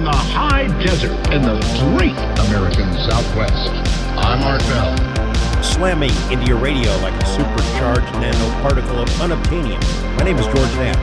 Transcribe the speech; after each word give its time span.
from 0.00 0.06
the 0.06 0.16
high 0.32 0.66
desert 0.82 1.12
in 1.28 1.42
the 1.42 1.60
great 1.92 2.16
American 2.48 2.88
Southwest. 3.04 3.68
I'm 4.16 4.40
Art 4.44 4.62
Bell. 4.72 4.96
Slamming 5.62 6.12
into 6.32 6.46
your 6.46 6.56
radio 6.56 6.90
like 7.04 7.12
a 7.22 7.26
supercharged 7.26 8.08
nanoparticle 8.16 8.96
of 8.96 9.08
unobtainium. 9.20 9.80
My 10.16 10.24
name 10.24 10.38
is 10.38 10.46
George 10.46 10.72
Knapp. 10.80 10.96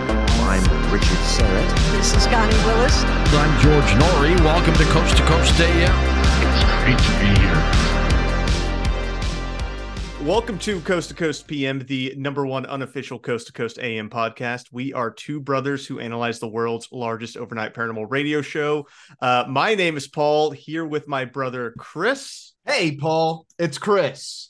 I'm 0.50 0.64
Richard 0.92 1.22
Syrett. 1.30 1.70
This 1.92 2.16
is 2.16 2.26
Connie 2.26 2.58
Willes. 2.66 3.04
I'm 3.38 3.54
George 3.62 3.92
Noory. 4.02 4.36
Welcome 4.44 4.74
to 4.74 4.86
Coast 4.86 5.16
to 5.18 5.24
Coast 5.28 5.60
AM. 5.60 5.94
It's 6.50 6.66
great 6.82 6.98
to 6.98 7.12
be 7.22 7.40
here. 7.40 7.97
Welcome 10.28 10.60
to 10.60 10.82
Coast 10.82 11.08
to 11.08 11.16
Coast 11.16 11.48
PM, 11.48 11.80
the 11.80 12.14
number 12.18 12.46
one 12.46 12.66
unofficial 12.66 13.18
Coast 13.18 13.48
to 13.48 13.54
Coast 13.54 13.80
AM 13.80 14.10
podcast. 14.10 14.66
We 14.74 14.92
are 14.92 15.10
two 15.10 15.40
brothers 15.40 15.88
who 15.88 16.02
analyze 16.02 16.40
the 16.40 16.50
world's 16.50 16.90
largest 16.92 17.38
overnight 17.38 17.74
paranormal 17.74 18.08
radio 18.10 18.42
show. 18.42 18.88
Uh, 19.22 19.46
my 19.48 19.74
name 19.74 19.96
is 19.96 20.06
Paul, 20.06 20.52
here 20.52 20.86
with 20.86 21.08
my 21.08 21.24
brother 21.24 21.74
Chris. 21.78 22.52
Hey, 22.66 22.98
Paul, 22.98 23.48
it's 23.58 23.78
Chris. 23.78 24.50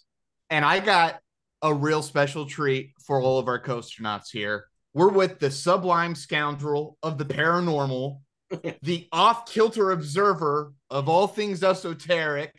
And 0.50 0.66
I 0.66 0.80
got 0.80 1.20
a 1.62 1.72
real 1.72 2.02
special 2.02 2.48
treat 2.48 2.94
for 3.06 3.22
all 3.22 3.38
of 3.38 3.48
our 3.48 3.62
coastronauts 3.62 4.32
here. 4.34 4.66
We're 4.96 5.10
with 5.10 5.38
the 5.38 5.52
sublime 5.52 6.16
scoundrel 6.16 6.98
of 7.04 7.20
the 7.20 7.26
paranormal, 7.26 8.20
the 8.82 9.08
off 9.12 9.46
kilter 9.46 9.92
observer 9.92 10.74
of 10.90 11.08
all 11.08 11.28
things 11.28 11.64
esoteric, 11.64 12.52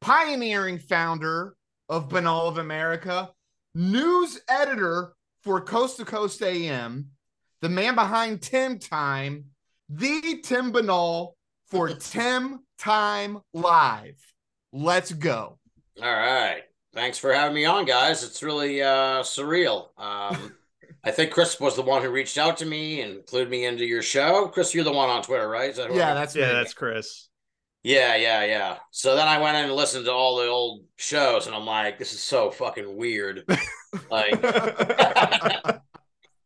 pioneering 0.00 0.80
founder 0.80 1.54
of 1.88 2.08
Binnall 2.08 2.48
of 2.48 2.58
America, 2.58 3.30
news 3.74 4.40
editor 4.48 5.12
for 5.42 5.60
Coast 5.60 5.96
to 5.98 6.04
Coast 6.04 6.42
AM, 6.42 7.10
the 7.60 7.68
man 7.68 7.94
behind 7.94 8.42
Tim 8.42 8.78
Time, 8.78 9.46
the 9.88 10.40
Tim 10.42 10.72
Binnall 10.72 11.32
for 11.66 11.88
Tim 11.94 12.60
Time 12.78 13.38
Live. 13.52 14.20
Let's 14.72 15.12
go. 15.12 15.58
All 16.02 16.12
right. 16.12 16.62
Thanks 16.92 17.18
for 17.18 17.32
having 17.32 17.54
me 17.54 17.64
on, 17.64 17.84
guys. 17.84 18.24
It's 18.24 18.42
really 18.42 18.82
uh, 18.82 19.22
surreal. 19.22 19.88
Um, 19.98 20.54
I 21.04 21.10
think 21.10 21.30
Chris 21.30 21.60
was 21.60 21.76
the 21.76 21.82
one 21.82 22.02
who 22.02 22.10
reached 22.10 22.38
out 22.38 22.56
to 22.58 22.66
me 22.66 23.00
and 23.00 23.12
included 23.16 23.50
me 23.50 23.64
into 23.64 23.84
your 23.84 24.02
show. 24.02 24.48
Chris, 24.48 24.74
you're 24.74 24.82
the 24.84 24.92
one 24.92 25.08
on 25.08 25.22
Twitter, 25.22 25.48
right? 25.48 25.70
Is 25.70 25.76
that 25.76 25.94
Yeah, 25.94 26.14
that's 26.14 26.34
Yeah, 26.34 26.48
me. 26.48 26.52
that's 26.54 26.74
Chris. 26.74 27.28
Yeah, 27.86 28.16
yeah, 28.16 28.42
yeah. 28.44 28.78
So 28.90 29.14
then 29.14 29.28
I 29.28 29.38
went 29.38 29.56
in 29.56 29.66
and 29.66 29.72
listened 29.72 30.06
to 30.06 30.12
all 30.12 30.38
the 30.38 30.48
old 30.48 30.86
shows, 30.96 31.46
and 31.46 31.54
I'm 31.54 31.66
like, 31.66 32.00
this 32.00 32.12
is 32.14 32.20
so 32.20 32.50
fucking 32.50 32.96
weird. 32.96 33.44
like, 34.10 34.40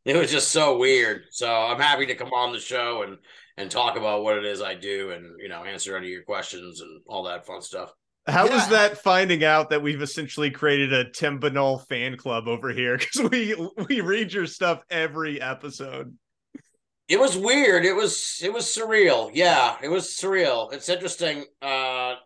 it 0.05 0.17
was 0.17 0.31
just 0.31 0.53
so 0.53 0.77
weird. 0.77 1.23
So 1.31 1.51
I'm 1.51 1.81
happy 1.81 2.05
to 2.05 2.15
come 2.15 2.35
on 2.35 2.53
the 2.53 2.61
show 2.61 3.05
and 3.05 3.17
and 3.57 3.71
talk 3.71 3.97
about 3.97 4.23
what 4.23 4.37
it 4.37 4.45
is 4.45 4.61
I 4.61 4.75
do, 4.75 5.13
and 5.13 5.41
you 5.41 5.49
know, 5.49 5.65
answer 5.65 5.97
any 5.97 6.09
of 6.09 6.13
your 6.13 6.25
questions 6.25 6.83
and 6.83 7.01
all 7.07 7.23
that 7.23 7.47
fun 7.47 7.63
stuff. 7.63 7.91
How 8.27 8.47
was 8.47 8.69
that 8.69 8.99
finding 8.99 9.43
out 9.43 9.71
that 9.71 9.81
we've 9.81 10.03
essentially 10.03 10.51
created 10.51 10.93
a 10.93 11.11
Tim 11.11 11.41
Binnall 11.41 11.89
fan 11.89 12.19
club 12.19 12.49
over 12.49 12.69
here? 12.69 12.99
Because 13.15 13.31
we 13.31 13.55
we 13.89 14.03
read 14.03 14.31
your 14.35 14.45
stuff 14.45 14.83
every 14.91 15.41
episode. 15.41 16.15
It 17.11 17.21
was 17.21 17.37
weird. 17.37 17.85
It 17.85 17.95
was 17.95 18.41
it 18.43 18.53
was 18.55 18.67
surreal. 18.67 19.33
Yeah, 19.35 19.77
it 19.83 19.89
was 19.91 20.07
surreal. 20.09 20.73
It's 20.73 20.89
interesting. 20.89 21.47
Uh 21.63 22.17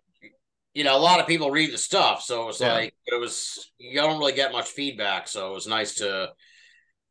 you 0.74 0.84
know, 0.84 0.96
a 0.96 1.00
lot 1.00 1.20
of 1.20 1.26
people 1.28 1.50
read 1.50 1.72
the 1.72 1.78
stuff, 1.78 2.22
so 2.22 2.44
it 2.44 2.46
was 2.46 2.60
Yeah. 2.60 2.72
like 2.74 2.94
it 3.06 3.20
was 3.20 3.72
you 3.78 4.00
don't 4.00 4.18
really 4.20 4.34
get 4.34 4.52
much 4.52 4.68
feedback, 4.70 5.28
so 5.28 5.50
it 5.52 5.54
was 5.54 5.68
nice 5.68 5.96
to 5.96 6.32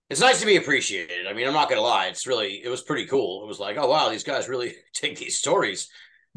it's 0.10 0.22
nice 0.22 0.40
to 0.42 0.48
be 0.48 0.58
appreciated. 0.58 1.28
I 1.28 1.34
mean, 1.34 1.48
I'm 1.48 1.54
not 1.54 1.70
gonna 1.70 1.82
lie, 1.82 2.08
it's 2.08 2.28
really 2.28 2.64
it 2.64 2.70
was 2.70 2.84
pretty 2.84 3.08
cool. 3.08 3.44
It 3.44 3.48
was 3.48 3.60
like, 3.60 3.78
oh 3.78 3.88
wow, 3.90 4.10
these 4.10 4.24
guys 4.26 4.50
really 4.50 4.76
take 4.94 5.18
these 5.20 5.38
stories. 5.38 5.90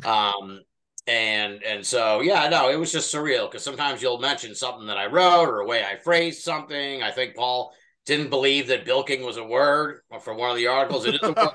Um 0.05 0.63
and 1.09 1.63
and 1.65 1.87
so 1.87 2.21
yeah, 2.23 2.49
no, 2.49 2.71
it 2.71 2.77
was 2.77 2.93
just 2.93 3.15
surreal 3.15 3.51
because 3.51 3.65
sometimes 3.65 4.03
you'll 4.03 4.19
mention 4.19 4.55
something 4.55 4.89
that 4.89 4.99
I 4.99 5.07
wrote 5.07 5.49
or 5.49 5.61
a 5.61 5.67
way 5.67 5.85
I 5.85 5.97
phrased 5.97 6.43
something. 6.43 7.03
I 7.03 7.13
think 7.13 7.37
Paul 7.37 7.75
didn't 8.07 8.31
believe 8.31 8.69
that 8.69 8.85
bilking 8.85 9.23
was 9.23 9.37
a 9.37 9.45
word 9.45 10.01
for 10.23 10.35
one 10.35 10.51
of 10.51 10.57
the 10.57 10.69
articles. 10.69 11.05
It 11.07 11.17
is 11.17 11.21
a 11.23 11.33
word. 11.33 11.51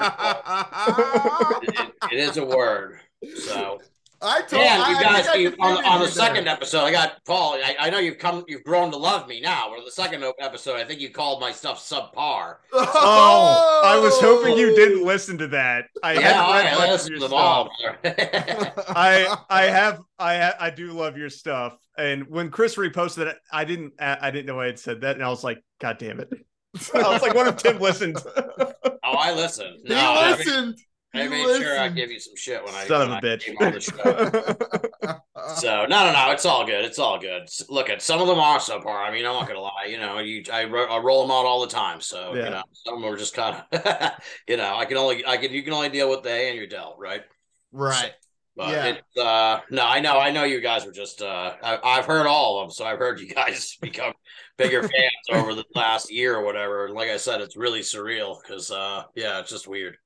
It- 1.63 1.73
it- 1.79 1.94
it 2.12 2.19
is 2.19 2.38
a 2.38 2.45
word. 2.45 3.00
So, 3.35 3.79
I 4.21 4.41
told 4.43 4.63
and 4.63 4.85
you 4.87 4.95
I 4.95 5.01
guys, 5.01 5.25
think 5.25 5.35
I 5.35 5.35
you, 5.39 5.55
on, 5.59 5.77
on 5.85 5.99
the 6.01 6.07
second 6.07 6.45
there. 6.45 6.53
episode, 6.53 6.83
I 6.83 6.91
got 6.91 7.23
Paul. 7.25 7.55
I, 7.55 7.75
I 7.79 7.89
know 7.89 7.99
you've 7.99 8.19
come, 8.19 8.43
you've 8.47 8.63
grown 8.63 8.91
to 8.91 8.97
love 8.97 9.27
me 9.27 9.41
now. 9.41 9.69
But 9.69 9.79
on 9.79 9.85
the 9.85 9.91
second 9.91 10.23
episode, 10.39 10.75
I 10.79 10.83
think 10.83 10.99
you 11.01 11.09
called 11.09 11.41
my 11.41 11.51
stuff 11.51 11.79
subpar. 11.79 12.55
Oh, 12.73 12.89
oh, 13.03 13.81
I 13.83 13.97
was 13.97 14.19
hoping 14.19 14.57
you 14.57 14.75
didn't 14.75 15.05
listen 15.05 15.37
to 15.39 15.47
that. 15.49 15.85
I 16.03 16.13
yeah, 16.13 16.19
haven't 16.19 16.49
read 16.49 16.67
right, 16.67 16.77
much 16.77 17.01
of 17.01 17.05
to 17.05 17.19
them 17.19 17.33
all. 17.33 17.71
I 18.03 19.37
I 19.49 19.63
have 19.63 20.01
I 20.19 20.53
I 20.59 20.69
do 20.69 20.91
love 20.93 21.17
your 21.17 21.29
stuff. 21.29 21.77
And 21.97 22.27
when 22.27 22.49
Chris 22.51 22.75
reposted 22.75 23.27
it, 23.27 23.37
I 23.51 23.65
didn't 23.65 23.93
I 23.99 24.17
I 24.27 24.31
didn't 24.31 24.45
know 24.47 24.59
I 24.59 24.67
had 24.67 24.79
said 24.79 25.01
that, 25.01 25.15
and 25.15 25.23
I 25.23 25.29
was 25.29 25.43
like, 25.43 25.63
God 25.79 25.97
damn 25.97 26.19
it! 26.19 26.29
I 26.93 27.09
was 27.09 27.21
like, 27.21 27.33
what 27.33 27.47
if 27.47 27.57
Tim 27.57 27.79
listened? 27.79 28.17
oh, 28.25 28.73
I 29.03 29.33
listened. 29.33 29.79
He 29.85 29.89
No, 29.89 29.97
I 29.97 30.35
made, 30.37 30.37
listened. 30.37 30.77
I 31.13 31.23
He 31.23 31.27
made 31.29 31.57
sure 31.57 31.79
I 31.79 31.89
give 31.89 32.11
you 32.11 32.19
some 32.19 32.35
shit 32.35 32.63
when 32.63 32.73
I 32.73 32.85
Son 32.85 33.01
of 33.01 33.09
when 33.09 33.23
a 33.23 33.33
I 33.33 33.38
came 33.38 33.57
on 33.57 33.73
the 33.73 33.79
show. 33.79 33.95
bitch. 33.97 35.22
So 35.55 35.85
no, 35.85 36.05
no, 36.05 36.13
no, 36.13 36.31
it's 36.31 36.45
all 36.45 36.66
good. 36.66 36.85
It's 36.85 36.99
all 36.99 37.19
good. 37.19 37.49
Look 37.69 37.89
at 37.89 38.01
some 38.01 38.22
of 38.22 38.27
them 38.27 38.39
are 38.39 38.59
so 38.59 38.79
subpar. 38.79 39.05
I 39.07 39.11
mean, 39.11 39.25
I'm 39.25 39.33
not 39.33 39.47
gonna 39.47 39.59
lie. 39.59 39.85
You 39.89 39.97
know, 39.97 40.19
you 40.19 40.44
I, 40.51 40.61
I 40.61 40.97
roll 40.99 41.22
them 41.23 41.31
out 41.31 41.45
all 41.45 41.61
the 41.61 41.67
time. 41.67 41.99
So 41.99 42.35
Yeah. 42.35 42.45
you 42.45 42.49
know, 42.51 42.63
some 42.73 42.95
of 42.95 43.01
them 43.01 43.13
are 43.13 43.17
just 43.17 43.33
kind 43.33 43.61
of, 43.72 44.11
you 44.47 44.57
know, 44.57 44.75
I 44.75 44.85
can 44.85 44.97
only 44.97 45.25
I 45.25 45.38
can 45.38 45.51
you 45.51 45.63
can 45.63 45.73
only 45.73 45.89
deal 45.89 46.09
with 46.09 46.23
the 46.23 46.31
and 46.31 46.55
you're 46.57 46.67
dealt, 46.67 46.97
right? 46.99 47.23
right. 47.72 48.13
But 48.55 48.73
Yeah. 48.73 48.88
it's 48.88 49.17
uh 49.17 49.59
no, 49.69 49.83
I 49.85 49.99
know, 49.99 50.19
I 50.19 50.31
know 50.31 50.43
you 50.43 50.61
guys 50.61 50.85
were 50.85 50.91
just 50.91 51.22
uh 51.22 51.55
I, 51.61 51.79
I've 51.83 52.05
heard 52.05 52.28
all 52.28 52.59
of 52.59 52.67
them, 52.67 52.72
so 52.72 52.85
I've 52.85 52.99
heard 52.99 53.19
you 53.19 53.28
guys 53.33 53.78
become 53.81 54.13
bigger 54.57 54.81
fans 54.83 55.29
over 55.31 55.53
the 55.53 55.66
last 55.75 56.11
year 56.11 56.35
or 56.38 56.43
whatever. 56.45 56.85
And 56.85 56.93
like 56.93 57.09
I 57.09 57.17
said, 57.17 57.41
it's 57.41 57.57
really 57.57 57.81
surreal 57.81 58.38
because 58.41 58.72
uh 58.72 59.03
yeah, 59.16 59.39
it's 59.39 59.49
just 59.49 59.67
weird. 59.67 59.97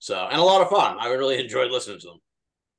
So 0.00 0.16
and 0.30 0.40
a 0.40 0.44
lot 0.44 0.62
of 0.62 0.68
fun. 0.68 0.96
I 0.98 1.08
really 1.12 1.38
enjoyed 1.38 1.70
listening 1.70 2.00
to 2.00 2.06
them. 2.08 2.18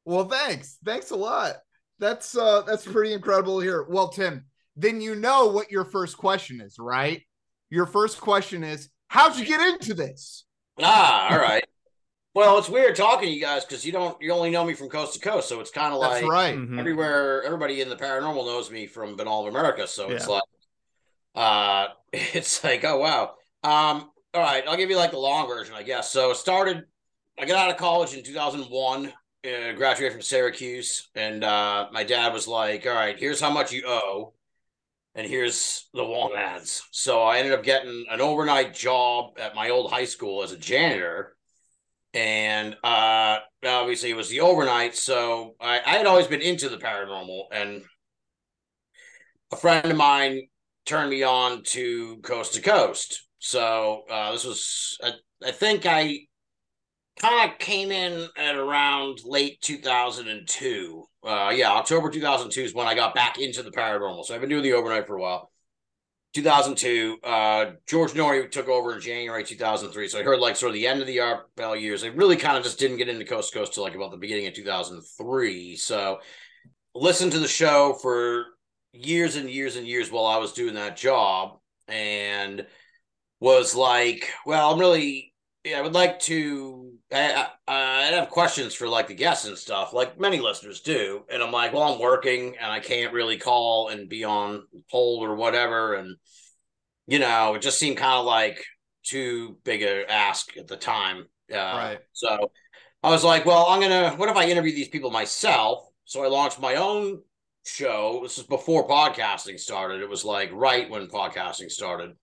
Well, 0.05 0.27
thanks. 0.27 0.77
Thanks 0.83 1.11
a 1.11 1.15
lot. 1.15 1.53
That's 1.99 2.35
uh 2.35 2.63
that's 2.63 2.85
pretty 2.85 3.13
incredible 3.13 3.59
here. 3.59 3.85
Well, 3.87 4.09
Tim, 4.09 4.45
then 4.75 4.99
you 4.99 5.15
know 5.15 5.47
what 5.47 5.71
your 5.71 5.85
first 5.85 6.17
question 6.17 6.59
is, 6.59 6.75
right? 6.79 7.21
Your 7.69 7.85
first 7.85 8.19
question 8.19 8.63
is, 8.63 8.89
how'd 9.07 9.37
you 9.37 9.45
get 9.45 9.61
into 9.61 9.93
this? 9.93 10.45
Ah, 10.81 11.31
all 11.31 11.39
right. 11.39 11.63
Well, 12.33 12.57
it's 12.57 12.69
weird 12.69 12.95
talking 12.95 13.27
to 13.27 13.35
you 13.35 13.41
guys 13.41 13.65
because 13.65 13.85
you 13.85 13.91
don't 13.91 14.15
you 14.21 14.31
only 14.31 14.51
know 14.51 14.63
me 14.63 14.73
from 14.73 14.87
coast 14.87 15.15
to 15.15 15.19
coast, 15.19 15.49
so 15.49 15.59
it's 15.59 15.69
kind 15.69 15.93
of 15.93 15.99
That's 15.99 16.21
like 16.21 16.31
right. 16.31 16.55
Mhm. 16.55 16.79
everywhere. 16.79 17.43
Everybody 17.43 17.81
in 17.81 17.89
the 17.89 17.97
paranormal 17.97 18.45
knows 18.45 18.71
me 18.71 18.87
from 18.87 19.17
Binnall 19.17 19.45
of 19.45 19.53
America, 19.53 19.85
so 19.85 20.09
it's 20.09 20.29
like, 20.29 20.43
uh, 21.35 21.87
it's 22.13 22.63
like, 22.63 22.85
oh 22.85 22.99
wow. 22.99 23.33
Um, 23.63 24.09
all 24.33 24.41
right, 24.41 24.63
I'll 24.65 24.77
give 24.77 24.89
you 24.89 24.95
like 24.95 25.11
the 25.11 25.17
long 25.19 25.45
version, 25.45 25.75
I 25.75 25.83
guess. 25.83 26.09
So 26.09 26.31
it 26.31 26.37
started. 26.37 26.85
I 27.39 27.45
got 27.45 27.57
out 27.57 27.71
of 27.71 27.77
college 27.77 28.13
in 28.13 28.23
two 28.23 28.33
thousand 28.33 28.63
one. 28.63 29.13
Uh, 29.43 29.71
graduated 29.73 30.11
from 30.13 30.21
Syracuse, 30.21 31.09
and 31.15 31.43
uh, 31.43 31.87
my 31.91 32.03
dad 32.03 32.31
was 32.31 32.47
like, 32.47 32.85
"All 32.85 32.93
right, 32.93 33.17
here's 33.17 33.41
how 33.41 33.49
much 33.49 33.71
you 33.71 33.83
owe." 33.87 34.33
and 35.15 35.27
here's 35.27 35.89
the 35.93 36.03
one 36.03 36.35
ads. 36.35 36.83
So 36.91 37.21
I 37.23 37.37
ended 37.37 37.53
up 37.53 37.63
getting 37.63 38.05
an 38.09 38.21
overnight 38.21 38.73
job 38.73 39.37
at 39.39 39.55
my 39.55 39.69
old 39.69 39.91
high 39.91 40.05
school 40.05 40.43
as 40.43 40.51
a 40.51 40.57
janitor. 40.57 41.35
And 42.13 42.75
uh 42.83 43.39
obviously 43.65 44.09
it 44.09 44.17
was 44.17 44.29
the 44.29 44.41
overnight. 44.41 44.95
So 44.95 45.55
I, 45.59 45.79
I 45.85 45.97
had 45.97 46.05
always 46.05 46.27
been 46.27 46.41
into 46.41 46.69
the 46.69 46.77
paranormal 46.77 47.45
and 47.51 47.83
a 49.51 49.55
friend 49.55 49.89
of 49.91 49.97
mine 49.97 50.47
turned 50.85 51.09
me 51.09 51.23
on 51.23 51.63
to 51.63 52.17
coast 52.17 52.53
to 52.55 52.61
coast. 52.61 53.27
So 53.39 54.03
uh 54.09 54.31
this 54.31 54.45
was 54.45 54.97
I, 55.03 55.11
I 55.45 55.51
think 55.51 55.85
I 55.85 56.19
kind 57.21 57.51
of 57.51 57.57
came 57.59 57.91
in 57.91 58.27
at 58.37 58.55
around 58.55 59.19
late 59.23 59.61
2002. 59.61 61.05
Uh, 61.23 61.53
yeah, 61.55 61.71
October 61.71 62.09
2002 62.09 62.61
is 62.61 62.73
when 62.73 62.87
I 62.87 62.95
got 62.95 63.13
back 63.13 63.39
into 63.39 63.61
the 63.61 63.71
paranormal. 63.71 64.25
So 64.25 64.33
I've 64.33 64.41
been 64.41 64.49
doing 64.49 64.63
the 64.63 64.73
overnight 64.73 65.07
for 65.07 65.17
a 65.17 65.21
while. 65.21 65.51
2002, 66.33 67.17
uh, 67.23 67.65
George 67.87 68.13
Noory 68.13 68.49
took 68.49 68.69
over 68.69 68.95
in 68.95 69.01
January 69.01 69.43
2003. 69.43 70.07
So 70.07 70.19
I 70.19 70.23
heard 70.23 70.39
like 70.39 70.55
sort 70.55 70.69
of 70.69 70.75
the 70.75 70.87
end 70.87 71.01
of 71.01 71.07
the 71.07 71.19
Art 71.19 71.53
Bell 71.55 71.75
years. 71.75 72.03
I 72.03 72.07
really 72.07 72.37
kind 72.37 72.57
of 72.57 72.63
just 72.63 72.79
didn't 72.79 72.97
get 72.97 73.09
into 73.09 73.25
Coast 73.25 73.51
to 73.51 73.59
Coast 73.59 73.73
till 73.73 73.83
like 73.83 73.95
about 73.95 74.11
the 74.11 74.17
beginning 74.17 74.47
of 74.47 74.53
2003. 74.53 75.75
So 75.75 76.19
listened 76.95 77.33
to 77.33 77.39
the 77.39 77.47
show 77.47 77.93
for 78.01 78.45
years 78.93 79.35
and 79.35 79.49
years 79.49 79.75
and 79.75 79.85
years 79.85 80.09
while 80.09 80.25
I 80.25 80.37
was 80.37 80.53
doing 80.53 80.75
that 80.75 80.97
job 80.97 81.59
and 81.87 82.65
was 83.41 83.75
like, 83.75 84.29
well, 84.45 84.71
I'm 84.71 84.79
really, 84.79 85.33
yeah, 85.65 85.79
I 85.79 85.81
would 85.81 85.93
like 85.93 86.19
to 86.21 86.90
I, 87.11 87.47
I, 87.67 88.07
I'd 88.07 88.13
have 88.13 88.29
questions 88.29 88.73
for 88.73 88.87
like 88.87 89.07
the 89.07 89.13
guests 89.13 89.45
and 89.45 89.57
stuff, 89.57 89.93
like 89.93 90.19
many 90.19 90.39
listeners 90.39 90.81
do. 90.81 91.23
And 91.29 91.43
I'm 91.43 91.51
like, 91.51 91.73
well, 91.73 91.93
I'm 91.93 91.99
working 91.99 92.55
and 92.57 92.71
I 92.71 92.79
can't 92.79 93.13
really 93.13 93.37
call 93.37 93.89
and 93.89 94.09
be 94.09 94.23
on 94.23 94.63
hold 94.89 95.23
or 95.27 95.35
whatever. 95.35 95.95
And, 95.95 96.15
you 97.07 97.19
know, 97.19 97.55
it 97.55 97.61
just 97.61 97.79
seemed 97.79 97.97
kind 97.97 98.19
of 98.19 98.25
like 98.25 98.63
too 99.03 99.57
big 99.63 99.83
a 99.83 100.09
ask 100.11 100.55
at 100.57 100.67
the 100.67 100.77
time. 100.77 101.25
Uh, 101.51 101.55
Right. 101.55 101.99
So 102.13 102.51
I 103.03 103.09
was 103.09 103.23
like, 103.23 103.45
well, 103.45 103.65
I'm 103.67 103.81
gonna. 103.81 104.11
What 104.11 104.29
if 104.29 104.37
I 104.37 104.45
interview 104.45 104.73
these 104.73 104.87
people 104.87 105.11
myself? 105.11 105.87
So 106.05 106.23
I 106.23 106.27
launched 106.27 106.59
my 106.59 106.75
own 106.75 107.21
show. 107.65 108.19
This 108.23 108.37
is 108.37 108.45
before 108.45 108.87
podcasting 108.87 109.59
started. 109.59 110.01
It 110.01 110.09
was 110.09 110.23
like 110.23 110.51
right 110.53 110.89
when 110.89 111.07
podcasting 111.07 111.71
started. 111.71 112.15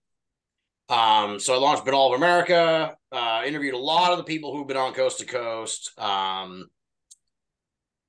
Um, 0.89 1.39
so 1.39 1.55
I 1.55 1.59
launched 1.59 1.85
Binnall 1.85 2.13
of 2.13 2.19
America. 2.19 2.97
Uh, 3.11 3.43
interviewed 3.47 3.75
a 3.75 3.79
lot 3.79 4.13
of 4.13 4.19
the 4.19 4.25
people 4.25 4.55
who've 4.55 4.67
been 4.67 4.77
on 4.77 4.93
Coast 4.93 5.21
to 5.21 5.27
Coast. 5.27 5.99
Um, 5.99 6.67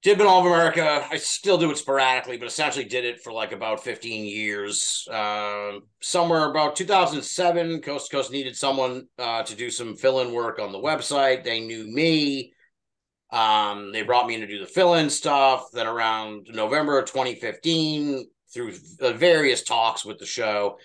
did 0.02 0.18
Binnall 0.18 0.40
of 0.40 0.46
America. 0.46 1.06
I 1.10 1.18
still 1.18 1.58
do 1.58 1.72
it 1.72 1.78
sporadically, 1.78 2.38
but 2.38 2.48
essentially 2.48 2.86
did 2.86 3.04
it 3.04 3.22
for 3.22 3.34
like 3.34 3.52
about 3.52 3.84
15 3.84 4.26
years. 4.26 5.08
Um, 5.12 5.82
somewhere 6.02 6.50
about 6.50 6.76
2007, 6.78 7.82
Coast 7.82 8.10
to 8.10 8.16
Coast 8.16 8.32
needed 8.32 8.56
someone 8.56 9.08
uh, 9.18 9.44
to 9.44 9.56
do 9.56 9.70
some 9.70 9.96
fill 9.96 10.22
in 10.22 10.34
work 10.34 10.60
on 10.60 10.72
the 10.72 10.80
website. 10.80 11.44
They 11.44 11.60
knew 11.60 11.86
me. 11.86 12.54
Um, 13.32 13.92
they 13.92 14.02
brought 14.02 14.26
me 14.26 14.36
in 14.36 14.42
to 14.42 14.48
do 14.48 14.60
the 14.60 14.66
fill 14.66 14.96
in 14.96 15.10
stuff. 15.10 15.66
Then 15.74 15.88
around 15.88 16.48
November 16.50 16.98
of 16.98 17.06
2015, 17.06 18.26
through 18.54 18.74
various 19.00 19.64
talks 19.64 20.06
with 20.06 20.18
the 20.18 20.26
show, 20.26 20.78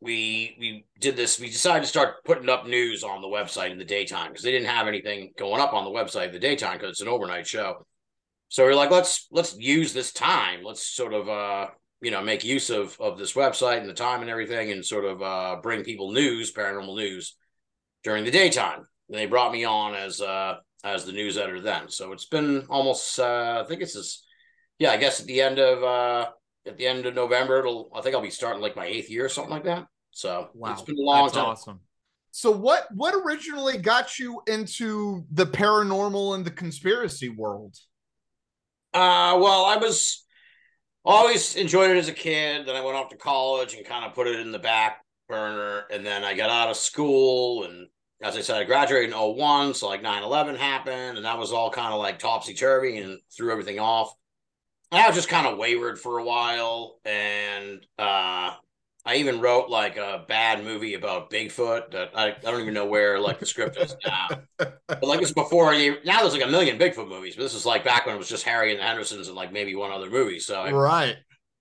we 0.00 0.56
we 0.58 0.86
did 0.98 1.16
this. 1.16 1.38
We 1.38 1.48
decided 1.48 1.82
to 1.82 1.88
start 1.88 2.24
putting 2.24 2.48
up 2.48 2.66
news 2.66 3.04
on 3.04 3.20
the 3.20 3.28
website 3.28 3.70
in 3.70 3.78
the 3.78 3.84
daytime 3.84 4.28
because 4.28 4.42
they 4.42 4.52
didn't 4.52 4.68
have 4.68 4.88
anything 4.88 5.32
going 5.36 5.60
up 5.60 5.74
on 5.74 5.84
the 5.84 5.90
website 5.90 6.28
in 6.28 6.32
the 6.32 6.38
daytime 6.38 6.78
because 6.78 6.90
it's 6.90 7.00
an 7.02 7.08
overnight 7.08 7.46
show. 7.46 7.86
So 8.48 8.64
we 8.64 8.72
are 8.72 8.76
like, 8.76 8.90
let's 8.90 9.26
let's 9.30 9.56
use 9.58 9.92
this 9.92 10.12
time. 10.12 10.64
Let's 10.64 10.86
sort 10.86 11.12
of 11.12 11.28
uh 11.28 11.68
you 12.00 12.10
know 12.10 12.22
make 12.22 12.44
use 12.44 12.70
of 12.70 12.96
of 12.98 13.18
this 13.18 13.34
website 13.34 13.78
and 13.80 13.88
the 13.88 13.94
time 13.94 14.22
and 14.22 14.30
everything, 14.30 14.72
and 14.72 14.84
sort 14.84 15.04
of 15.04 15.22
uh 15.22 15.56
bring 15.62 15.84
people 15.84 16.12
news, 16.12 16.52
paranormal 16.52 16.96
news 16.96 17.36
during 18.02 18.24
the 18.24 18.30
daytime. 18.30 18.86
And 19.08 19.18
they 19.18 19.26
brought 19.26 19.52
me 19.52 19.64
on 19.64 19.94
as 19.94 20.20
uh 20.22 20.56
as 20.82 21.04
the 21.04 21.12
news 21.12 21.36
editor 21.36 21.60
then. 21.60 21.90
So 21.90 22.12
it's 22.12 22.26
been 22.26 22.64
almost 22.70 23.18
uh 23.20 23.62
I 23.62 23.68
think 23.68 23.82
it's 23.82 23.94
this 23.94 24.24
yeah, 24.78 24.92
I 24.92 24.96
guess 24.96 25.20
at 25.20 25.26
the 25.26 25.42
end 25.42 25.58
of 25.58 25.84
uh 25.84 26.30
at 26.70 26.78
the 26.78 26.86
end 26.86 27.06
of 27.06 27.14
November 27.14 27.58
it'll 27.58 27.90
I 27.94 28.00
think 28.00 28.14
I'll 28.14 28.22
be 28.22 28.30
starting 28.30 28.62
like 28.62 28.76
my 28.76 28.86
eighth 28.86 29.10
year 29.10 29.24
or 29.26 29.28
something 29.28 29.52
like 29.52 29.64
that. 29.64 29.86
So 30.12 30.48
Wow. 30.54 30.72
it's 30.72 30.82
been 30.82 30.96
a 30.98 31.02
long 31.02 31.24
That's 31.26 31.34
time. 31.36 31.46
awesome. 31.46 31.80
So 32.32 32.50
what 32.50 32.86
what 32.94 33.14
originally 33.14 33.76
got 33.78 34.18
you 34.18 34.40
into 34.46 35.24
the 35.32 35.46
paranormal 35.46 36.34
and 36.36 36.44
the 36.44 36.50
conspiracy 36.50 37.28
world? 37.28 37.76
Uh, 38.92 39.38
well, 39.40 39.64
I 39.66 39.76
was 39.76 40.24
always 41.04 41.56
enjoyed 41.56 41.90
it 41.90 41.96
as 41.96 42.08
a 42.08 42.12
kid. 42.12 42.66
Then 42.66 42.76
I 42.76 42.80
went 42.84 42.96
off 42.96 43.10
to 43.10 43.16
college 43.16 43.74
and 43.74 43.84
kind 43.86 44.04
of 44.04 44.14
put 44.14 44.26
it 44.26 44.38
in 44.40 44.52
the 44.52 44.58
back 44.58 45.04
burner. 45.28 45.84
And 45.90 46.04
then 46.04 46.24
I 46.24 46.34
got 46.34 46.50
out 46.50 46.70
of 46.70 46.76
school. 46.76 47.64
And 47.64 47.88
as 48.22 48.36
I 48.36 48.40
said, 48.42 48.56
I 48.60 48.64
graduated 48.64 49.10
in 49.10 49.16
01. 49.16 49.74
So 49.74 49.88
like 49.88 50.02
9 50.02 50.22
11 50.22 50.56
happened. 50.56 51.16
And 51.16 51.24
that 51.24 51.38
was 51.38 51.52
all 51.52 51.70
kind 51.70 51.92
of 51.92 51.98
like 52.00 52.18
topsy 52.18 52.54
turvy 52.54 52.98
and 52.98 53.18
threw 53.36 53.50
everything 53.52 53.78
off. 53.78 54.12
I 54.92 55.06
was 55.06 55.16
just 55.16 55.28
kind 55.28 55.46
of 55.46 55.58
wayward 55.58 55.98
for 55.98 56.18
a 56.18 56.24
while. 56.24 56.98
And 57.04 57.86
uh, 57.98 58.54
I 59.04 59.16
even 59.16 59.40
wrote 59.40 59.70
like 59.70 59.96
a 59.96 60.24
bad 60.28 60.64
movie 60.64 60.94
about 60.94 61.30
Bigfoot 61.30 61.92
that 61.92 62.10
I, 62.14 62.28
I 62.28 62.50
don't 62.50 62.60
even 62.60 62.74
know 62.74 62.86
where 62.86 63.18
like 63.20 63.38
the 63.38 63.46
script 63.46 63.76
is 63.78 63.96
now. 64.04 64.28
But 64.58 65.02
like 65.02 65.20
this 65.20 65.32
before, 65.32 65.72
you, 65.74 65.96
now 66.04 66.20
there's 66.20 66.34
like 66.34 66.44
a 66.44 66.50
million 66.50 66.78
Bigfoot 66.78 67.08
movies, 67.08 67.36
but 67.36 67.42
this 67.42 67.54
is 67.54 67.64
like 67.64 67.84
back 67.84 68.06
when 68.06 68.14
it 68.14 68.18
was 68.18 68.28
just 68.28 68.44
Harry 68.44 68.72
and 68.72 68.80
the 68.80 68.84
Hendersons 68.84 69.28
and 69.28 69.36
like 69.36 69.52
maybe 69.52 69.74
one 69.74 69.92
other 69.92 70.10
movie. 70.10 70.40
So 70.40 70.60
I, 70.60 70.72
right. 70.72 71.16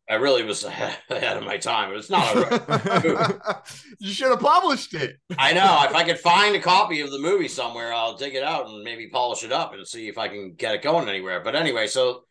I 0.09 0.15
really 0.15 0.43
was 0.43 0.63
ahead 0.65 1.37
of 1.37 1.43
my 1.43 1.57
time. 1.57 1.93
It's 1.93 2.09
not 2.09 2.35
a. 2.35 3.03
Movie. 3.03 3.39
You 3.99 4.11
should 4.13 4.29
have 4.29 4.39
published 4.39 4.93
it. 4.93 5.17
I 5.37 5.53
know 5.53 5.83
if 5.87 5.93
I 5.93 6.03
could 6.03 6.17
find 6.17 6.55
a 6.55 6.59
copy 6.59 7.01
of 7.01 7.11
the 7.11 7.19
movie 7.19 7.49
somewhere, 7.49 7.93
I'll 7.93 8.15
dig 8.15 8.33
it 8.33 8.43
out 8.43 8.67
and 8.67 8.81
maybe 8.81 9.09
polish 9.09 9.43
it 9.43 9.51
up 9.51 9.73
and 9.73 9.85
see 9.85 10.07
if 10.07 10.17
I 10.17 10.29
can 10.29 10.53
get 10.53 10.73
it 10.73 10.81
going 10.81 11.09
anywhere. 11.09 11.41
But 11.43 11.55
anyway, 11.55 11.85
so 11.87 12.23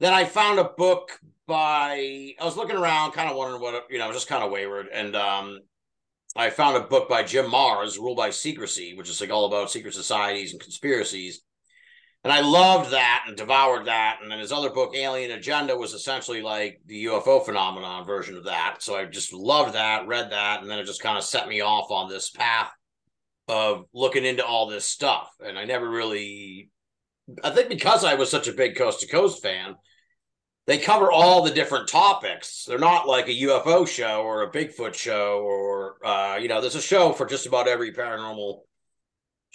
then 0.00 0.12
I 0.12 0.24
found 0.24 0.58
a 0.58 0.64
book 0.64 1.18
by. 1.46 2.34
I 2.38 2.44
was 2.44 2.56
looking 2.56 2.76
around, 2.76 3.12
kind 3.12 3.30
of 3.30 3.36
wondering 3.36 3.62
what 3.62 3.86
you 3.90 3.98
know, 3.98 4.12
just 4.12 4.28
kind 4.28 4.44
of 4.44 4.50
wayward, 4.50 4.88
and 4.92 5.14
um, 5.14 5.60
I 6.36 6.50
found 6.50 6.76
a 6.76 6.80
book 6.80 7.08
by 7.08 7.22
Jim 7.22 7.46
Marrs, 7.46 7.96
Rule 7.96 8.16
by 8.16 8.30
Secrecy, 8.30 8.94
which 8.94 9.08
is 9.08 9.20
like 9.20 9.30
all 9.30 9.46
about 9.46 9.70
secret 9.70 9.94
societies 9.94 10.52
and 10.52 10.60
conspiracies. 10.60 11.42
And 12.24 12.32
I 12.32 12.40
loved 12.40 12.90
that 12.90 13.24
and 13.28 13.36
devoured 13.36 13.84
that. 13.84 14.18
And 14.22 14.30
then 14.30 14.38
his 14.38 14.50
other 14.50 14.70
book, 14.70 14.96
Alien 14.96 15.32
Agenda, 15.32 15.76
was 15.76 15.92
essentially 15.92 16.40
like 16.40 16.80
the 16.86 17.04
UFO 17.04 17.44
phenomenon 17.44 18.06
version 18.06 18.36
of 18.36 18.44
that. 18.44 18.76
So 18.80 18.96
I 18.96 19.04
just 19.04 19.34
loved 19.34 19.74
that, 19.74 20.06
read 20.06 20.30
that, 20.30 20.62
and 20.62 20.70
then 20.70 20.78
it 20.78 20.86
just 20.86 21.02
kind 21.02 21.18
of 21.18 21.24
set 21.24 21.48
me 21.48 21.60
off 21.60 21.90
on 21.90 22.08
this 22.08 22.30
path 22.30 22.72
of 23.46 23.84
looking 23.92 24.24
into 24.24 24.44
all 24.44 24.66
this 24.66 24.86
stuff. 24.86 25.30
And 25.38 25.58
I 25.58 25.66
never 25.66 25.88
really, 25.88 26.70
I 27.42 27.50
think 27.50 27.68
because 27.68 28.04
I 28.04 28.14
was 28.14 28.30
such 28.30 28.48
a 28.48 28.52
big 28.52 28.76
Coast 28.76 29.00
to 29.00 29.06
Coast 29.06 29.42
fan, 29.42 29.76
they 30.66 30.78
cover 30.78 31.10
all 31.10 31.42
the 31.42 31.50
different 31.50 31.88
topics. 31.88 32.64
They're 32.64 32.78
not 32.78 33.06
like 33.06 33.28
a 33.28 33.32
UFO 33.42 33.86
show 33.86 34.22
or 34.22 34.42
a 34.42 34.50
Bigfoot 34.50 34.94
show 34.94 35.40
or 35.42 36.04
uh, 36.04 36.36
you 36.36 36.48
know, 36.48 36.60
there's 36.60 36.74
a 36.74 36.82
show 36.82 37.12
for 37.12 37.26
just 37.26 37.46
about 37.46 37.68
every 37.68 37.92
paranormal 37.92 38.60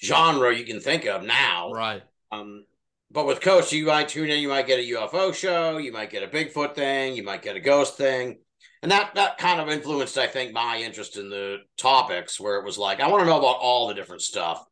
genre 0.04 0.56
you 0.56 0.66
can 0.66 0.80
think 0.80 1.06
of 1.06 1.24
now. 1.24 1.71
Right. 1.71 2.04
Um, 2.31 2.66
but 3.12 3.25
with 3.25 3.42
Coast, 3.42 3.72
you 3.72 3.88
might 3.88 4.07
tune 4.07 4.30
in, 4.30 4.39
you 4.39 4.50
might 4.50 4.68
get 4.68 4.80
a 4.80 4.92
UFO 4.94 5.33
show, 5.33 5.77
you 5.77 5.92
might 5.92 6.12
get 6.12 6.24
a 6.24 6.27
Bigfoot 6.27 6.75
thing, 6.75 7.15
you 7.15 7.24
might 7.24 7.42
get 7.42 7.56
a 7.56 7.60
ghost 7.60 7.98
thing. 7.98 8.39
And 8.81 8.92
that 8.92 9.15
that 9.15 9.38
kind 9.38 9.60
of 9.60 9.69
influenced, 9.69 10.18
I 10.18 10.27
think, 10.27 10.54
my 10.54 10.77
interest 10.77 11.18
in 11.18 11.30
the 11.30 11.57
topics 11.77 12.39
where 12.39 12.57
it 12.57 12.65
was 12.65 12.77
like, 12.77 13.00
I 13.00 13.07
want 13.07 13.22
to 13.22 13.25
know 13.25 13.39
about 13.39 13.57
all 13.60 13.88
the 13.88 13.94
different 13.94 14.22
stuff 14.22 14.63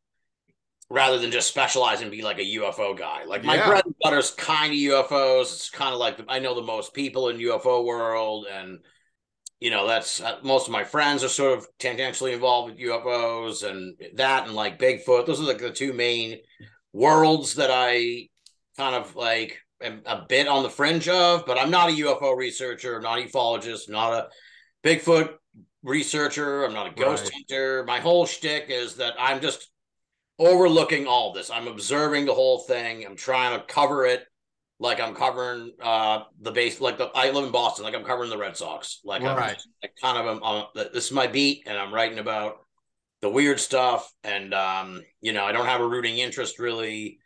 rather 0.90 1.18
than 1.18 1.30
just 1.30 1.48
specialize 1.48 2.00
and 2.00 2.10
be 2.10 2.22
like 2.22 2.38
a 2.38 2.54
UFO 2.56 2.96
guy. 2.96 3.24
Like 3.24 3.44
my 3.44 3.56
Yeah. 3.56 3.68
bread 3.68 3.84
and 3.84 3.94
butter 4.00 4.18
is 4.18 4.30
kind 4.30 4.72
of 4.72 4.78
UFOs. 4.78 5.52
It's 5.52 5.70
kind 5.70 5.92
of 5.92 6.00
like 6.00 6.16
the, 6.16 6.24
I 6.28 6.38
know 6.38 6.54
the 6.54 6.62
most 6.62 6.94
people 6.94 7.28
in 7.28 7.36
UFO 7.38 7.84
world, 7.84 8.46
and 8.50 8.78
you 9.60 9.70
know 9.70 9.86
that's 9.86 10.20
uh, 10.20 10.38
most 10.42 10.66
of 10.66 10.72
my 10.72 10.84
friends 10.84 11.22
are 11.24 11.28
sort 11.28 11.58
of 11.58 11.66
tangentially 11.78 12.32
involved 12.32 12.70
with 12.72 12.80
UFOs 12.80 13.68
and 13.68 13.96
that, 14.16 14.46
and 14.46 14.54
like 14.54 14.78
Bigfoot. 14.78 15.26
Those 15.26 15.40
are 15.40 15.44
like 15.44 15.58
the 15.58 15.70
two 15.70 15.92
main 15.92 16.38
worlds 16.92 17.54
that 17.56 17.70
I 17.70 18.28
kind 18.78 18.94
of 18.94 19.14
like 19.14 19.58
am 19.82 20.02
a 20.06 20.24
bit 20.28 20.48
on 20.48 20.62
the 20.62 20.70
fringe 20.70 21.08
of. 21.08 21.44
But 21.44 21.58
I'm 21.58 21.70
not 21.70 21.90
a 21.90 21.92
UFO 21.92 22.34
researcher. 22.36 22.98
Not 23.00 23.18
a 23.18 23.22
ufologist. 23.22 23.88
Not 23.90 24.12
a 24.14 24.28
Bigfoot 24.82 25.34
researcher. 25.82 26.64
I'm 26.64 26.72
not 26.72 26.86
a 26.92 26.94
ghost 26.94 27.24
Right. 27.24 27.32
hunter. 27.34 27.84
My 27.84 28.00
whole 28.00 28.24
shtick 28.26 28.66
is 28.70 28.96
that 28.96 29.14
I'm 29.18 29.40
just 29.40 29.68
overlooking 30.38 31.06
all 31.06 31.32
this. 31.32 31.50
I'm 31.50 31.68
observing 31.68 32.26
the 32.26 32.34
whole 32.34 32.60
thing. 32.60 33.04
I'm 33.04 33.16
trying 33.16 33.58
to 33.58 33.64
cover 33.66 34.06
it 34.06 34.24
like 34.80 35.00
I'm 35.00 35.14
covering 35.14 35.72
uh 35.82 36.20
the 36.40 36.52
base. 36.52 36.80
Like 36.80 36.98
the 36.98 37.06
I 37.14 37.30
live 37.30 37.44
in 37.44 37.52
Boston. 37.52 37.84
Like 37.84 37.94
I'm 37.94 38.04
covering 38.04 38.30
the 38.30 38.38
Red 38.38 38.56
Sox. 38.56 39.00
Like 39.04 39.24
I'm 39.26 39.36
Right. 39.36 39.56
like 39.82 39.94
kind 40.00 40.18
of 40.18 40.26
um, 40.26 40.40
uh, 40.76 40.84
this 40.92 41.06
is 41.06 41.12
my 41.12 41.26
beat, 41.26 41.64
and 41.66 41.76
I'm 41.78 41.92
writing 41.92 42.18
about 42.18 42.56
the 43.22 43.30
weird 43.30 43.60
stuff. 43.60 44.12
And 44.24 44.54
um, 44.54 45.02
you 45.20 45.32
know, 45.32 45.44
I 45.44 45.52
don't 45.52 45.66
have 45.66 45.80
a 45.80 45.88
rooting 45.88 46.18
interest 46.18 46.58
really 46.58 47.18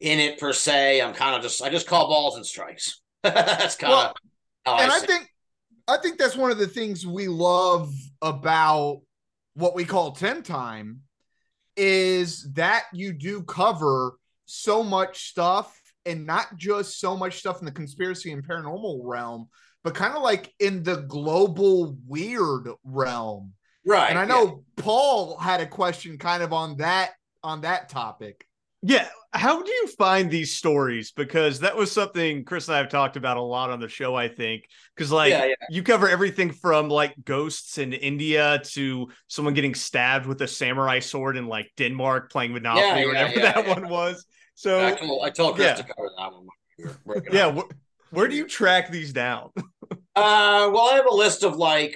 in 0.00 0.18
it 0.20 0.38
per 0.40 0.52
se. 0.52 1.00
I'm 1.02 1.14
kind 1.14 1.36
of 1.36 1.42
just 1.42 1.62
I 1.62 1.70
just 1.70 1.86
call 1.86 2.08
balls 2.08 2.36
and 2.36 2.46
strikes. 2.46 3.00
That's 3.22 3.76
kind 3.76 3.92
of 3.92 3.98
Well, 3.98 4.14
how 4.64 4.78
and 4.78 4.90
I, 4.92 4.96
I 4.96 5.00
it. 5.02 5.06
think 5.06 5.28
I 5.88 5.96
think 5.98 6.18
that's 6.18 6.36
one 6.36 6.50
of 6.50 6.58
the 6.58 6.66
things 6.66 7.06
we 7.06 7.28
love 7.28 7.92
about 8.22 9.00
what 9.54 9.74
we 9.74 9.84
call 9.84 10.12
Tim 10.12 10.42
Time 10.42 11.02
is 11.78 12.52
that 12.54 12.84
you 12.92 13.12
do 13.12 13.42
cover 13.42 14.14
so 14.46 14.82
much 14.82 15.28
stuff 15.28 15.78
and 16.04 16.26
not 16.26 16.56
just 16.56 16.98
so 16.98 17.16
much 17.16 17.38
stuff 17.38 17.60
in 17.60 17.66
the 17.66 17.72
conspiracy 17.72 18.32
and 18.32 18.46
paranormal 18.46 19.00
realm 19.02 19.48
but 19.84 19.94
kind 19.94 20.14
of 20.14 20.22
like 20.22 20.52
in 20.58 20.82
the 20.82 20.96
global 21.02 21.96
weird 22.06 22.68
realm 22.82 23.52
right. 23.86 24.10
and 24.10 24.18
i 24.18 24.22
yeah. 24.22 24.28
know 24.28 24.64
paul 24.76 25.36
had 25.38 25.60
a 25.60 25.66
question 25.66 26.18
kind 26.18 26.42
of 26.42 26.52
on 26.52 26.76
that 26.78 27.12
on 27.44 27.60
that 27.60 27.88
topic 27.88 28.47
Yeah. 28.82 29.08
How 29.32 29.62
do 29.62 29.70
you 29.70 29.86
find 29.98 30.30
these 30.30 30.54
stories? 30.56 31.12
Because 31.12 31.60
that 31.60 31.76
was 31.76 31.92
something 31.92 32.44
Chris 32.44 32.68
and 32.68 32.76
I 32.76 32.78
have 32.78 32.88
talked 32.88 33.16
about 33.16 33.36
a 33.36 33.42
lot 33.42 33.70
on 33.70 33.78
the 33.78 33.88
show, 33.88 34.14
I 34.14 34.26
think. 34.28 34.64
Because, 34.96 35.12
like, 35.12 35.30
Yeah, 35.30 35.44
yeah. 35.44 35.54
you 35.68 35.82
cover 35.82 36.08
everything 36.08 36.50
from 36.50 36.88
like 36.88 37.14
ghosts 37.24 37.76
in 37.76 37.92
India 37.92 38.60
to 38.72 39.08
someone 39.26 39.52
getting 39.52 39.74
stabbed 39.74 40.24
with 40.26 40.40
a 40.40 40.48
samurai 40.48 41.00
sword 41.00 41.36
in 41.36 41.46
like 41.46 41.70
Denmark 41.76 42.32
playing 42.32 42.54
Monopoly 42.54 42.84
Yeah, 42.86 43.02
or 43.02 43.08
whatever 43.08 43.40
that 43.40 43.66
one 43.68 43.88
was. 43.88 44.24
So, 44.54 44.84
I 44.84 44.92
told, 44.92 45.24
I 45.24 45.30
told 45.30 45.56
Chris 45.56 45.78
to 45.78 45.84
cover 45.84 46.10
that 46.16 46.32
one. 46.32 46.46
we 47.04 47.14
yeah, 47.30 47.52
wh- 47.52 47.68
where 48.14 48.28
do 48.28 48.34
you 48.34 48.46
track 48.48 48.90
these 48.90 49.12
down? 49.12 49.50
Uh, 50.16 50.68
well, 50.72 50.88
I 50.90 50.94
have 50.94 51.06
a 51.06 51.14
list 51.14 51.44
of 51.44 51.56
like 51.56 51.94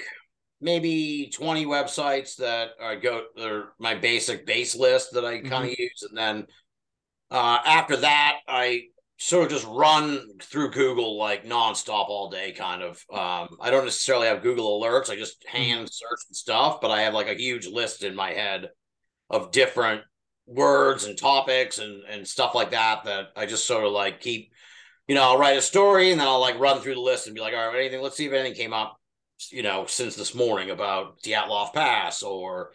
maybe 0.60 1.28
20 1.34 1.66
websites 1.66 2.36
that 2.36 2.70
I 2.80 2.94
go 2.94 3.24
or 3.36 3.74
my 3.80 3.96
basic 3.96 4.46
base 4.46 4.76
list 4.76 5.12
that 5.14 5.24
I 5.24 5.40
kind 5.40 5.64
of 5.70 5.76
use. 5.76 6.06
And 6.08 6.16
then 6.16 6.46
uh, 7.32 7.58
after 7.64 7.96
that, 7.96 8.40
I 8.46 8.82
sort 9.16 9.44
of 9.44 9.50
just 9.50 9.66
run 9.66 10.20
through 10.42 10.70
Google 10.70 11.16
like 11.16 11.46
nonstop 11.46 12.08
all 12.10 12.28
day, 12.28 12.52
kind 12.52 12.82
of. 12.82 13.02
Um, 13.10 13.56
I 13.58 13.70
don't 13.70 13.86
necessarily 13.86 14.26
have 14.26 14.42
Google 14.42 14.78
alerts, 14.78 15.08
I 15.08 15.16
just 15.16 15.42
hand 15.48 15.88
search 15.90 16.18
the 16.28 16.34
stuff, 16.34 16.82
but 16.82 16.90
I 16.90 17.02
have 17.02 17.14
like 17.14 17.28
a 17.28 17.40
huge 17.40 17.66
list 17.66 18.04
in 18.04 18.14
my 18.14 18.32
head 18.32 18.68
of 19.30 19.50
different 19.50 20.02
words 20.46 21.04
and 21.04 21.16
topics 21.16 21.78
and 21.78 22.02
and 22.10 22.28
stuff 22.28 22.54
like 22.54 22.72
that 22.72 23.04
that 23.04 23.28
I 23.34 23.46
just 23.46 23.66
sort 23.66 23.86
of 23.86 23.92
like 23.92 24.20
keep. 24.20 24.50
You 25.08 25.14
know, 25.14 25.22
I'll 25.22 25.38
write 25.38 25.56
a 25.56 25.62
story 25.62 26.10
and 26.10 26.20
then 26.20 26.28
I'll 26.28 26.40
like 26.40 26.60
run 26.60 26.80
through 26.80 26.94
the 26.94 27.00
list 27.00 27.26
and 27.26 27.34
be 27.34 27.40
like, 27.40 27.54
all 27.54 27.66
right, 27.66 27.78
anything. 27.78 28.02
Let's 28.02 28.16
see 28.16 28.26
if 28.26 28.32
anything 28.32 28.56
came 28.56 28.74
up. 28.74 28.98
You 29.50 29.62
know, 29.62 29.86
since 29.86 30.16
this 30.16 30.34
morning 30.34 30.70
about 30.70 31.20
Dyatlov 31.22 31.72
Pass 31.72 32.22
or 32.22 32.72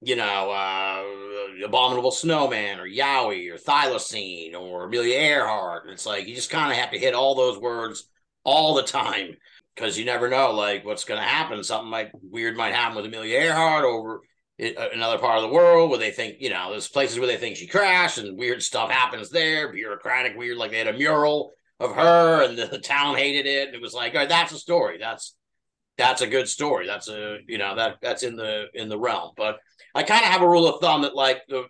you 0.00 0.16
know, 0.16 0.50
uh, 0.50 1.64
Abominable 1.64 2.10
Snowman 2.10 2.78
or 2.78 2.86
Yowie 2.86 3.50
or 3.50 3.58
Thylacine 3.58 4.54
or 4.54 4.84
Amelia 4.84 5.18
Earhart. 5.18 5.84
And 5.84 5.92
it's 5.92 6.06
like 6.06 6.26
you 6.28 6.34
just 6.34 6.50
kind 6.50 6.70
of 6.70 6.78
have 6.78 6.92
to 6.92 6.98
hit 6.98 7.14
all 7.14 7.34
those 7.34 7.58
words 7.58 8.08
all 8.44 8.74
the 8.74 8.82
time 8.82 9.36
because 9.74 9.98
you 9.98 10.04
never 10.04 10.28
know 10.28 10.52
like 10.52 10.84
what's 10.84 11.04
going 11.04 11.20
to 11.20 11.26
happen. 11.26 11.62
Something 11.64 11.90
might 11.90 12.10
weird 12.22 12.56
might 12.56 12.74
happen 12.74 12.96
with 12.96 13.06
Amelia 13.06 13.38
Earhart 13.38 13.84
over 13.84 14.20
in 14.58 14.74
another 14.92 15.18
part 15.18 15.36
of 15.36 15.42
the 15.42 15.54
world 15.54 15.90
where 15.90 16.00
they 16.00 16.10
think 16.10 16.36
you 16.40 16.50
know 16.50 16.70
there's 16.70 16.88
places 16.88 17.18
where 17.18 17.28
they 17.28 17.36
think 17.36 17.56
she 17.56 17.66
crashed 17.66 18.18
and 18.18 18.38
weird 18.38 18.62
stuff 18.62 18.90
happens 18.90 19.30
there, 19.30 19.72
bureaucratic 19.72 20.36
weird. 20.36 20.58
Like 20.58 20.70
they 20.70 20.78
had 20.78 20.88
a 20.88 20.92
mural 20.92 21.52
of 21.80 21.94
her 21.94 22.42
and 22.42 22.58
the, 22.58 22.66
the 22.66 22.78
town 22.78 23.16
hated 23.16 23.46
it. 23.46 23.68
And 23.68 23.74
it 23.76 23.80
was 23.80 23.94
like, 23.94 24.14
all 24.14 24.20
right, 24.20 24.28
that's 24.28 24.52
a 24.52 24.58
story. 24.58 24.98
That's 24.98 25.34
that's 25.98 26.22
a 26.22 26.26
good 26.26 26.48
story. 26.48 26.86
That's 26.86 27.08
a 27.08 27.38
you 27.46 27.58
know 27.58 27.74
that 27.76 27.96
that's 28.00 28.22
in 28.22 28.36
the 28.36 28.66
in 28.72 28.88
the 28.88 28.98
realm, 28.98 29.32
but 29.36 29.58
I 29.94 30.04
kind 30.04 30.24
of 30.24 30.30
have 30.30 30.42
a 30.42 30.48
rule 30.48 30.66
of 30.66 30.80
thumb 30.80 31.02
that 31.02 31.14
like 31.14 31.42
the 31.48 31.66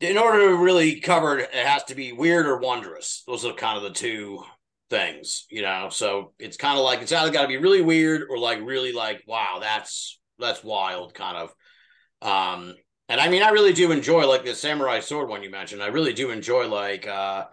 in 0.00 0.18
order 0.18 0.48
to 0.48 0.56
really 0.56 1.00
cover 1.00 1.38
it, 1.38 1.50
it 1.52 1.66
has 1.66 1.84
to 1.84 1.94
be 1.94 2.12
weird 2.12 2.46
or 2.46 2.58
wondrous. 2.58 3.22
Those 3.26 3.44
are 3.44 3.52
kind 3.52 3.76
of 3.76 3.82
the 3.82 3.90
two 3.90 4.42
things, 4.90 5.46
you 5.50 5.62
know. 5.62 5.88
So 5.90 6.32
it's 6.38 6.56
kind 6.56 6.78
of 6.78 6.84
like 6.84 7.00
it's 7.02 7.12
either 7.12 7.30
got 7.30 7.42
to 7.42 7.48
be 7.48 7.58
really 7.58 7.82
weird 7.82 8.22
or 8.28 8.38
like 8.38 8.60
really 8.62 8.92
like 8.92 9.22
wow, 9.26 9.58
that's 9.60 10.18
that's 10.38 10.64
wild 10.64 11.14
kind 11.14 11.36
of. 11.36 11.54
Um 12.22 12.74
and 13.08 13.20
I 13.20 13.28
mean 13.28 13.42
I 13.42 13.50
really 13.50 13.74
do 13.74 13.92
enjoy 13.92 14.26
like 14.26 14.44
the 14.44 14.54
samurai 14.54 15.00
sword 15.00 15.28
one 15.28 15.42
you 15.42 15.50
mentioned. 15.50 15.82
I 15.82 15.88
really 15.88 16.14
do 16.14 16.30
enjoy 16.30 16.66
like 16.66 17.06
uh 17.06 17.44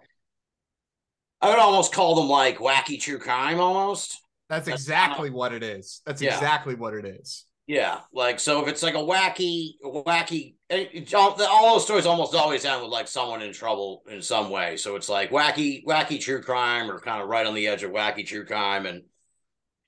I 1.41 1.49
would 1.49 1.59
almost 1.59 1.93
call 1.93 2.15
them 2.15 2.29
like 2.29 2.59
wacky 2.59 2.97
true 2.99 3.19
crime 3.19 3.59
almost. 3.59 4.22
That's 4.49 4.67
exactly 4.67 5.29
what 5.29 5.53
it 5.53 5.63
is. 5.63 6.01
That's 6.05 6.21
Yeah. 6.21 6.35
exactly 6.35 6.75
what 6.75 6.93
it 6.93 7.05
is. 7.05 7.45
Yeah, 7.65 8.01
like 8.11 8.41
so 8.41 8.61
if 8.61 8.67
it's 8.67 8.83
like 8.83 8.93
a 8.95 8.97
wacky, 8.97 9.75
wacky, 9.81 10.55
it- 10.69 10.89
it- 10.93 11.13
all, 11.13 11.41
all 11.41 11.73
those 11.75 11.85
stories 11.85 12.05
almost 12.05 12.35
always 12.35 12.65
end 12.65 12.81
with 12.81 12.91
like 12.91 13.07
someone 13.07 13.41
in 13.41 13.53
trouble 13.53 14.03
in 14.09 14.21
some 14.21 14.49
way. 14.49 14.75
So 14.75 14.97
it's 14.97 15.07
like 15.07 15.31
wacky, 15.31 15.83
wacky 15.85 16.19
true 16.19 16.41
crime, 16.41 16.91
or 16.91 16.99
kind 16.99 17.21
of 17.21 17.29
right 17.29 17.45
on 17.45 17.53
the 17.53 17.67
edge 17.67 17.83
of 17.83 17.91
wacky 17.91 18.27
true 18.27 18.45
crime. 18.45 18.85
And 18.85 19.03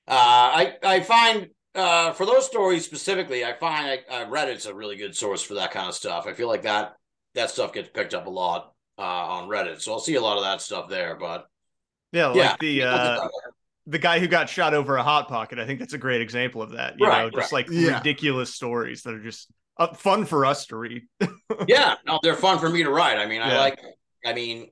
uh, 0.08 0.14
I 0.56 0.78
I 0.84 1.00
find 1.02 1.50
uh, 1.76 2.14
for 2.14 2.26
those 2.26 2.46
stories 2.46 2.86
specifically, 2.86 3.46
I 3.46 3.54
find 3.54 3.88
I, 4.10 4.16
uh, 4.24 4.26
Reddit's 4.30 4.66
a 4.68 4.74
really 4.76 4.96
good 4.98 5.16
source 5.16 5.44
for 5.44 5.56
that 5.56 5.72
kind 5.72 5.90
of 5.90 5.96
stuff. 5.96 6.28
I 6.28 6.34
feel 6.34 6.48
like 6.48 6.64
that 6.64 6.96
that 7.36 7.50
stuff 7.52 7.74
gets 7.74 7.90
picked 7.90 8.14
up 8.14 8.28
a 8.28 8.30
lot 8.30 8.74
uh, 8.98 9.02
on 9.02 9.50
Reddit, 9.50 9.82
so 9.82 9.94
I'll 9.94 10.00
see 10.00 10.16
a 10.16 10.22
lot 10.22 10.38
of 10.38 10.44
that 10.44 10.62
stuff 10.62 10.90
there. 10.90 11.16
But 11.16 11.48
Yeah, 12.12 12.28
like 12.28 12.38
yeah, 12.38 12.56
the 12.60 12.84
uh 12.84 13.28
the 13.88 14.00
guy 14.00 14.20
who 14.20 14.28
got 14.28 14.50
shot 14.50 14.74
over 14.74 14.98
a 14.98 15.04
hot 15.04 15.28
pocket. 15.28 15.60
I 15.60 15.66
think 15.66 15.80
that's 15.80 15.94
a 15.94 15.98
great 15.98 16.22
example 16.22 16.62
of 16.62 16.72
that. 16.72 17.00
You 17.00 17.08
Right, 17.08 17.24
know, 17.24 17.30
just 17.30 17.52
right. 17.52 17.68
like 17.68 17.70
Yeah. 17.72 17.98
ridiculous 17.98 18.54
stories 18.54 19.04
that 19.04 19.14
are 19.14 19.22
just 19.22 19.52
uh, 19.78 19.94
fun 19.94 20.26
for 20.26 20.46
us 20.46 20.66
to 20.68 20.78
read. 20.78 21.04
yeah, 21.68 21.96
no, 22.06 22.20
they're 22.24 22.36
fun 22.36 22.60
for 22.60 22.70
me 22.70 22.84
to 22.84 22.90
write. 22.90 23.18
I 23.18 23.26
mean, 23.26 23.42
I 23.42 23.58
like. 23.58 23.80
I 24.26 24.34
mean, 24.34 24.70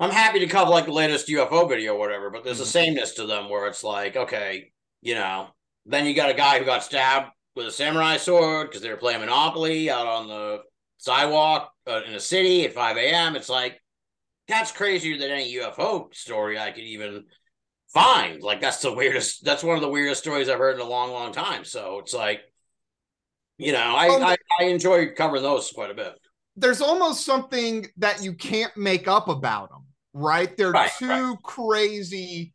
I'm 0.00 0.10
happy 0.10 0.40
to 0.40 0.46
cover 0.46 0.70
like 0.70 0.86
the 0.86 0.92
latest 0.92 1.28
UFO 1.28 1.68
video 1.68 1.94
or 1.94 1.98
whatever, 1.98 2.30
but 2.30 2.42
there's 2.42 2.60
a 2.60 2.66
sameness 2.66 3.12
to 3.14 3.26
them 3.26 3.48
where 3.48 3.66
it's 3.66 3.84
like, 3.84 4.16
okay, 4.16 4.72
you 5.02 5.14
know, 5.14 5.48
then 5.86 6.06
you 6.06 6.14
got 6.14 6.30
a 6.30 6.34
guy 6.34 6.58
who 6.58 6.64
got 6.64 6.82
stabbed 6.82 7.30
with 7.54 7.66
a 7.66 7.70
samurai 7.70 8.16
sword 8.16 8.68
because 8.68 8.82
they 8.82 8.88
were 8.90 8.96
playing 8.96 9.20
Monopoly 9.20 9.90
out 9.90 10.06
on 10.06 10.26
the 10.26 10.60
sidewalk 10.98 11.72
uh, 11.86 12.00
in 12.06 12.14
a 12.14 12.20
city 12.20 12.64
at 12.64 12.72
5 12.72 12.96
a.m. 12.96 13.36
It's 13.36 13.48
like 13.48 13.80
that's 14.48 14.72
crazier 14.72 15.18
than 15.18 15.30
any 15.30 15.54
UFO 15.56 16.12
story 16.14 16.58
I 16.58 16.70
could 16.72 16.84
even 16.84 17.26
find. 17.92 18.42
Like 18.42 18.60
that's 18.60 18.80
the 18.80 18.92
weirdest. 18.92 19.44
That's 19.44 19.62
one 19.64 19.76
of 19.76 19.82
the 19.82 19.88
weirdest 19.88 20.22
stories 20.22 20.48
I've 20.48 20.58
heard 20.58 20.76
in 20.76 20.80
a 20.80 20.88
long, 20.88 21.10
long 21.12 21.32
time. 21.32 21.64
So 21.64 21.98
it's 22.00 22.14
like. 22.14 22.42
You 23.58 23.72
know, 23.72 23.94
I, 23.94 24.08
Um, 24.08 24.22
I 24.22 24.36
I 24.58 24.64
enjoy 24.64 25.12
covering 25.12 25.42
those 25.42 25.70
quite 25.70 25.90
a 25.90 25.94
bit. 25.94 26.14
There's 26.56 26.80
almost 26.80 27.24
something 27.24 27.86
that 27.98 28.22
you 28.22 28.34
can't 28.34 28.74
make 28.76 29.08
up 29.08 29.28
about 29.28 29.70
them, 29.70 29.86
right? 30.12 30.54
They're 30.56 30.72
Right, 30.72 30.90
too 30.98 31.36
crazy 31.42 32.54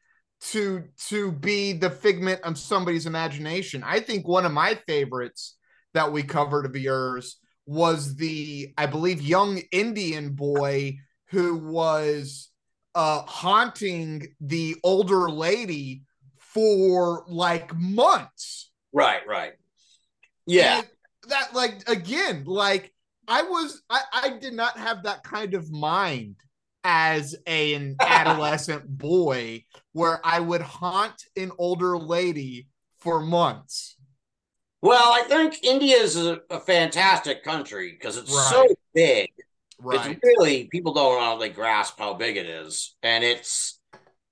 to 0.51 0.84
to 1.10 1.32
be 1.32 1.74
the 1.74 1.89
figment 1.89 2.42
of 2.42 2.58
somebody's 2.58 3.06
imagination. 3.06 3.84
I 3.84 4.00
think 4.00 4.27
one 4.27 4.46
of 4.46 4.51
my 4.51 4.75
favorites 4.88 5.56
that 5.94 6.12
we 6.12 6.24
covered 6.24 6.65
of 6.65 6.75
yours 6.75 7.38
was 7.65 8.15
the, 8.15 8.74
I 8.77 8.86
believe, 8.86 9.22
young 9.22 9.60
Indian 9.72 10.34
boy 10.36 10.98
who 11.30 11.58
was 11.58 12.50
uh 12.96 13.22
haunting 13.24 14.28
the 14.42 14.75
older 14.84 15.30
lady 15.30 16.04
for 16.38 17.24
like 17.28 17.75
months. 17.75 18.72
Right, 18.94 19.22
right. 19.28 19.54
Yeah. 20.48 20.80
And 20.80 20.88
that 21.30 21.54
like 21.54 21.88
again, 21.90 22.44
like 22.46 22.94
I 23.28 23.42
was 23.44 23.82
I, 23.90 24.02
I 24.14 24.30
did 24.38 24.54
not 24.54 24.78
have 24.78 25.04
that 25.04 25.24
kind 25.24 25.54
of 25.54 25.72
mind 25.72 26.36
as 26.84 27.36
a, 27.48 27.74
an 27.74 27.96
adolescent 28.02 28.88
boy 28.88 29.66
where 29.94 30.22
I 30.24 30.40
would 30.40 30.62
haunt 30.62 31.24
an 31.36 31.52
older 31.58 31.98
lady 31.98 32.68
for 33.00 33.20
months. 33.20 33.98
Well, 34.82 35.12
I 35.12 35.24
think 35.24 35.64
India 35.64 35.98
is 35.98 36.16
a, 36.16 36.42
a 36.52 36.60
fantastic 36.60 37.44
country 37.44 37.92
because 37.92 38.18
it's 38.18 38.32
Right. 38.32 38.50
so 38.52 38.75
big. 38.94 39.32
Right. 39.79 40.12
It's 40.12 40.20
really 40.24 40.65
people 40.72 40.94
don't 40.94 41.38
really 41.38 41.50
grasp 41.50 42.00
how 42.00 42.13
big 42.13 42.38
it 42.38 42.46
is, 42.48 42.96
and 43.03 43.24
it's. 43.24 43.79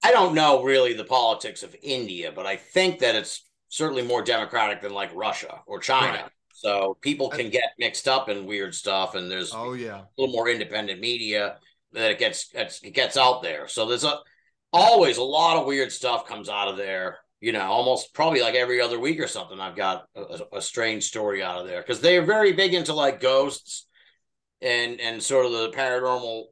I 0.06 0.12
don't 0.12 0.36
know 0.36 0.64
really 0.64 0.94
the 0.94 1.06
politics 1.06 1.64
of 1.64 1.76
India, 1.82 2.32
but 2.36 2.46
I 2.46 2.58
think 2.58 3.00
that 3.00 3.16
it's 3.16 3.46
certainly 3.70 4.02
more 4.02 4.22
democratic 4.22 4.82
than 4.82 4.94
like 4.94 5.16
Russia 5.16 5.62
or 5.66 5.80
China. 5.80 6.24
Right. 6.24 6.32
So 6.54 6.98
people 7.02 7.30
can 7.30 7.50
get 7.50 7.64
mixed 7.80 8.08
up 8.08 8.30
in 8.30 8.46
weird 8.46 8.76
stuff, 8.76 9.16
and 9.16 9.30
there's 9.32 9.54
Oh 9.54 9.74
yeah. 9.74 10.02
a 10.02 10.08
little 10.18 10.34
more 10.34 10.50
independent 10.50 11.00
media 11.00 11.58
that 11.94 12.12
it 12.12 12.20
gets 12.20 12.50
it 12.54 12.94
gets 12.94 13.18
out 13.18 13.44
there. 13.44 13.68
So 13.68 13.86
there's 13.86 14.04
a 14.04 14.20
always 14.72 15.18
a 15.18 15.24
lot 15.24 15.58
of 15.58 15.66
weird 15.66 15.92
stuff 15.92 16.26
comes 16.28 16.50
out 16.50 16.68
of 16.68 16.78
there. 16.78 17.20
You 17.40 17.52
know, 17.52 17.64
almost 17.64 18.14
probably 18.14 18.42
like 18.42 18.56
every 18.56 18.80
other 18.80 19.00
week 19.00 19.20
or 19.20 19.28
something. 19.28 19.60
I've 19.60 19.76
got 19.76 20.06
a, 20.16 20.40
a 20.54 20.62
strange 20.62 21.04
story 21.06 21.44
out 21.44 21.60
of 21.60 21.68
there 21.68 21.82
because 21.82 22.00
they 22.00 22.18
are 22.18 22.26
very 22.26 22.54
big 22.54 22.74
into 22.74 22.94
like 22.94 23.20
ghosts 23.20 23.86
and 24.64 25.00
and 25.00 25.22
sort 25.22 25.46
of 25.46 25.52
the 25.52 25.70
paranormal. 25.72 26.46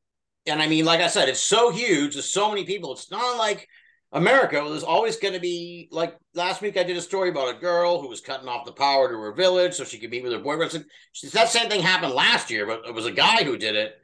And 0.48 0.62
I 0.62 0.68
mean, 0.68 0.86
like 0.86 1.02
I 1.02 1.08
said, 1.08 1.30
it's 1.30 1.40
so 1.40 1.72
huge. 1.72 2.14
There's 2.14 2.32
so 2.32 2.50
many 2.50 2.66
people. 2.66 2.94
It's 2.94 3.12
not 3.12 3.38
like 3.38 3.68
America. 4.12 4.64
There's 4.68 4.84
always 4.84 5.18
going 5.18 5.34
to 5.36 5.40
be 5.40 5.88
like 5.92 6.18
last 6.34 6.62
week. 6.62 6.78
I 6.78 6.84
did 6.84 6.98
a 6.98 7.02
story 7.02 7.30
about 7.30 7.56
a 7.56 7.60
girl 7.60 8.02
who 8.02 8.08
was 8.10 8.22
cutting 8.22 8.48
off 8.50 8.66
the 8.66 8.72
power 8.72 9.08
to 9.10 9.18
her 9.20 9.34
village 9.34 9.76
so 9.76 9.84
she 9.84 10.00
could 10.00 10.10
meet 10.10 10.24
with 10.24 10.34
her 10.34 10.40
boyfriend. 10.40 10.74
Like- 10.74 11.32
That 11.32 11.50
same 11.50 11.70
thing 11.70 11.82
happened 11.82 12.14
last 12.14 12.50
year, 12.50 12.66
but 12.66 12.82
it 12.88 12.94
was 12.94 13.06
a 13.06 13.12
guy 13.12 13.44
who 13.44 13.56
did 13.58 13.76
it. 13.76 13.96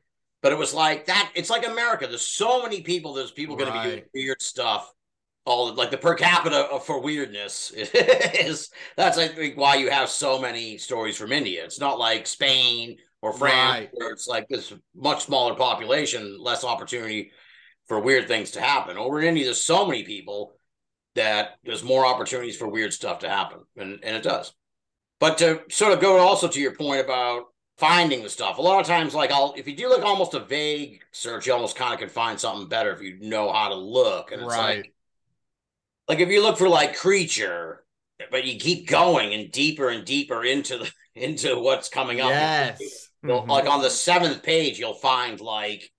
But 0.44 0.52
it 0.52 0.58
was 0.58 0.74
like 0.74 1.08
that. 1.08 1.32
It's 1.36 1.50
like 1.50 1.68
America. 1.68 2.06
There's 2.08 2.22
so 2.22 2.62
many 2.62 2.82
people. 2.82 3.14
There's 3.14 3.32
people 3.32 3.56
going 3.56 3.74
to 3.74 3.80
be 3.82 3.90
doing 3.90 4.04
weird 4.14 4.42
stuff. 4.42 4.94
All 5.46 5.74
like 5.74 5.92
the 5.92 5.98
per 5.98 6.14
capita 6.14 6.68
for 6.86 7.02
weirdness 7.02 7.72
is 7.76 8.70
that's 8.98 9.18
I 9.18 9.30
think 9.30 9.58
why 9.58 9.76
you 9.76 9.90
have 9.90 10.10
so 10.10 10.40
many 10.40 10.78
stories 10.78 11.18
from 11.18 11.32
India. 11.32 11.64
It's 11.64 11.80
not 11.80 11.98
like 11.98 12.28
Spain 12.28 12.98
or 13.22 13.34
France 13.34 13.80
Right. 13.80 13.90
where 13.92 14.12
it's 14.12 14.28
like 14.28 14.48
this 14.48 14.74
much 14.96 15.26
smaller 15.26 15.56
population, 15.56 16.38
less 16.40 16.64
opportunity 16.64 17.32
for 17.88 18.00
weird 18.00 18.28
things 18.28 18.52
to 18.52 18.62
happen. 18.62 18.98
Over 18.98 19.20
in 19.22 19.28
India, 19.28 19.46
there's 19.46 19.64
so 19.66 19.86
many 19.86 20.04
people 20.04 20.54
that 21.16 21.58
there's 21.66 21.84
more 21.84 22.06
opportunities 22.06 22.58
for 22.58 22.68
weird 22.68 22.94
stuff 22.94 23.20
to 23.20 23.30
happen, 23.30 23.60
and 23.78 24.00
and 24.04 24.16
it 24.16 24.24
does. 24.24 24.54
But 25.20 25.38
to 25.40 25.64
sort 25.70 25.94
of 25.94 26.02
go 26.02 26.18
also 26.20 26.48
to 26.48 26.60
your 26.62 26.76
point 26.76 27.02
about 27.02 27.46
finding 27.78 28.24
the 28.24 28.30
stuff, 28.30 28.58
a 28.58 28.62
lot 28.62 28.80
of 28.82 28.88
times, 28.88 29.16
like 29.16 29.32
I'll 29.32 29.54
if 29.58 29.68
you 29.68 29.76
do 29.76 29.90
like 29.92 30.04
almost 30.04 30.34
a 30.36 30.40
vague 30.42 31.02
search, 31.12 31.48
you 31.48 31.54
almost 31.54 31.76
kind 31.76 31.94
of 31.94 32.00
can 32.00 32.10
find 32.10 32.40
something 32.40 32.68
better 32.68 32.92
if 32.94 33.02
you 33.02 33.20
know 33.22 33.52
how 33.52 33.70
to 33.70 33.76
look, 33.76 34.32
and 34.32 34.42
it's 34.42 34.56
Right. 34.56 34.78
like 34.80 34.94
like 36.08 36.20
if 36.20 36.30
you 36.30 36.42
look 36.42 36.58
for 36.58 36.70
like 36.70 36.96
creature, 36.96 37.84
but 38.32 38.46
you 38.46 38.60
keep 38.60 38.88
going 38.88 39.34
and 39.34 39.52
deeper 39.52 39.90
and 39.90 40.06
deeper 40.06 40.44
into 40.44 40.78
the 40.78 40.92
into 41.16 41.60
what's 41.60 41.90
coming 41.90 42.22
up. 42.22 42.30
Yes. 42.30 43.07
You'll- 43.24 43.44
Mhm. 43.44 43.48
Like 43.50 43.66
on 43.68 43.82
the 43.82 43.90
seventh 43.90 44.44
page, 44.44 44.80
you'll 44.80 44.94
find 44.94 45.40
like, 45.42 45.92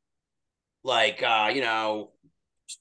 like 0.84 1.22
uh, 1.22 1.50
you 1.54 1.60
know, 1.60 2.12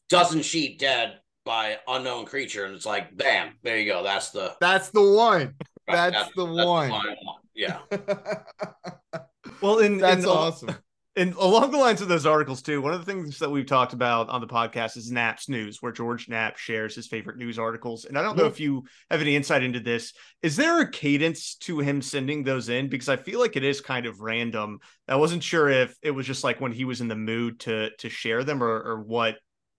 dozen 0.09 0.41
sheep 0.41 0.79
dead 0.79 1.19
by 1.45 1.79
unknown 1.87 2.25
creature, 2.25 2.65
and 2.65 2.75
it's 2.75 2.85
like, 2.85 3.15
bam, 3.15 3.53
there 3.63 3.77
you 3.77 3.85
go. 3.85 4.03
That's 4.03 4.31
the 4.31 4.55
That's 4.59 4.89
the 4.89 5.01
one. 5.01 5.55
right, 5.87 6.11
That's 6.11 6.31
the 6.35 6.45
one. 6.45 6.89
one. 6.89 7.15
Yeah, 7.55 7.79
Well, 9.61 9.79
in, 9.79 9.97
That's 9.97 10.23
in, 10.23 10.29
awesome. 10.29 10.75
And 11.17 11.33
along 11.33 11.71
the 11.71 11.79
lines 11.79 12.01
of 12.01 12.09
those 12.09 12.27
articles 12.27 12.61
too, 12.61 12.79
one 12.79 12.93
of 12.93 13.03
the 13.03 13.11
things 13.11 13.39
that 13.39 13.49
we've 13.49 13.65
talked 13.65 13.93
about 13.93 14.29
on 14.29 14.39
the 14.39 14.45
podcast 14.45 14.97
is 14.97 15.11
Knapp's 15.11 15.49
News, 15.49 15.81
where 15.81 15.91
George 15.91 16.29
Knapp 16.29 16.57
shares 16.57 16.93
his 16.93 17.07
favorite 17.07 17.37
news 17.37 17.57
articles. 17.57 18.05
And 18.05 18.19
I 18.19 18.21
don't 18.21 18.37
know 18.37 18.45
if 18.45 18.59
you 18.59 18.83
have 19.09 19.19
any 19.19 19.35
insight 19.35 19.63
into 19.63 19.79
this. 19.79 20.13
Is 20.43 20.55
there 20.55 20.79
a 20.79 20.91
cadence 20.91 21.55
to 21.61 21.79
him 21.79 22.03
sending 22.03 22.43
those 22.43 22.69
in? 22.69 22.87
Because 22.87 23.09
I 23.09 23.15
feel 23.15 23.39
like 23.39 23.55
it 23.55 23.63
is 23.63 23.81
kind 23.81 24.05
of 24.05 24.21
random. 24.21 24.77
I 25.07 25.15
wasn't 25.15 25.41
sure 25.41 25.69
if 25.69 25.97
it 26.03 26.11
was 26.11 26.27
just 26.27 26.43
like 26.43 26.61
when 26.61 26.71
he 26.71 26.85
was 26.85 27.01
in 27.01 27.07
the 27.07 27.15
mood 27.15 27.61
to 27.61 27.89
to 27.97 28.09
share 28.09 28.43
them 28.43 28.61
or 28.61 28.79
or 28.79 29.01
what 29.01 29.37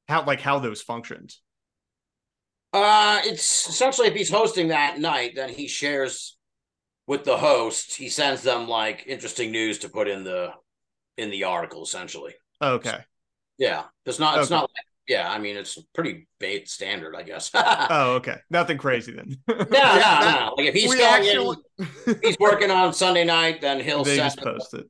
how 0.09 0.25
like 0.25 0.41
how 0.41 0.59
those 0.59 0.83
functioned. 0.83 1.33
Uh, 2.73 3.21
it's 3.25 3.69
essentially 3.69 4.09
if 4.09 4.15
he's 4.15 4.29
hosting 4.29 4.69
that 4.69 4.99
night, 4.99 5.37
then 5.37 5.51
he 5.51 5.69
shares 5.69 6.37
with 7.07 7.23
the 7.23 7.37
host. 7.37 7.95
He 7.95 8.09
sends 8.09 8.43
them 8.43 8.67
like 8.67 9.05
interesting 9.07 9.53
news 9.53 9.79
to 9.79 9.89
put 9.89 10.09
in 10.09 10.25
the 10.25 10.53
in 11.19 11.31
the 11.31 11.45
article. 11.45 11.83
Essentially, 11.83 12.35
Okay. 12.61 13.05
yeah. 13.59 13.85
It's 14.07 14.19
not. 14.19 14.39
It's 14.39 14.51
Okay. 14.51 14.55
not 14.55 14.63
like. 14.63 14.85
Yeah, 15.09 15.31
I 15.31 15.39
mean, 15.39 15.57
it's 15.57 15.79
pretty 15.95 16.29
bait 16.39 16.69
standard, 16.69 17.17
I 17.17 17.23
guess. 17.23 17.51
Oh, 17.91 18.15
okay. 18.17 18.37
Nothing 18.51 18.77
crazy 18.79 19.13
then. 19.13 19.37
No, 19.71 19.79
no, 19.99 20.21
no. 20.21 20.55
Like 20.57 20.67
if 20.69 20.75
he's 20.75 20.91
we 20.91 21.03
actually 21.03 21.57
in, 21.79 22.17
he's 22.23 22.37
working 22.39 22.71
on 22.71 22.93
Sunday 22.95 23.25
night, 23.25 23.61
then 23.61 23.81
he'll 23.81 24.05
they 24.05 24.17
send. 24.17 24.27
just 24.27 24.43
post 24.43 24.75
it. 24.75 24.87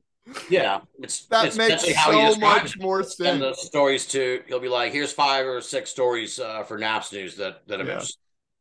Yeah, 0.47 0.81
it's 0.99 1.25
that 1.27 1.45
it's 1.47 1.57
makes 1.57 1.83
essentially 1.83 1.93
how 1.93 2.11
he 2.11 2.31
so 2.31 2.39
much 2.39 2.75
it. 2.75 2.81
more 2.81 3.03
Send 3.03 3.41
the 3.41 3.53
stories 3.53 4.05
to. 4.07 4.41
He'll 4.47 4.59
be 4.59 4.69
like, 4.69 4.93
"Here's 4.93 5.11
five 5.11 5.45
or 5.45 5.61
six 5.61 5.89
stories 5.89 6.39
uh, 6.39 6.63
for 6.63 6.77
Knapp's 6.77 7.11
News 7.11 7.35
that 7.37 7.67
that 7.67 7.79
have 7.79 7.87
Yeah. 7.87 7.97
been." 7.99 8.07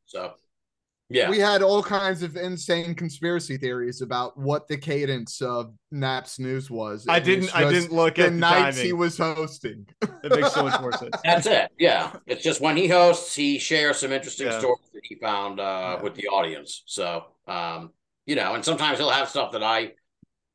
So, 0.06 0.34
yeah, 1.10 1.30
We 1.30 1.38
had 1.38 1.62
all 1.62 1.82
kinds 1.82 2.22
of 2.22 2.36
insane 2.36 2.94
conspiracy 2.94 3.56
theories 3.56 4.02
about 4.02 4.36
what 4.38 4.68
the 4.68 4.76
cadence 4.76 5.40
of 5.40 5.72
Knapp's 5.90 6.38
News 6.38 6.70
was. 6.70 7.06
I 7.08 7.18
didn't 7.18 7.44
it's 7.44 7.54
I 7.54 7.70
didn't 7.70 7.92
look 7.92 8.16
the 8.16 8.24
at 8.24 8.30
the 8.32 8.36
nights 8.36 8.76
timing. 8.76 8.86
he 8.86 8.92
was 8.92 9.16
hosting. 9.18 9.86
It 10.24 10.32
makes 10.32 10.52
so 10.52 10.64
much 10.64 10.80
more 10.80 10.92
sense. 10.92 11.16
that's 11.24 11.46
it. 11.46 11.70
Yeah, 11.78 12.12
it's 12.26 12.42
just 12.42 12.60
when 12.60 12.76
he 12.76 12.88
hosts, 12.88 13.34
he 13.34 13.58
shares 13.58 13.98
some 13.98 14.12
interesting 14.12 14.48
Yeah. 14.48 14.58
stories 14.58 14.88
that 14.92 15.00
he 15.04 15.14
found 15.16 15.60
uh, 15.60 15.96
Yeah. 15.96 16.02
with 16.02 16.14
the 16.14 16.28
audience. 16.28 16.82
So, 16.86 17.24
um, 17.46 17.92
you 18.26 18.34
know, 18.34 18.54
and 18.54 18.64
sometimes 18.64 18.98
he'll 18.98 19.10
have 19.10 19.28
stuff 19.30 19.52
that 19.52 19.62
I 19.62 19.92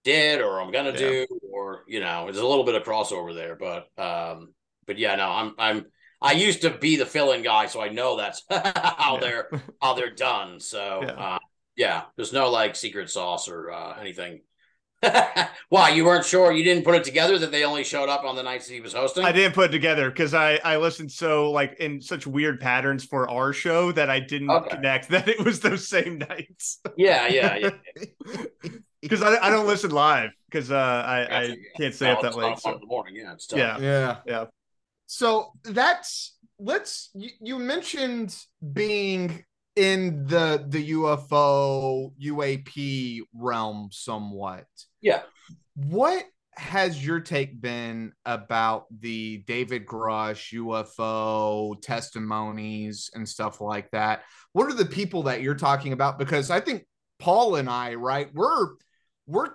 did 0.04 0.42
or 0.42 0.62
I'm 0.62 0.72
gonna 0.72 0.92
Yeah. 0.92 0.98
do, 0.98 1.28
or 1.52 1.84
you 1.88 2.00
know, 2.02 2.26
there's 2.26 2.38
a 2.38 2.46
little 2.46 2.66
bit 2.66 2.76
of 2.76 2.84
crossover 2.84 3.34
there. 3.34 3.56
But, 3.56 3.88
um, 3.98 4.54
but 4.86 4.98
yeah, 5.00 5.16
no, 5.16 5.30
I'm 5.30 5.56
I'm 5.58 5.86
I 6.24 6.32
used 6.34 6.62
to 6.62 6.72
be 6.72 6.96
the 6.96 7.06
fill-in 7.06 7.44
guy, 7.44 7.68
so 7.68 7.82
I 7.82 7.90
know 7.90 8.18
that's 8.18 8.44
how 8.50 9.16
Yeah. 9.16 9.20
they're 9.20 9.52
how 9.82 9.94
they're 9.94 10.16
done. 10.16 10.60
So, 10.60 11.02
Yeah. 11.04 11.12
uh, 11.12 11.40
yeah, 11.76 12.04
there's 12.16 12.34
no 12.34 12.50
like 12.50 12.76
secret 12.76 13.10
sauce 13.12 13.48
or 13.50 13.72
uh, 13.72 14.00
anything. 14.00 14.42
Why 15.70 15.90
you 15.90 16.06
weren't 16.06 16.26
sure? 16.26 16.54
You 16.54 16.64
didn't 16.64 16.86
put 16.86 16.96
it 16.96 17.04
together 17.04 17.38
that 17.40 17.52
they 17.52 17.66
only 17.66 17.84
showed 17.84 18.08
up 18.08 18.24
on 18.24 18.38
the 18.38 18.44
nights 18.44 18.68
that 18.68 18.74
he 18.74 18.80
was 18.82 18.94
hosting. 18.94 19.26
I 19.26 19.34
didn't 19.34 19.54
put 19.54 19.70
it 19.70 19.74
together 19.74 20.10
because 20.10 20.34
I 20.34 20.62
I 20.64 20.78
listened 20.78 21.12
so 21.12 21.52
like 21.52 21.76
in 21.80 22.02
such 22.02 22.26
weird 22.26 22.62
patterns 22.62 23.04
for 23.04 23.30
our 23.30 23.52
show 23.52 23.92
that 23.92 24.10
I 24.10 24.22
didn't 24.22 24.50
Okay. 24.50 24.70
connect 24.76 25.10
that 25.10 25.28
it 25.28 25.44
was 25.44 25.60
those 25.60 25.88
same 25.90 26.20
nights 26.20 26.80
Yeah, 26.96 27.28
yeah, 27.28 27.56
yeah. 27.56 27.70
because 29.02 29.22
I, 29.22 29.38
I 29.46 29.50
don't 29.50 29.68
listen 29.68 29.92
live 29.92 30.30
because 30.50 30.72
uh 30.72 30.76
I, 31.06 31.28
Gotcha, 31.30 31.36
I 31.36 31.44
yeah. 31.44 31.56
can't 31.78 31.94
stay 31.96 32.06
No, 32.06 32.12
up 32.14 32.22
that 32.22 32.28
it's 32.28 32.38
late 32.38 32.60
so 32.60 32.78
the 32.80 32.86
morning. 32.86 33.16
Yeah, 33.16 33.34
it's 33.34 33.48
tough. 33.48 33.60
yeah 33.60 33.78
yeah. 33.80 34.16
Yeah. 34.26 34.46
So 35.06 35.52
that's 35.64 36.38
let's 36.60 37.10
you, 37.14 37.30
you 37.42 37.60
mentioned 37.60 38.36
being 38.74 39.44
in 39.76 40.26
the 40.26 40.66
the 40.68 40.92
UFO 40.92 42.12
UAP 42.22 43.22
realm 43.34 43.90
somewhat. 43.92 44.66
Yeah. 45.02 45.22
What 45.76 46.26
has 46.56 47.04
your 47.04 47.20
take 47.20 47.60
been 47.60 48.14
about 48.26 48.86
the 49.00 49.40
David 49.48 49.88
Grusch 49.88 50.54
UFO 50.54 51.82
testimonies 51.82 53.10
and 53.16 53.28
stuff 53.28 53.60
like 53.60 53.90
that? 53.92 54.22
What 54.52 54.68
are 54.68 54.76
the 54.76 54.86
people 54.86 55.24
that 55.24 55.42
you're 55.42 55.56
talking 55.56 55.94
about? 55.94 56.20
Because 56.20 56.52
I 56.52 56.60
think 56.60 56.86
Paul 57.20 57.56
and 57.56 57.70
I, 57.70 57.96
right, 57.96 58.30
we're 58.34 58.68
we're 59.26 59.54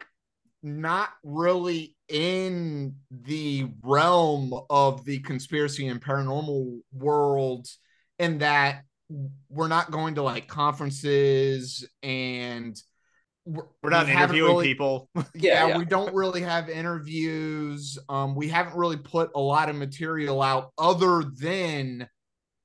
not 0.62 1.10
really 1.22 1.94
in 2.08 2.94
the 3.10 3.68
realm 3.82 4.52
of 4.70 5.04
the 5.04 5.18
conspiracy 5.20 5.88
and 5.88 6.00
paranormal 6.00 6.80
world 6.92 7.66
in 8.18 8.38
that 8.38 8.82
we're 9.48 9.68
not 9.68 9.90
going 9.90 10.14
to 10.16 10.22
like 10.22 10.48
conferences 10.48 11.86
and 12.02 12.80
we're, 13.44 13.64
we're 13.82 13.90
not 13.90 14.06
we 14.06 14.12
interviewing 14.12 14.52
really- 14.52 14.66
people 14.66 15.08
yeah, 15.34 15.68
yeah. 15.68 15.78
we 15.78 15.84
don't 15.84 16.14
really 16.14 16.42
have 16.42 16.68
interviews. 16.68 17.98
Um, 18.08 18.34
we 18.34 18.48
haven't 18.48 18.76
really 18.76 18.98
put 18.98 19.30
a 19.34 19.40
lot 19.40 19.70
of 19.70 19.76
material 19.76 20.42
out 20.42 20.72
other 20.76 21.22
than 21.22 22.08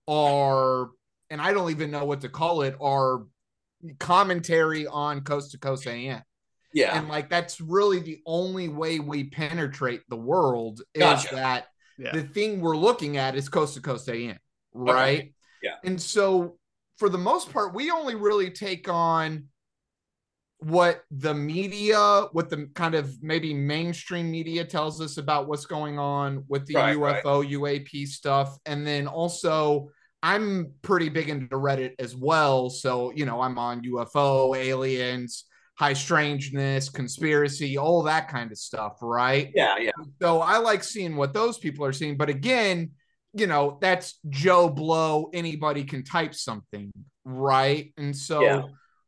our, 0.10 0.90
and 1.30 1.42
I 1.42 1.54
don't 1.54 1.72
even 1.72 1.92
know 1.92 2.04
what 2.04 2.22
to 2.22 2.30
call 2.30 2.64
it, 2.64 2.76
our 2.82 3.26
commentary 4.00 4.88
on 4.88 5.22
Coast 5.22 5.52
to 5.52 5.58
Coast 5.58 5.88
AM. 5.88 6.22
Yeah. 6.74 6.98
And 6.98 7.08
like 7.08 7.30
that's 7.30 7.62
really 7.62 8.00
the 8.00 8.22
only 8.26 8.68
way 8.68 9.00
we 9.00 9.26
penetrate 9.26 10.02
the 10.10 10.16
world 10.18 10.82
is 10.94 11.00
Gotcha. 11.00 11.36
that 11.36 11.68
Yeah. 11.98 12.12
the 12.14 12.24
thing 12.24 12.62
we're 12.62 12.78
looking 12.78 13.18
at 13.18 13.36
is 13.36 13.48
Coast 13.50 13.76
to 13.76 13.82
Coast 13.82 14.10
AM, 14.10 14.38
right? 14.74 15.34
Yeah. 15.62 15.76
And 15.84 16.02
so 16.02 16.58
for 16.98 17.10
the 17.10 17.18
most 17.18 17.52
part, 17.52 17.74
we 17.74 17.92
only 17.92 18.16
really 18.16 18.50
take 18.50 18.90
on 18.90 19.46
what 20.60 21.04
the 21.12 21.34
media, 21.34 22.28
what 22.32 22.50
the 22.50 22.70
kind 22.74 22.96
of 22.96 23.22
maybe 23.22 23.54
mainstream 23.54 24.32
media 24.32 24.64
tells 24.64 25.02
us 25.02 25.18
about 25.18 25.48
what's 25.48 25.66
going 25.66 26.00
on 26.00 26.46
with 26.48 26.66
the 26.66 26.76
Right, 26.76 26.98
right. 26.98 27.24
UFO, 27.24 27.44
UAP 27.44 28.08
stuff. 28.08 28.58
And 28.66 28.88
then 28.88 29.08
also, 29.08 29.90
I'm 30.22 30.72
pretty 30.82 31.10
big 31.10 31.28
into 31.30 31.58
Reddit 31.58 31.96
as 32.00 32.16
well. 32.16 32.70
So, 32.70 33.12
you 33.14 33.26
know, 33.26 33.42
I'm 33.42 33.58
on 33.58 33.82
UFO, 33.84 34.56
aliens, 34.56 35.44
high 35.76 35.94
strangeness, 35.94 36.90
conspiracy, 36.90 37.78
all 37.78 38.04
that 38.04 38.28
kind 38.30 38.52
of 38.52 38.58
stuff, 38.58 38.98
right? 39.02 39.52
Yeah, 39.56 39.78
yeah. 39.78 39.92
So 40.22 40.40
I 40.40 40.58
like 40.58 40.84
seeing 40.84 41.16
what 41.16 41.34
those 41.34 41.58
people 41.58 41.84
are 41.86 41.94
seeing. 41.94 42.16
But 42.18 42.30
again, 42.30 42.92
you 43.34 43.48
know, 43.48 43.80
that's 43.82 44.20
Joe 44.30 44.70
Blow. 44.70 45.30
Anybody 45.34 45.84
can 45.84 46.04
type 46.04 46.36
something, 46.36 46.92
right? 47.26 47.92
And 47.98 48.16
so 48.16 48.42
Yeah. 48.42 48.62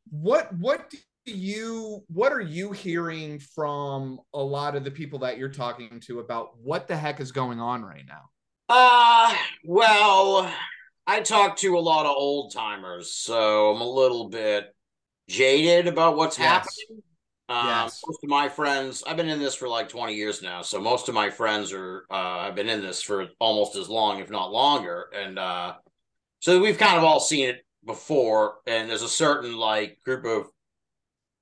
what 0.10 0.54
what 0.58 0.90
do 0.90 0.98
you 1.26 2.04
what 2.08 2.32
are 2.32 2.42
you 2.42 2.72
hearing 2.72 3.40
from 3.40 4.20
a 4.34 4.42
lot 4.42 4.76
of 4.76 4.84
the 4.84 4.92
people 4.92 5.20
that 5.20 5.38
you're 5.38 5.50
talking 5.50 6.00
to 6.06 6.20
about 6.20 6.58
what 6.60 6.88
the 6.88 6.96
heck 6.98 7.20
is 7.20 7.32
going 7.32 7.60
on 7.60 7.84
right 7.84 8.06
now? 8.08 8.22
Uh, 8.68 9.36
well, 9.64 10.52
I 11.06 11.22
talk 11.22 11.58
to 11.58 11.78
a 11.78 11.80
lot 11.80 12.08
of 12.08 12.16
old 12.16 12.52
timers, 12.52 13.14
so 13.14 13.76
I'm 13.76 13.82
a 13.82 13.88
little 13.90 14.30
bit 14.30 14.74
jaded 15.28 15.88
about 15.88 16.16
what's 16.18 16.38
Yes. 16.38 16.48
happening. 16.48 17.04
Um, 17.48 17.68
Yes. 17.68 18.02
Most 18.08 18.24
of 18.24 18.30
my 18.30 18.50
friends, 18.50 19.04
I've 19.06 19.18
been 19.18 19.30
in 19.30 19.40
this 19.40 19.56
for 19.56 19.68
like 19.68 19.88
20 19.90 20.16
years 20.16 20.42
now, 20.42 20.62
so 20.64 20.80
most 20.80 21.10
of 21.10 21.16
my 21.16 21.30
friends 21.30 21.72
are 21.74 22.06
uh, 22.10 22.14
I've 22.14 22.56
been 22.56 22.70
in 22.70 22.82
this 22.82 23.02
for 23.02 23.28
almost 23.40 23.76
as 23.76 23.88
long, 23.88 24.20
if 24.20 24.30
not 24.30 24.52
longer, 24.52 25.10
and 25.14 25.38
uh, 25.38 25.76
so 26.40 26.60
we've 26.60 26.78
kind 26.78 26.98
of 26.98 27.04
all 27.04 27.20
seen 27.20 27.50
it 27.50 27.66
before. 27.86 28.56
And 28.66 28.90
there's 28.90 29.04
a 29.04 29.08
certain 29.10 29.58
like 29.58 30.00
group 30.04 30.26
of 30.26 30.48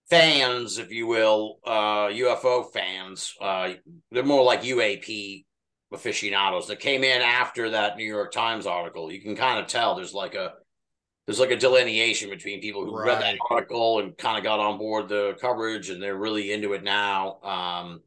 fans, 0.10 0.78
if 0.78 0.92
you 0.92 1.08
will, 1.08 1.60
uh, 1.66 2.08
UFO 2.10 2.72
fans. 2.72 3.34
Uh, 3.40 3.74
they're 4.12 4.24
more 4.24 4.44
like 4.44 4.64
UAP 4.64 5.46
aficionados 5.94 6.68
that 6.68 6.80
came 6.80 7.04
in 7.04 7.22
after 7.22 7.70
that 7.72 7.96
New 7.98 8.06
York 8.06 8.32
Times 8.32 8.66
article. 8.68 9.12
You 9.12 9.22
can 9.22 9.36
kind 9.36 9.60
of 9.60 9.68
tell 9.68 9.96
there's 9.96 10.14
like 10.14 10.36
a 10.36 10.54
there's 11.26 11.40
like 11.40 11.52
a 11.52 11.56
delineation 11.58 12.30
between 12.30 12.60
people 12.62 12.84
who 12.86 12.98
read 12.98 13.22
that 13.22 13.38
article 13.50 14.00
and 14.00 14.18
kind 14.18 14.38
of 14.38 14.44
got 14.44 14.60
on 14.60 14.78
board 14.78 15.08
the 15.08 15.36
coverage 15.40 15.90
and 15.90 16.02
they're 16.02 16.18
really 16.18 16.52
into 16.52 16.74
it 16.74 16.84
now. 16.84 17.40
Um, 17.42 18.02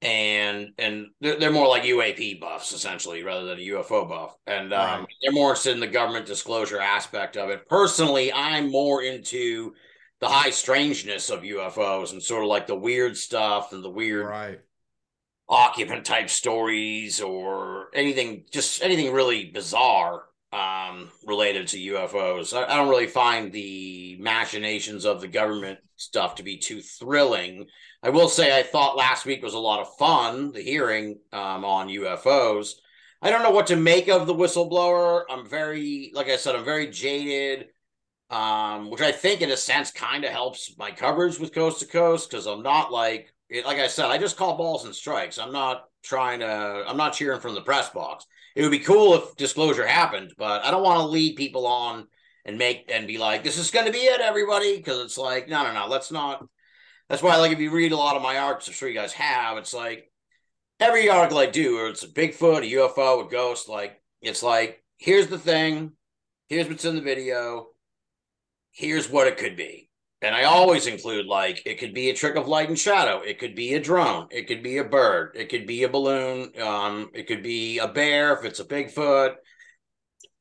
and 0.00 0.70
and 0.78 1.06
they're, 1.20 1.38
they're 1.38 1.52
more 1.52 1.68
like 1.68 1.84
UAP 1.84 2.40
buffs 2.40 2.72
essentially 2.72 3.22
rather 3.22 3.46
than 3.46 3.58
a 3.58 3.62
UFO 3.62 4.08
buff. 4.08 4.36
And 4.46 4.72
um, 4.72 5.00
Right. 5.00 5.06
they're 5.22 5.32
more 5.32 5.50
interested 5.50 5.72
in 5.74 5.80
the 5.80 5.86
government 5.86 6.26
disclosure 6.26 6.80
aspect 6.80 7.36
of 7.36 7.50
it. 7.50 7.68
Personally, 7.68 8.32
I'm 8.32 8.70
more 8.70 9.02
into 9.02 9.74
the 10.20 10.28
high 10.28 10.50
strangeness 10.50 11.30
of 11.30 11.42
UFOs 11.42 12.12
and 12.12 12.22
sort 12.22 12.42
of 12.42 12.48
like 12.48 12.66
the 12.66 12.76
weird 12.76 13.16
stuff 13.16 13.72
and 13.72 13.82
the 13.82 13.90
weird 13.90 14.26
Right. 14.26 14.60
occupant 15.48 16.04
type 16.04 16.30
stories 16.30 17.20
or 17.20 17.88
anything 17.94 18.44
just 18.50 18.82
anything 18.82 19.12
really 19.12 19.46
bizarre 19.46 20.24
um 20.52 21.10
related 21.26 21.68
to 21.68 21.78
UFOs. 21.78 22.56
I, 22.56 22.64
I 22.70 22.76
don't 22.76 22.90
really 22.90 23.06
find 23.06 23.50
the 23.52 24.16
machinations 24.20 25.04
of 25.04 25.20
the 25.20 25.28
government 25.28 25.78
stuff 25.96 26.36
to 26.36 26.42
be 26.42 26.58
too 26.58 26.82
thrilling. 26.82 27.66
I 28.02 28.10
will 28.10 28.28
say 28.28 28.56
I 28.56 28.62
thought 28.62 28.96
last 28.96 29.24
week 29.24 29.42
was 29.42 29.54
a 29.54 29.58
lot 29.58 29.80
of 29.80 29.96
fun, 29.96 30.52
the 30.52 30.60
hearing 30.62 31.18
um 31.32 31.64
on 31.64 31.88
UFOs. 31.88 32.74
I 33.22 33.30
don't 33.30 33.42
know 33.42 33.50
what 33.50 33.68
to 33.68 33.76
make 33.76 34.08
of 34.08 34.26
the 34.26 34.34
whistleblower. 34.34 35.22
I'm 35.30 35.46
very 35.46 36.10
like 36.14 36.28
I 36.28 36.36
said, 36.36 36.54
I'm 36.56 36.64
very 36.64 36.88
jaded. 36.88 37.68
Um, 38.30 38.90
which 38.90 39.02
I 39.02 39.12
think 39.12 39.42
in 39.42 39.50
a 39.50 39.56
sense 39.58 39.90
kind 39.90 40.24
of 40.24 40.30
helps 40.30 40.74
my 40.78 40.90
coverage 40.90 41.38
with 41.38 41.52
coast 41.54 41.80
to 41.80 41.86
coast 41.86 42.30
because 42.30 42.46
I'm 42.46 42.62
not 42.62 42.90
like 42.90 43.32
like 43.64 43.78
I 43.78 43.88
said, 43.88 44.06
I 44.06 44.18
just 44.18 44.36
call 44.38 44.56
balls 44.56 44.84
and 44.84 44.94
strikes. 44.94 45.38
I'm 45.38 45.52
not 45.52 45.84
trying 46.02 46.40
to. 46.40 46.46
I'm 46.86 46.96
not 46.96 47.12
cheering 47.12 47.40
from 47.40 47.54
the 47.54 47.60
press 47.60 47.90
box. 47.90 48.26
It 48.54 48.62
would 48.62 48.70
be 48.70 48.78
cool 48.80 49.14
if 49.14 49.36
disclosure 49.36 49.86
happened, 49.86 50.34
but 50.36 50.64
I 50.64 50.70
don't 50.70 50.82
want 50.82 51.00
to 51.00 51.06
lead 51.06 51.36
people 51.36 51.66
on 51.66 52.06
and 52.44 52.58
make 52.58 52.90
and 52.92 53.06
be 53.06 53.18
like, 53.18 53.44
"This 53.44 53.58
is 53.58 53.70
going 53.70 53.86
to 53.86 53.92
be 53.92 53.98
it, 53.98 54.20
everybody," 54.20 54.76
because 54.76 55.00
it's 55.00 55.18
like, 55.18 55.48
no, 55.48 55.62
no, 55.64 55.72
no. 55.72 55.86
Let's 55.86 56.10
not. 56.10 56.44
That's 57.08 57.22
why, 57.22 57.36
like, 57.36 57.52
if 57.52 57.60
you 57.60 57.70
read 57.70 57.92
a 57.92 57.96
lot 57.96 58.16
of 58.16 58.22
my 58.22 58.38
articles, 58.38 58.68
I'm 58.68 58.74
sure 58.74 58.88
you 58.88 58.94
guys 58.94 59.12
have. 59.12 59.58
It's 59.58 59.74
like 59.74 60.10
every 60.80 61.08
article 61.08 61.38
I 61.38 61.46
do, 61.46 61.78
or 61.78 61.88
it's 61.88 62.02
a 62.02 62.08
Bigfoot, 62.08 62.58
a 62.58 62.74
UFO, 62.76 63.26
a 63.26 63.30
ghost. 63.30 63.68
Like, 63.68 64.00
it's 64.20 64.42
like, 64.42 64.82
here's 64.98 65.28
the 65.28 65.38
thing, 65.38 65.92
here's 66.48 66.68
what's 66.68 66.84
in 66.84 66.96
the 66.96 67.02
video, 67.02 67.68
here's 68.72 69.08
what 69.08 69.26
it 69.26 69.38
could 69.38 69.56
be. 69.56 69.88
And 70.22 70.36
I 70.36 70.44
always 70.44 70.86
include 70.86 71.26
like 71.26 71.62
it 71.66 71.78
could 71.78 71.92
be 71.92 72.08
a 72.08 72.14
trick 72.14 72.36
of 72.36 72.46
light 72.46 72.68
and 72.68 72.78
shadow, 72.78 73.20
it 73.20 73.40
could 73.40 73.56
be 73.56 73.74
a 73.74 73.80
drone, 73.80 74.28
it 74.30 74.46
could 74.46 74.62
be 74.62 74.78
a 74.78 74.84
bird, 74.84 75.32
it 75.34 75.48
could 75.48 75.66
be 75.66 75.82
a 75.82 75.88
balloon, 75.88 76.52
um, 76.60 77.10
it 77.12 77.26
could 77.26 77.42
be 77.42 77.78
a 77.78 77.88
bear 77.88 78.32
if 78.32 78.44
it's 78.44 78.60
a 78.60 78.64
Bigfoot, 78.64 79.34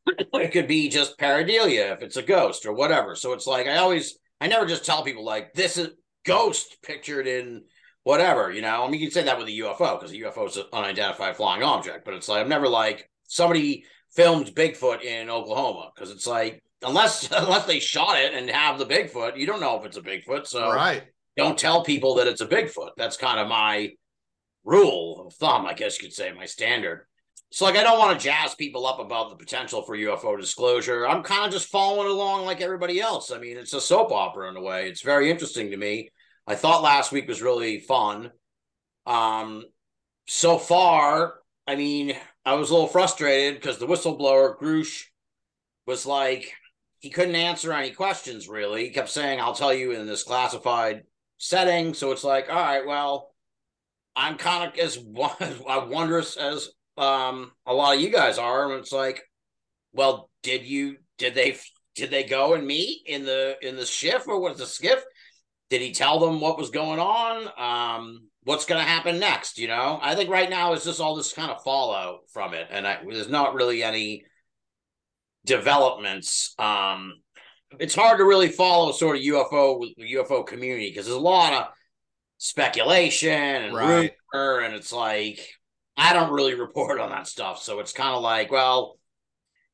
it 0.06 0.52
could 0.52 0.68
be 0.68 0.88
just 0.88 1.18
pareidolia 1.18 1.94
if 1.94 2.04
it's 2.04 2.18
a 2.18 2.22
ghost 2.22 2.68
or 2.68 2.74
whatever. 2.74 3.16
So 3.16 3.34
it's 3.34 3.48
like 3.48 3.68
I 3.68 3.78
always 3.78 4.20
I 4.40 4.48
never 4.48 4.68
just 4.68 4.86
tell 4.86 5.04
people 5.04 5.26
like 5.26 5.54
this 5.54 5.78
is 5.78 5.90
ghost 6.26 6.78
pictured 6.84 7.26
in 7.26 7.64
whatever, 8.04 8.52
you 8.52 8.62
know. 8.62 8.86
I 8.86 8.90
mean 8.90 9.02
you 9.02 9.08
can 9.08 9.14
say 9.14 9.24
that 9.24 9.38
with 9.40 9.48
a 9.48 9.60
UFO 9.60 10.00
because 10.00 10.12
a 10.12 10.20
UFO 10.20 10.48
is 10.48 10.58
an 10.58 10.66
unidentified 10.72 11.36
flying 11.36 11.64
object, 11.64 12.06
but 12.06 12.14
it's 12.14 12.30
like 12.30 12.42
I'm 12.42 12.50
never 12.50 12.68
like 12.68 13.10
somebody 13.28 13.86
filmed 14.12 14.48
Bigfoot 14.48 15.04
in 15.04 15.32
Oklahoma 15.32 15.90
because 15.96 16.12
it's 16.12 16.28
like 16.28 16.62
unless 16.82 17.32
unless 17.36 17.66
they 17.66 17.80
shot 17.80 18.18
it 18.18 18.34
and 18.34 18.50
have 18.50 18.80
the 18.80 18.86
Bigfoot, 18.86 19.38
you 19.38 19.46
don't 19.46 19.62
know 19.62 19.80
if 19.80 19.86
it's 19.86 19.98
a 19.98 20.02
Bigfoot. 20.02 20.48
So 20.48 20.72
right. 20.72 21.04
don't 21.38 21.58
tell 21.58 21.84
people 21.84 22.16
that 22.16 22.28
it's 22.28 22.42
a 22.42 22.48
Bigfoot. 22.48 22.92
That's 22.98 23.18
kind 23.18 23.40
of 23.40 23.48
my 23.48 23.92
rule 24.64 25.26
of 25.28 25.34
thumb, 25.34 25.66
I 25.66 25.74
guess 25.74 25.98
you 25.98 26.08
could 26.08 26.16
say, 26.16 26.32
my 26.32 26.46
standard. 26.46 27.06
So 27.52 27.66
like 27.66 27.76
I 27.76 27.84
don't 27.84 28.00
want 28.00 28.18
to 28.18 28.24
jazz 28.24 28.56
people 28.56 28.86
up 28.88 29.00
about 29.00 29.30
the 29.30 29.36
potential 29.36 29.82
for 29.82 29.98
UFO 29.98 30.40
disclosure. 30.40 31.08
I'm 31.08 31.24
kind 31.24 31.46
of 31.46 31.52
just 31.52 31.70
following 31.70 32.10
along 32.10 32.46
like 32.46 32.62
everybody 32.62 33.02
else. 33.02 33.32
I 33.32 33.40
mean, 33.40 33.58
it's 33.58 33.74
a 33.74 33.82
soap 33.82 34.12
opera 34.12 34.50
in 34.50 34.56
a 34.56 34.62
way. 34.62 34.88
It's 34.88 35.02
very 35.02 35.30
interesting 35.30 35.72
to 35.72 35.78
me. 35.78 36.12
I 36.48 36.56
thought 36.56 36.82
last 36.82 37.12
week 37.12 37.28
was 37.28 37.42
really 37.42 37.80
fun. 37.80 38.32
Um 39.06 39.66
so 40.28 40.58
far, 40.58 41.36
I 41.68 41.76
mean, 41.76 42.16
I 42.46 42.54
was 42.54 42.70
a 42.70 42.74
little 42.74 42.88
frustrated 42.88 43.56
because 43.56 43.80
the 43.80 43.88
whistleblower 43.88 44.58
Grusch 44.58 45.06
was 45.86 46.06
like, 46.06 46.54
he 47.02 47.10
couldn't 47.10 47.36
answer 47.36 47.74
any 47.74 47.92
questions 47.92 48.48
really. 48.48 48.86
He 48.86 48.92
kept 48.92 49.10
saying, 49.10 49.40
I'll 49.40 49.56
tell 49.56 49.74
you 49.74 49.92
in 49.92 50.06
this 50.06 50.24
classified 50.24 51.04
setting. 51.38 51.96
So 51.96 52.12
it's 52.12 52.24
like, 52.24 52.48
all 52.48 52.56
right, 52.56 52.86
well, 52.86 53.34
I'm 54.16 54.38
kind 54.38 54.72
of 54.72 54.78
as 54.78 55.00
wondrous 55.90 56.38
as 56.38 56.70
um, 56.98 57.52
a 57.66 57.74
lot 57.74 57.96
of 57.96 58.02
you 58.02 58.12
guys 58.12 58.38
are. 58.38 58.72
And 58.72 58.80
it's 58.80 58.92
like, 58.92 59.24
well, 59.94 60.30
did 60.44 60.64
you, 60.64 60.98
did 61.18 61.34
they, 61.34 61.58
did 61.96 62.12
they 62.12 62.24
go 62.24 62.54
and 62.54 62.68
meet 62.68 63.02
in 63.08 63.26
the, 63.26 63.58
in 63.64 63.78
the 63.78 63.86
shift 63.86 64.28
or 64.28 64.40
was 64.40 64.60
the 64.60 64.66
SCIF? 64.66 65.02
Did 65.72 65.82
he 65.82 65.94
tell 65.94 66.20
them 66.20 66.40
what 66.40 66.60
was 66.60 66.70
going 66.70 67.00
on? 67.00 67.50
Um, 67.58 68.28
what's 68.44 68.66
going 68.66 68.80
to 68.80 68.88
happen 68.88 69.18
next? 69.18 69.58
You 69.58 69.70
know, 69.70 69.98
I 70.04 70.14
think 70.14 70.30
right 70.30 70.52
now 70.52 70.74
is 70.74 70.84
just 70.84 71.02
all 71.02 71.16
this 71.16 71.34
kind 71.34 71.50
of 71.50 71.64
fallout 71.64 72.30
from 72.32 72.54
it. 72.54 72.68
And 72.70 72.86
I, 72.86 73.00
there's 73.10 73.28
not 73.28 73.56
really 73.56 73.82
any, 73.82 74.26
developments. 75.46 76.54
Um, 76.60 77.16
it's 77.80 77.96
hard 77.96 78.18
to 78.20 78.26
really 78.26 78.50
follow 78.50 78.92
sort 78.92 79.18
of 79.18 79.24
UFO 79.24 79.84
UFO 79.98 80.46
community 80.46 80.90
because 80.90 81.06
there's 81.06 81.16
a 81.18 81.20
lot 81.20 81.54
of 81.54 81.68
speculation 82.38 83.32
and 83.32 83.76
Right. 83.76 84.14
rumor, 84.34 84.60
and 84.60 84.74
it's 84.76 84.92
like 84.92 85.40
I 85.98 86.14
don't 86.14 86.32
really 86.32 86.56
report 86.60 87.00
on 87.00 87.10
that 87.10 87.28
stuff. 87.28 87.62
So 87.62 87.80
it's 87.80 87.94
kind 87.94 88.16
of 88.16 88.22
like, 88.22 88.52
well, 88.52 88.98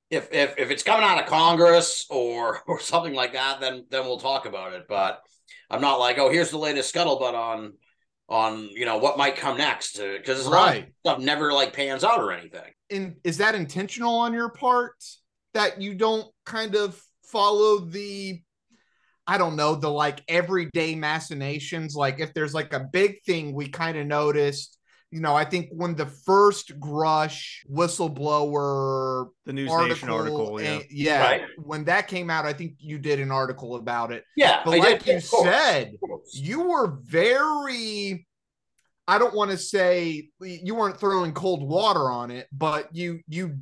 if 0.10 0.32
if 0.32 0.56
if 0.58 0.72
it's 0.72 0.84
coming 0.84 1.06
out 1.06 1.22
of 1.22 1.28
Congress 1.30 2.06
or 2.10 2.62
or 2.68 2.80
something 2.80 3.14
like 3.14 3.34
that, 3.34 3.60
then 3.60 3.86
then 3.90 4.06
we'll 4.06 4.20
talk 4.20 4.46
about 4.46 4.74
it. 4.74 4.84
But 4.88 5.22
I'm 5.70 5.82
not 5.82 6.00
like, 6.00 6.18
oh, 6.18 6.30
here's 6.30 6.52
the 6.52 6.58
latest 6.58 6.94
scuttlebutt 6.94 7.34
on 7.34 7.74
on 8.30 8.70
you 8.74 8.86
know 8.86 8.98
what 8.98 9.18
might 9.18 9.38
come 9.38 9.58
next 9.58 9.98
because 9.98 10.46
a 10.46 10.50
lot 10.50 10.70
of 10.70 10.76
Right. 10.76 10.94
stuff 11.06 11.20
never 11.20 11.54
like 11.54 11.74
pans 11.74 12.04
out 12.04 12.20
or 12.20 12.32
anything. 12.32 12.72
And 12.90 13.16
is 13.24 13.38
that 13.38 13.56
intentional 13.56 14.16
on 14.16 14.34
your 14.34 14.50
part 14.50 14.96
that 15.58 15.82
you 15.82 15.96
don't 15.96 16.28
kind 16.46 16.76
of 16.76 17.02
follow 17.24 17.80
the 17.80 18.42
I 19.30 19.38
don't 19.38 19.58
know, 19.58 19.76
the 19.76 19.90
like 19.90 20.24
everyday 20.30 20.96
machinations? 20.96 21.96
Like 21.96 22.20
if 22.22 22.34
there's 22.34 22.54
like 22.54 22.72
a 22.74 22.80
big 22.80 23.22
thing 23.26 23.54
we 23.54 23.68
kind 23.68 23.98
of 23.98 24.08
noticed, 24.08 24.78
you 25.12 25.20
know, 25.20 25.36
I 25.36 25.44
think 25.44 25.68
when 25.72 25.96
the 25.96 26.06
first 26.06 26.80
Grusch 26.80 27.58
whistleblower 27.70 29.28
The 29.46 29.52
News 29.54 29.70
Nation 29.70 30.10
article. 30.10 30.62
Yeah. 30.62 30.80
yeah, 30.90 31.22
Right. 31.22 31.42
when 31.58 31.84
that 31.86 32.08
came 32.08 32.30
out, 32.30 32.46
I 32.46 32.54
think 32.54 32.76
you 32.80 32.98
did 33.00 33.20
an 33.20 33.32
article 33.32 33.76
about 33.76 34.14
it. 34.14 34.24
Yeah, 34.38 34.62
But 34.64 34.76
I 34.76 34.78
like 34.78 35.04
did, 35.04 35.22
you 35.24 35.30
course, 35.30 35.44
said, 35.44 35.92
you 36.34 36.62
were 36.70 36.98
very 37.04 38.26
i 39.10 39.18
don't 39.18 39.34
want 39.34 39.50
to 39.52 39.58
say 39.58 40.28
you 40.42 40.76
weren't 40.76 41.00
throwing 41.00 41.32
cold 41.32 41.64
water 41.66 42.12
on 42.12 42.30
it 42.30 42.46
but 42.52 42.94
you 42.94 43.22
you 43.30 43.56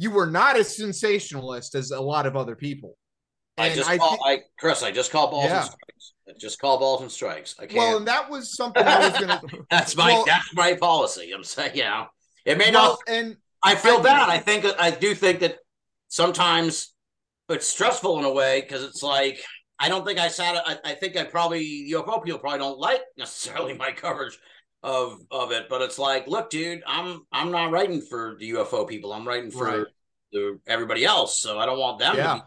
you 0.00 0.10
were 0.10 0.26
not 0.26 0.56
as 0.56 0.76
sensationalist 0.76 1.74
as 1.74 1.90
a 1.90 2.00
lot 2.00 2.24
of 2.26 2.34
other 2.36 2.56
people 2.56 2.96
I 3.58 3.66
And 3.66 3.76
just 3.76 3.90
I 3.90 3.98
call, 3.98 4.16
thi- 4.16 4.22
I 4.24 4.38
Chris, 4.58 4.82
I 4.82 4.90
just 4.90 5.10
call 5.12 5.30
balls 5.30 5.44
Yeah. 5.50 5.56
and 5.62 5.66
strikes. 5.66 6.12
I 6.28 6.32
just 6.38 6.58
call 6.60 6.78
balls 6.78 7.02
and 7.02 7.12
strikes. 7.12 7.54
I 7.58 7.66
can't. 7.66 7.74
well 7.78 7.96
and 7.98 8.08
that 8.08 8.30
was 8.30 8.56
something 8.56 8.82
i 8.82 8.98
was 9.08 9.18
gonna 9.18 9.40
that's 9.70 9.94
my 9.96 10.12
well- 10.12 10.24
that's 10.24 10.54
my 10.54 10.74
policy. 10.74 11.30
I'm 11.32 11.44
saying, 11.44 11.76
you 11.76 11.82
know, 11.84 12.06
it 12.46 12.56
may 12.58 12.70
well, 12.72 12.98
not. 13.06 13.14
and 13.16 13.36
I 13.62 13.74
feel 13.74 13.98
I- 13.98 14.02
bad. 14.02 14.28
I 14.30 14.38
think 14.38 14.64
I 14.78 14.90
do 14.90 15.14
think 15.14 15.40
that 15.40 15.58
sometimes 16.08 16.94
it's 17.48 17.66
stressful 17.66 18.18
in 18.18 18.24
a 18.24 18.32
way 18.32 18.60
because 18.62 18.82
it's 18.82 19.02
like 19.02 19.38
I 19.78 19.88
don't 19.88 20.04
think 20.06 20.18
I 20.18 20.28
sat. 20.28 20.62
I, 20.66 20.76
I 20.84 20.94
think 20.94 21.16
I 21.16 21.24
probably 21.24 21.90
UFO 21.92 22.22
people 22.22 22.38
probably 22.38 22.58
don't 22.60 22.78
like 22.78 23.02
necessarily 23.18 23.74
my 23.74 23.92
coverage 23.92 24.38
of 24.82 25.20
of 25.30 25.52
it, 25.52 25.68
but 25.68 25.82
it's 25.82 25.98
like, 25.98 26.26
look, 26.26 26.50
dude, 26.50 26.82
I'm 26.86 27.26
I'm 27.32 27.50
not 27.50 27.70
writing 27.70 28.00
for 28.00 28.36
the 28.38 28.50
UFO 28.52 28.88
people. 28.88 29.12
I'm 29.12 29.26
writing 29.26 29.50
for 29.50 29.64
Right. 29.64 29.86
the 30.32 30.60
everybody 30.66 31.04
else. 31.04 31.38
So 31.38 31.58
I 31.58 31.66
don't 31.66 31.78
want 31.78 31.98
them 31.98 32.16
Yeah. 32.16 32.34
to 32.34 32.44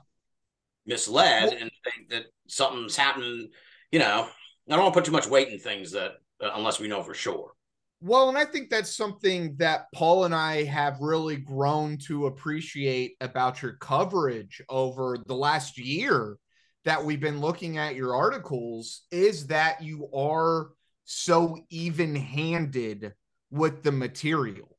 be 0.85 0.93
misled 0.93 1.49
Well- 1.51 1.61
and 1.61 1.71
think 1.83 2.09
that 2.09 2.25
something's 2.47 2.95
happening. 2.95 3.49
You 3.91 3.99
know, 3.99 4.27
I 4.67 4.71
don't 4.71 4.79
want 4.81 4.93
to 4.93 4.99
put 4.99 5.05
too 5.05 5.11
much 5.11 5.27
weight 5.27 5.49
in 5.49 5.59
things 5.59 5.91
that 5.91 6.13
uh, 6.41 6.51
unless 6.55 6.79
we 6.79 6.87
know 6.87 7.03
for 7.03 7.13
sure. 7.13 7.53
Well, 8.01 8.27
and 8.27 8.37
I 8.37 8.43
think 8.43 8.69
that's 8.69 8.93
something 8.93 9.55
that 9.57 9.85
Paul 9.93 10.25
and 10.25 10.35
I 10.35 10.63
have 10.65 10.99
really 10.99 11.37
grown 11.37 11.97
to 11.99 12.25
appreciate 12.25 13.15
about 13.21 13.61
your 13.61 13.73
coverage 13.73 14.61
over 14.67 15.17
the 15.25 15.35
last 15.35 15.77
year 15.77 16.37
that 16.83 17.05
we've 17.05 17.21
been 17.21 17.39
looking 17.39 17.77
at 17.77 17.95
your 17.95 18.13
articles 18.13 19.03
is 19.09 19.47
that 19.47 19.81
you 19.81 20.09
are 20.13 20.71
so 21.05 21.57
even 21.69 22.15
handed 22.15 23.13
with 23.51 23.83
the 23.83 23.91
material. 23.91 24.77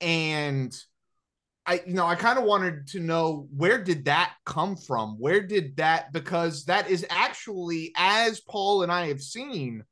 And 0.00 0.76
I, 1.64 1.82
you 1.86 1.94
know, 1.94 2.06
I 2.06 2.16
kind 2.16 2.38
of 2.38 2.44
wanted 2.44 2.88
to 2.88 3.00
know 3.00 3.48
where 3.56 3.82
did 3.82 4.06
that 4.06 4.34
come 4.44 4.76
from? 4.76 5.16
Where 5.18 5.40
did 5.40 5.76
that, 5.76 6.12
because 6.12 6.64
that 6.64 6.90
is 6.90 7.06
actually, 7.08 7.92
as 7.96 8.40
Paul 8.40 8.82
and 8.82 8.90
I 8.90 9.08
have 9.08 9.20
seen, 9.22 9.84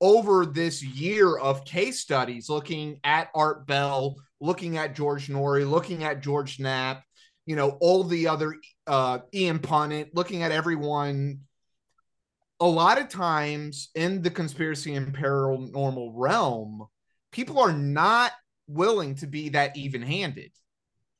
over 0.00 0.44
this 0.44 0.82
year 0.82 1.36
of 1.36 1.64
case 1.64 2.00
studies 2.00 2.48
looking 2.48 2.98
at 3.04 3.28
Art 3.36 3.68
Bell, 3.68 4.16
looking 4.40 4.76
at 4.76 4.96
George 4.96 5.28
Noory, 5.28 5.68
looking 5.68 6.02
at 6.02 6.20
George 6.20 6.58
Knapp, 6.58 7.04
you 7.46 7.54
know, 7.54 7.78
all 7.80 8.02
the 8.02 8.26
other 8.26 8.56
uh, 8.88 9.20
Ian 9.32 9.60
Punnett, 9.60 10.08
looking 10.12 10.42
at 10.42 10.50
everyone. 10.50 11.42
A 12.62 12.66
lot 12.66 13.00
of 13.00 13.08
times 13.08 13.90
in 13.94 14.22
the 14.22 14.30
conspiracy 14.30 14.94
and 14.94 15.14
paranormal 15.14 16.12
realm, 16.14 16.86
people 17.32 17.58
are 17.58 17.72
not 17.72 18.32
willing 18.68 19.16
to 19.16 19.26
be 19.26 19.50
that 19.50 19.76
even-handed. 19.76 20.52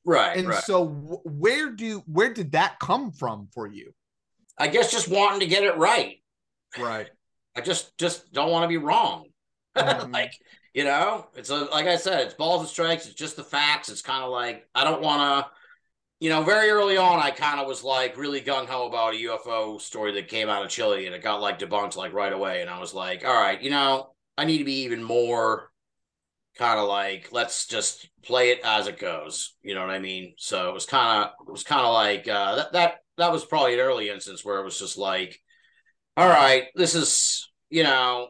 Right. 0.05 0.37
And 0.37 0.48
right. 0.48 0.62
so 0.62 0.87
where 1.24 1.70
do 1.70 2.02
where 2.07 2.33
did 2.33 2.52
that 2.52 2.78
come 2.81 3.12
from 3.12 3.48
for 3.55 3.66
you? 3.66 3.92
I 4.59 4.68
guess 4.68 4.90
just 4.90 5.09
wanting 5.09 5.40
to 5.40 5.46
get 5.46 5.64
it 5.64 5.76
right. 5.76 6.22
Right. 6.78 7.09
I 7.57 7.61
just 7.61 7.96
just 7.98 8.33
don't 8.33 8.50
want 8.50 8.64
to 8.64 8.68
be 8.68 8.78
wrong. 8.78 9.26
Mhm. 9.76 10.12
like 10.12 10.35
you 10.74 10.85
know, 10.85 11.28
it's 11.35 11.48
a 11.50 11.64
like 11.64 11.87
I 11.87 11.96
said, 11.96 12.20
it's 12.20 12.35
balls 12.35 12.61
and 12.61 12.68
strikes. 12.68 13.07
It's 13.07 13.14
just 13.14 13.37
the 13.37 13.44
facts. 13.44 13.88
It's 13.88 14.02
kind 14.02 14.22
of 14.22 14.31
like 14.31 14.68
I 14.74 14.85
don't 14.85 15.02
want 15.02 15.46
to. 15.46 15.50
You 16.22 16.28
know, 16.28 16.44
very 16.44 16.70
early 16.70 16.96
on, 16.96 17.18
I 17.18 17.32
kind 17.32 17.58
of 17.58 17.66
was 17.66 17.82
like 17.82 18.16
really 18.16 18.40
gung 18.40 18.66
ho 18.66 18.87
about 18.87 19.14
a 19.14 19.16
UFO 19.16 19.80
story 19.80 20.12
that 20.12 20.28
came 20.28 20.48
out 20.48 20.64
of 20.64 20.70
Chile, 20.70 21.06
and 21.06 21.16
it 21.16 21.20
got 21.20 21.40
like 21.40 21.58
debunked 21.58 21.96
like 21.96 22.12
right 22.12 22.32
away. 22.32 22.61
And 22.61 22.70
I 22.70 22.78
was 22.78 22.94
like, 22.94 23.24
all 23.24 23.35
right, 23.35 23.61
you 23.61 23.70
know, 23.70 24.14
I 24.38 24.44
need 24.44 24.58
to 24.58 24.64
be 24.64 24.85
even 24.85 25.02
more 25.02 25.72
kind 26.56 26.78
of 26.78 26.87
like 26.87 27.30
let's 27.32 27.66
just 27.66 28.08
play 28.22 28.50
it 28.50 28.61
as 28.62 28.87
it 28.87 29.00
goes. 29.00 29.56
You 29.64 29.74
know 29.74 29.80
what 29.80 29.90
I 29.90 29.98
mean? 29.98 30.35
So 30.38 30.68
it 30.68 30.72
was 30.72 30.87
kind 30.87 31.24
of 31.24 31.32
it 31.48 31.50
was 31.50 31.64
kind 31.64 31.85
of 31.85 31.92
like 31.92 32.28
uh, 32.28 32.54
that 32.54 32.72
that 32.72 32.94
that 33.18 33.32
was 33.32 33.44
probably 33.44 33.74
an 33.74 33.80
early 33.80 34.08
instance 34.08 34.44
where 34.44 34.61
it 34.61 34.64
was 34.64 34.78
just 34.78 34.96
like 34.96 35.40
all 36.16 36.28
right, 36.28 36.68
this 36.76 36.94
is, 36.94 37.50
you 37.68 37.82
know, 37.82 38.28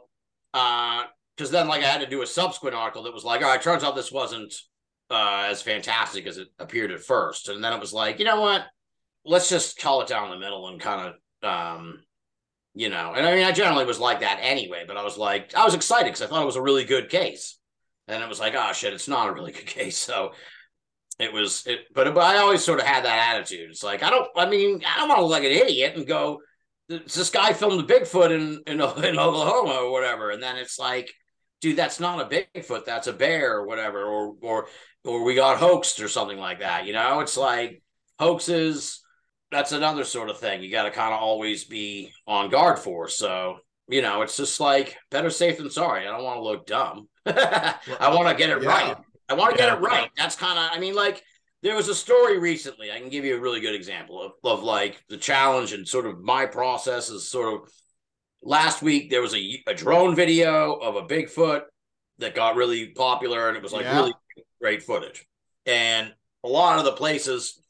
uh, 0.54 1.02
because 1.36 1.50
then 1.50 1.68
like 1.68 1.82
I 1.82 1.88
had 1.88 2.00
to 2.00 2.08
do 2.08 2.22
a 2.22 2.26
subsequent 2.26 2.74
article 2.74 3.02
that 3.02 3.12
was 3.12 3.24
like, 3.24 3.42
all 3.42 3.50
right, 3.50 3.60
turns 3.60 3.84
out 3.84 3.96
this 3.96 4.10
wasn't 4.10 4.54
uh 5.12 5.46
as 5.48 5.62
fantastic 5.62 6.26
as 6.26 6.38
it 6.38 6.48
appeared 6.58 6.90
at 6.90 7.02
first, 7.02 7.48
and 7.48 7.62
then 7.62 7.72
it 7.72 7.80
was 7.80 7.92
like, 7.92 8.18
you 8.18 8.24
know 8.24 8.40
what, 8.40 8.64
let's 9.24 9.48
just 9.48 9.78
call 9.78 10.02
it 10.02 10.08
down 10.08 10.30
the 10.30 10.38
middle 10.38 10.68
and 10.68 10.80
kind 10.80 11.14
of 11.42 11.48
um 11.48 12.00
you 12.74 12.88
know, 12.88 13.12
and 13.14 13.26
I 13.26 13.34
mean, 13.34 13.44
I 13.44 13.52
generally 13.52 13.84
was 13.84 13.98
like 13.98 14.20
that 14.20 14.38
anyway, 14.40 14.84
but 14.86 14.96
I 14.96 15.04
was 15.04 15.18
like, 15.18 15.54
I 15.54 15.64
was 15.64 15.74
excited 15.74 16.06
because 16.06 16.22
I 16.22 16.26
thought 16.26 16.42
it 16.42 16.46
was 16.46 16.56
a 16.56 16.62
really 16.62 16.84
good 16.84 17.10
case. 17.10 17.58
And 18.08 18.22
it 18.22 18.28
was 18.28 18.40
like, 18.40 18.54
oh 18.56 18.72
shit, 18.72 18.94
it's 18.94 19.08
not 19.08 19.28
a 19.28 19.32
really 19.32 19.52
good 19.52 19.66
case. 19.66 19.98
So 19.98 20.32
it 21.18 21.32
was, 21.32 21.66
it, 21.66 21.80
but, 21.94 22.14
but 22.14 22.22
I 22.22 22.38
always 22.38 22.64
sort 22.64 22.80
of 22.80 22.86
had 22.86 23.04
that 23.04 23.34
attitude. 23.34 23.70
It's 23.70 23.82
like, 23.82 24.02
I 24.02 24.10
don't, 24.10 24.26
I 24.36 24.48
mean, 24.48 24.82
I 24.86 24.98
don't 24.98 25.08
want 25.08 25.18
to 25.18 25.22
look 25.24 25.32
like 25.32 25.44
an 25.44 25.50
idiot 25.50 25.96
and 25.96 26.06
go, 26.06 26.40
this 26.88 27.30
guy 27.30 27.52
filmed 27.52 27.80
a 27.80 27.94
Bigfoot 27.94 28.30
in, 28.30 28.62
in, 28.66 28.80
in 29.04 29.18
Oklahoma 29.18 29.80
or 29.82 29.92
whatever. 29.92 30.30
And 30.30 30.42
then 30.42 30.56
it's 30.56 30.78
like, 30.78 31.12
dude, 31.60 31.76
that's 31.76 32.00
not 32.00 32.20
a 32.20 32.46
Bigfoot, 32.56 32.86
that's 32.86 33.06
a 33.06 33.12
bear 33.12 33.58
or 33.58 33.66
whatever, 33.66 34.02
or, 34.02 34.34
or, 34.40 34.66
or 35.04 35.22
we 35.24 35.34
got 35.34 35.58
hoaxed 35.58 36.00
or 36.00 36.08
something 36.08 36.38
like 36.38 36.60
that. 36.60 36.86
You 36.86 36.92
know, 36.92 37.20
it's 37.20 37.36
like 37.36 37.82
hoaxes, 38.18 39.00
that's 39.50 39.72
another 39.72 40.04
sort 40.04 40.30
of 40.30 40.38
thing 40.38 40.62
you 40.62 40.70
got 40.70 40.84
to 40.84 40.90
kind 40.90 41.12
of 41.12 41.20
always 41.20 41.64
be 41.64 42.12
on 42.26 42.50
guard 42.50 42.78
for. 42.78 43.08
So, 43.08 43.58
you 43.88 44.00
know, 44.02 44.22
it's 44.22 44.36
just 44.36 44.60
like 44.60 44.96
better 45.10 45.30
safe 45.30 45.58
than 45.58 45.70
sorry. 45.70 46.02
I 46.06 46.10
don't 46.12 46.24
want 46.24 46.38
to 46.38 46.42
look 46.42 46.66
dumb. 46.66 47.08
I 47.26 47.74
want 48.14 48.28
to 48.28 48.34
get 48.34 48.50
it 48.50 48.62
Yeah. 48.62 48.68
right. 48.68 48.96
I 49.28 49.34
want 49.34 49.56
to 49.56 49.62
Yeah. 49.62 49.70
get 49.70 49.78
it 49.78 49.80
right. 49.82 50.10
That's 50.16 50.36
kind 50.36 50.58
of, 50.58 50.76
I 50.76 50.80
mean, 50.80 50.94
like, 50.94 51.22
there 51.62 51.76
was 51.76 51.88
a 51.88 51.94
story 51.94 52.38
recently. 52.38 52.90
I 52.90 52.98
can 52.98 53.08
give 53.08 53.24
you 53.24 53.36
a 53.36 53.40
really 53.40 53.60
good 53.60 53.74
example 53.74 54.20
of, 54.20 54.32
of 54.42 54.62
like 54.64 55.02
the 55.08 55.16
challenge 55.16 55.72
and 55.72 55.86
sort 55.86 56.06
of 56.06 56.20
my 56.20 56.46
process 56.46 57.08
is 57.08 57.28
sort 57.28 57.54
of 57.54 57.70
last 58.42 58.82
week 58.82 59.10
there 59.10 59.22
was 59.22 59.34
a, 59.34 59.62
a 59.68 59.74
drone 59.74 60.16
video 60.16 60.72
of 60.74 60.96
a 60.96 61.02
Bigfoot 61.02 61.62
that 62.18 62.34
got 62.34 62.56
really 62.56 62.88
popular 62.88 63.48
and 63.48 63.56
it 63.56 63.62
was 63.62 63.72
like 63.72 63.84
Yeah. 63.84 63.96
really 63.96 64.14
great 64.60 64.82
footage. 64.82 65.26
And 65.66 66.12
a 66.44 66.48
lot 66.48 66.78
of 66.78 66.84
the 66.84 66.92
places 66.92 67.60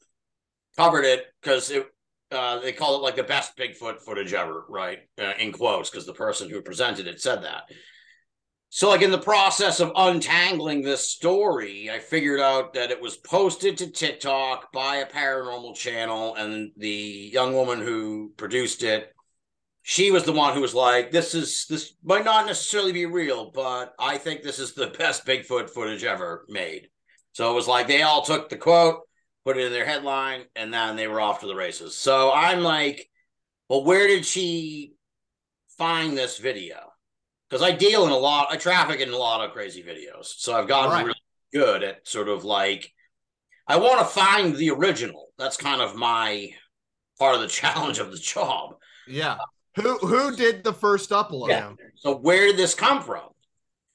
covered 0.77 1.05
it 1.05 1.25
because 1.41 1.69
it 1.71 1.87
uh, 2.31 2.59
they 2.59 2.71
call 2.71 2.95
it 2.95 3.03
like 3.03 3.15
the 3.15 3.23
best 3.23 3.55
Bigfoot 3.55 4.01
footage 4.01 4.33
ever, 4.33 4.65
right? 4.67 4.99
Uh, 5.21 5.33
in 5.39 5.51
quotes, 5.51 5.91
because 5.91 6.07
the 6.07 6.13
person 6.13 6.49
who 6.49 6.61
presented 6.63 7.05
it 7.05 7.21
said 7.21 7.43
that. 7.43 7.63
So, 8.69 8.89
like 8.89 9.03
in 9.03 9.11
the 9.11 9.19
process 9.19 9.79
of 9.79 9.91
untangling 9.95 10.81
this 10.81 11.07
story, 11.07 11.91
I 11.91 11.99
figured 11.99 12.39
out 12.39 12.73
that 12.73 12.89
it 12.89 12.99
was 12.99 13.17
posted 13.17 13.77
to 13.77 13.91
TikTok 13.91 14.71
by 14.73 14.95
a 14.95 15.05
paranormal 15.05 15.75
channel, 15.75 16.33
and 16.33 16.71
the 16.75 17.29
young 17.31 17.53
woman 17.53 17.79
who 17.81 18.33
produced 18.35 18.81
it, 18.81 19.12
she 19.83 20.11
was 20.11 20.23
the 20.23 20.31
one 20.33 20.53
who 20.53 20.61
was 20.61 20.73
like, 20.73 21.11
"This 21.11 21.35
is 21.35 21.65
this 21.69 21.93
might 22.03 22.25
not 22.25 22.45
necessarily 22.47 22.91
be 22.93 23.05
real, 23.05 23.51
but 23.51 23.93
I 23.99 24.17
think 24.17 24.41
this 24.41 24.59
is 24.59 24.73
the 24.73 24.87
best 24.87 25.25
Bigfoot 25.25 25.69
footage 25.69 26.03
ever 26.03 26.45
made." 26.49 26.89
So 27.33 27.51
it 27.51 27.55
was 27.55 27.67
like 27.67 27.87
they 27.87 28.01
all 28.03 28.23
took 28.23 28.49
the 28.49 28.57
quote, 28.57 29.01
put 29.45 29.57
it 29.57 29.65
in 29.65 29.71
their 29.73 29.85
headline, 29.85 30.45
and 30.55 30.73
then 30.73 30.95
they 30.95 31.07
were 31.07 31.21
off 31.21 31.41
to 31.41 31.47
the 31.47 31.55
races. 31.55 31.95
So 31.97 32.31
I'm 32.31 32.61
like, 32.61 33.09
well, 33.69 33.83
where 33.83 34.07
did 34.07 34.25
she 34.25 34.93
find 35.77 36.17
this 36.17 36.37
video? 36.37 36.93
Because 37.49 37.63
I 37.63 37.71
deal 37.71 38.05
in 38.05 38.11
a 38.11 38.17
lot, 38.17 38.47
I 38.51 38.57
traffic 38.57 38.99
in 38.99 39.09
a 39.11 39.17
lot 39.17 39.45
of 39.45 39.51
crazy 39.53 39.83
videos. 39.83 40.25
So 40.25 40.55
I've 40.55 40.67
gotten 40.67 40.91
Right. 40.91 41.05
really 41.05 41.15
good 41.53 41.83
at 41.83 42.07
sort 42.07 42.29
of 42.29 42.43
like, 42.45 42.91
I 43.67 43.77
want 43.77 43.99
to 43.99 44.05
find 44.05 44.55
the 44.55 44.71
original. 44.71 45.29
That's 45.37 45.57
kind 45.57 45.81
of 45.81 45.95
my 45.95 46.49
part 47.19 47.35
of 47.35 47.41
the 47.41 47.47
challenge 47.61 47.99
of 47.99 48.11
the 48.11 48.17
job. 48.17 48.75
Yeah. 49.07 49.37
Who 49.75 49.97
who 49.97 50.35
did 50.35 50.63
the 50.63 50.73
first 50.73 51.09
upload? 51.09 51.49
Yeah. 51.49 51.73
So 51.95 52.15
where 52.15 52.47
did 52.47 52.57
this 52.57 52.75
come 52.75 53.01
from? 53.01 53.29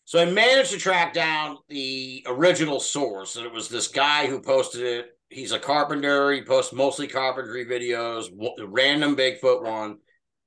So 0.04 0.18
I 0.20 0.24
managed 0.24 0.70
to 0.72 0.78
track 0.78 1.12
down 1.12 1.58
the 1.68 2.24
original 2.26 2.80
source, 2.80 3.36
and 3.36 3.44
it 3.44 3.52
was 3.52 3.68
this 3.68 3.88
guy 3.88 4.26
who 4.26 4.40
posted 4.40 4.82
it. 4.82 5.06
He's 5.28 5.52
a 5.52 5.58
carpenter. 5.58 6.32
He 6.32 6.42
posts 6.42 6.72
mostly 6.72 7.06
carpentry 7.06 7.66
videos. 7.66 8.28
Random 8.66 9.14
Bigfoot 9.14 9.62
one 9.62 9.98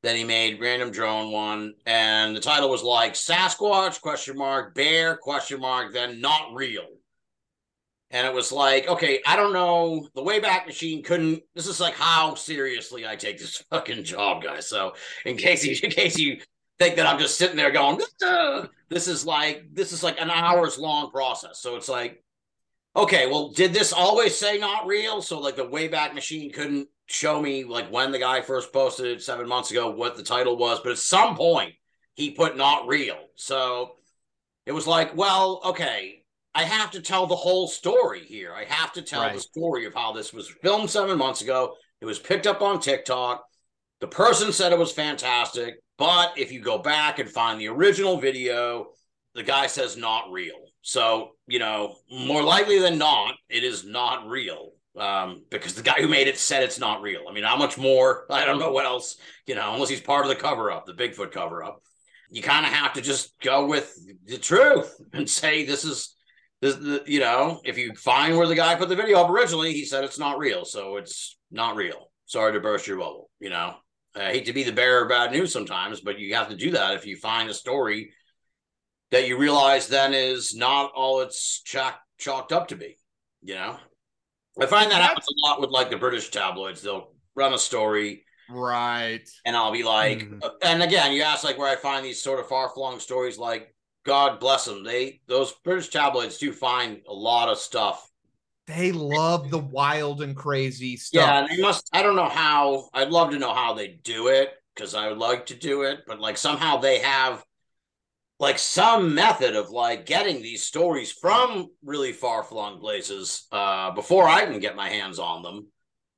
Then 0.02 0.16
he 0.16 0.24
made, 0.24 0.60
random 0.60 0.90
drone 0.90 1.32
one, 1.32 1.76
and 1.86 2.36
the 2.36 2.40
title 2.40 2.70
was 2.70 2.82
like 2.82 3.14
Sasquatch 3.14 4.02
question 4.02 4.36
mark 4.38 4.74
bear 4.74 5.16
question 5.18 5.62
mark 5.62 5.94
then 5.94 6.20
not 6.20 6.54
real. 6.56 6.88
And 8.12 8.28
it 8.28 8.34
was 8.34 8.52
like, 8.52 8.88
okay, 8.90 9.22
I 9.26 9.38
don't 9.38 9.54
know. 9.54 10.08
The 10.16 10.22
Wayback 10.22 10.66
Machine 10.66 11.02
couldn't. 11.02 11.44
This 11.56 11.66
is 11.66 11.80
like 11.80 11.94
how 11.94 12.36
seriously 12.36 13.08
I 13.08 13.16
take 13.16 13.40
this 13.40 13.58
fucking 13.70 14.04
job, 14.04 14.44
guys. 14.44 14.68
So 14.68 14.94
in 15.26 15.38
case 15.38 15.64
you, 15.64 15.78
in 15.84 15.92
case 15.92 16.18
you 16.18 16.40
think 16.78 16.98
that 16.98 17.08
I'm 17.08 17.20
just 17.20 17.38
sitting 17.38 17.56
there 17.56 17.72
going, 17.72 18.02
"Duh," 18.20 18.68
this 18.90 19.08
is 19.08 19.26
like 19.26 19.66
this 19.74 19.94
is 19.94 20.04
like 20.04 20.20
an 20.20 20.30
hours 20.30 20.78
long 20.78 21.10
process. 21.10 21.60
So 21.60 21.78
it's 21.78 21.88
like, 21.88 22.22
okay, 22.96 23.28
well, 23.28 23.50
did 23.52 23.74
this 23.74 23.94
always 23.94 24.38
say 24.38 24.58
not 24.58 24.88
real? 24.88 25.22
So 25.22 25.40
like 25.40 25.56
the 25.56 25.66
Wayback 25.66 26.14
Machine 26.14 26.52
couldn't 26.52 26.90
show 27.08 27.42
me 27.42 27.64
like 27.64 27.92
when 27.92 28.12
the 28.12 28.20
guy 28.20 28.42
first 28.42 28.74
posted 28.74 29.06
it 29.06 29.22
seven 29.22 29.48
months 29.48 29.72
ago 29.72 29.92
what 29.92 30.18
the 30.18 30.24
title 30.24 30.58
was, 30.58 30.80
but 30.82 30.92
at 30.92 30.98
some 30.98 31.36
point 31.38 31.76
he 32.16 32.32
put 32.32 32.58
not 32.58 32.88
real. 32.88 33.18
So 33.36 33.96
it 34.66 34.74
was 34.74 34.86
like, 34.86 35.16
well, 35.16 35.62
okay, 35.66 36.21
I 36.54 36.64
have 36.64 36.92
to 36.92 37.02
tell 37.02 37.28
the 37.28 37.36
whole 37.36 37.68
story 37.68 38.22
here. 38.26 38.54
I 38.54 38.66
have 38.66 38.92
to 38.94 39.02
tell 39.02 39.22
Right. 39.22 39.34
the 39.34 39.42
story 39.42 39.86
of 39.86 39.94
how 39.94 40.12
this 40.12 40.34
was 40.34 40.50
filmed 40.50 40.90
seven 40.90 41.18
months 41.18 41.42
ago. 41.42 41.76
It 42.02 42.06
was 42.06 42.20
picked 42.20 42.48
up 42.48 42.62
on 42.62 42.80
TikTok. 42.80 43.44
The 44.00 44.08
person 44.08 44.52
said 44.52 44.74
it 44.74 44.80
was 44.80 44.92
fantastic, 44.92 45.76
but 45.98 46.34
if 46.38 46.52
you 46.52 46.60
go 46.60 46.78
back 46.78 47.20
and 47.20 47.30
find 47.30 47.60
the 47.60 47.68
original 47.70 48.18
video, 48.18 48.88
the 49.36 49.44
guy 49.44 49.68
says 49.68 49.96
not 49.96 50.32
real. 50.32 50.56
So, 50.82 51.32
you 51.48 51.60
know, 51.60 51.96
more 52.12 52.44
likely 52.44 52.80
than 52.80 52.98
not, 52.98 53.36
it 53.50 53.64
is 53.64 53.86
not 53.86 54.28
real. 54.28 54.72
Um, 54.98 55.46
because 55.50 55.74
the 55.76 55.84
guy 55.84 56.02
who 56.02 56.08
made 56.10 56.28
it 56.28 56.38
said 56.38 56.64
it's 56.64 56.80
not 56.80 57.02
real. 57.02 57.22
I 57.30 57.32
mean, 57.34 57.46
how 57.46 57.56
much 57.56 57.78
more? 57.78 58.26
I 58.30 58.44
don't 58.44 58.60
know 58.60 58.72
what 58.74 58.86
else, 58.86 59.16
you 59.46 59.56
know, 59.56 59.74
unless 59.74 59.88
he's 59.88 60.02
part 60.02 60.26
of 60.26 60.30
the 60.30 60.36
cover 60.36 60.70
up, 60.70 60.86
the 60.86 60.94
Bigfoot 60.94 61.32
cover 61.32 61.64
up. 61.64 61.82
You 62.30 62.42
kind 62.42 62.66
of 62.66 62.74
have 62.74 62.94
to 62.94 63.02
just 63.02 63.40
go 63.40 63.68
with 63.68 63.96
the 64.26 64.38
truth 64.38 64.94
and 65.14 65.30
say 65.30 65.66
this 65.66 65.86
is 65.86 66.16
this, 66.62 66.76
the, 66.76 67.04
you 67.06 67.20
know, 67.20 67.60
if 67.64 67.78
you 67.78 67.94
find 67.96 68.38
where 68.38 68.48
the 68.48 68.56
guy 68.56 68.76
put 68.76 68.90
the 68.90 68.96
video 68.96 69.20
up 69.20 69.30
originally, 69.30 69.74
he 69.74 69.86
said 69.86 70.04
it's 70.04 70.20
not 70.20 70.38
real, 70.38 70.64
so 70.66 70.98
it's 70.98 71.38
not 71.50 71.76
real. 71.76 72.12
Sorry 72.26 72.54
to 72.54 72.60
burst 72.60 72.88
your 72.88 72.98
bubble. 72.98 73.30
You 73.40 73.50
know, 73.50 73.76
I 74.16 74.32
hate 74.32 74.46
to 74.46 74.54
be 74.54 74.64
the 74.64 74.72
bearer 74.72 75.04
of 75.04 75.10
bad 75.10 75.32
news 75.32 75.52
sometimes, 75.52 76.02
but 76.02 76.20
you 76.20 76.36
have 76.36 76.50
to 76.50 76.56
do 76.56 76.72
that 76.72 76.96
if 76.96 77.06
you 77.06 77.16
find 77.18 77.50
a 77.50 77.54
story 77.54 78.14
that 79.12 79.28
you 79.28 79.38
realize 79.38 79.88
then 79.88 80.14
is 80.14 80.56
not 80.56 80.92
all 80.96 81.22
it's 81.22 81.62
chalk, 81.64 82.00
chalked 82.18 82.52
up 82.52 82.70
to 82.70 82.76
be. 82.76 82.98
You 83.42 83.56
know, 83.56 83.78
I 84.62 84.66
find 84.68 84.92
that 84.92 85.02
happens 85.02 85.26
a 85.28 85.48
lot 85.48 85.60
with 85.62 85.72
like 85.72 85.90
the 85.90 85.98
British 85.98 86.30
tabloids. 86.30 86.82
They'll 86.82 87.14
run 87.36 87.54
a 87.54 87.58
story 87.58 88.24
Right. 88.50 89.28
and 89.46 89.56
I'll 89.56 89.72
be 89.72 89.84
like, 89.84 90.28
uh, 90.44 90.50
and 90.64 90.84
again, 90.84 91.14
you 91.14 91.24
ask 91.24 91.44
like 91.44 91.58
where 91.58 91.70
I 91.70 91.76
find 91.76 92.06
these 92.06 92.22
sort 92.22 92.40
of 92.40 92.48
far 92.48 92.70
flung 92.70 93.00
stories. 93.00 93.38
Like, 93.38 93.74
God 94.04 94.40
bless 94.40 94.66
them, 94.66 94.84
they 94.84 95.22
those 95.28 95.54
British 95.64 95.90
tabloids 95.90 96.38
do 96.38 96.52
find 96.52 97.02
a 97.08 97.14
lot 97.14 97.50
of 97.50 97.58
stuff. 97.58 98.10
They 98.68 98.92
love 98.92 99.50
the 99.50 99.60
wild 99.60 100.22
and 100.22 100.36
crazy 100.36 100.96
stuff. 100.98 101.22
Yeah, 101.22 101.48
they 101.48 101.62
must. 101.62 101.90
I 101.94 102.04
don't 102.04 102.16
know 102.16 102.30
how. 102.30 102.90
I'd 102.94 103.10
love 103.10 103.32
to 103.32 103.40
know 103.40 103.54
how 103.54 103.74
they 103.74 103.88
do 103.88 104.28
it 104.28 104.52
because 104.76 104.96
I 104.96 105.10
would 105.10 105.18
like 105.18 105.48
to 105.48 105.56
do 105.56 105.84
it, 105.84 106.00
but 106.08 106.20
like 106.20 106.38
somehow 106.38 106.78
they 106.78 107.00
have 107.00 107.44
like 108.40 108.58
some 108.58 109.14
method 109.14 109.56
of 109.56 109.70
like 109.70 110.06
getting 110.06 110.42
these 110.42 110.64
stories 110.64 111.12
from 111.12 111.70
really 111.84 112.12
far 112.12 112.44
flung 112.44 112.80
places 112.80 113.46
uh 113.52 113.92
before 113.92 114.28
I 114.28 114.46
can 114.46 114.60
get 114.60 114.76
my 114.76 114.90
hands 114.90 115.20
on 115.20 115.44
them. 115.44 115.68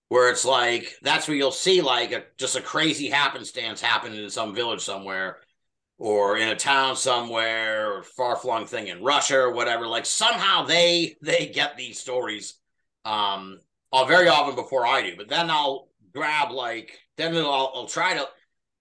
Where 0.10 0.30
it's 0.30 0.46
like 0.46 0.96
that's 1.02 1.28
where 1.28 1.36
you'll 1.36 1.52
see 1.52 1.82
like 1.82 2.12
a 2.12 2.24
just 2.38 2.56
a 2.56 2.62
crazy 2.62 3.10
happenstance 3.10 3.82
happening 3.82 4.24
in 4.24 4.30
some 4.30 4.54
village 4.54 4.82
somewhere, 4.82 5.40
or 5.98 6.38
in 6.38 6.50
a 6.50 6.56
town 6.56 6.96
somewhere, 6.96 7.94
or 7.94 8.04
far 8.04 8.36
flung 8.36 8.66
thing 8.66 8.88
in 8.88 9.04
Russia 9.04 9.40
or 9.40 9.54
whatever. 9.54 9.88
Like 9.88 10.06
somehow 10.06 10.66
they 10.66 11.16
they 11.22 11.48
get 11.48 11.78
these 11.78 12.00
stories 12.00 12.56
um 13.06 13.60
very 14.08 14.28
often 14.28 14.56
before 14.56 14.86
I 14.86 15.02
do. 15.02 15.16
But 15.16 15.30
then 15.30 15.50
I'll 15.50 15.90
grab 16.14 16.52
like 16.52 16.98
then 17.18 17.36
I'll, 17.38 17.72
I'll 17.76 17.88
try 17.88 18.16
to 18.16 18.28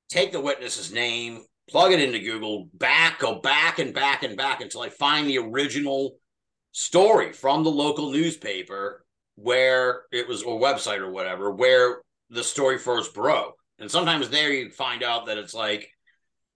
take 0.09 0.33
the 0.33 0.41
witness's 0.41 0.93
name, 0.93 1.45
plug 1.69 1.93
it 1.93 2.01
into 2.01 2.19
Google, 2.19 2.69
back, 2.75 3.19
go 3.19 3.41
back 3.41 3.79
and 3.79 3.95
back 3.95 4.23
and 4.23 4.37
back 4.37 4.61
until 4.61 4.83
I 4.83 4.89
find 4.89 5.29
the 5.29 5.39
original 5.39 6.17
story 6.73 7.33
from 7.33 7.63
the 7.63 7.71
local 7.71 8.11
newspaper 8.11 9.05
where 9.37 10.03
it 10.13 10.27
was 10.27 10.43
or 10.43 10.61
website 10.61 10.99
or 10.99 11.11
whatever 11.11 11.51
where 11.51 12.01
the 12.31 12.43
story 12.43 12.79
first 12.79 13.15
broke. 13.15 13.55
And 13.79 13.91
sometimes 13.91 14.31
there 14.31 14.53
you 14.53 14.71
find 14.71 15.03
out 15.03 15.27
that 15.27 15.39
it's 15.39 15.55
like, 15.55 15.91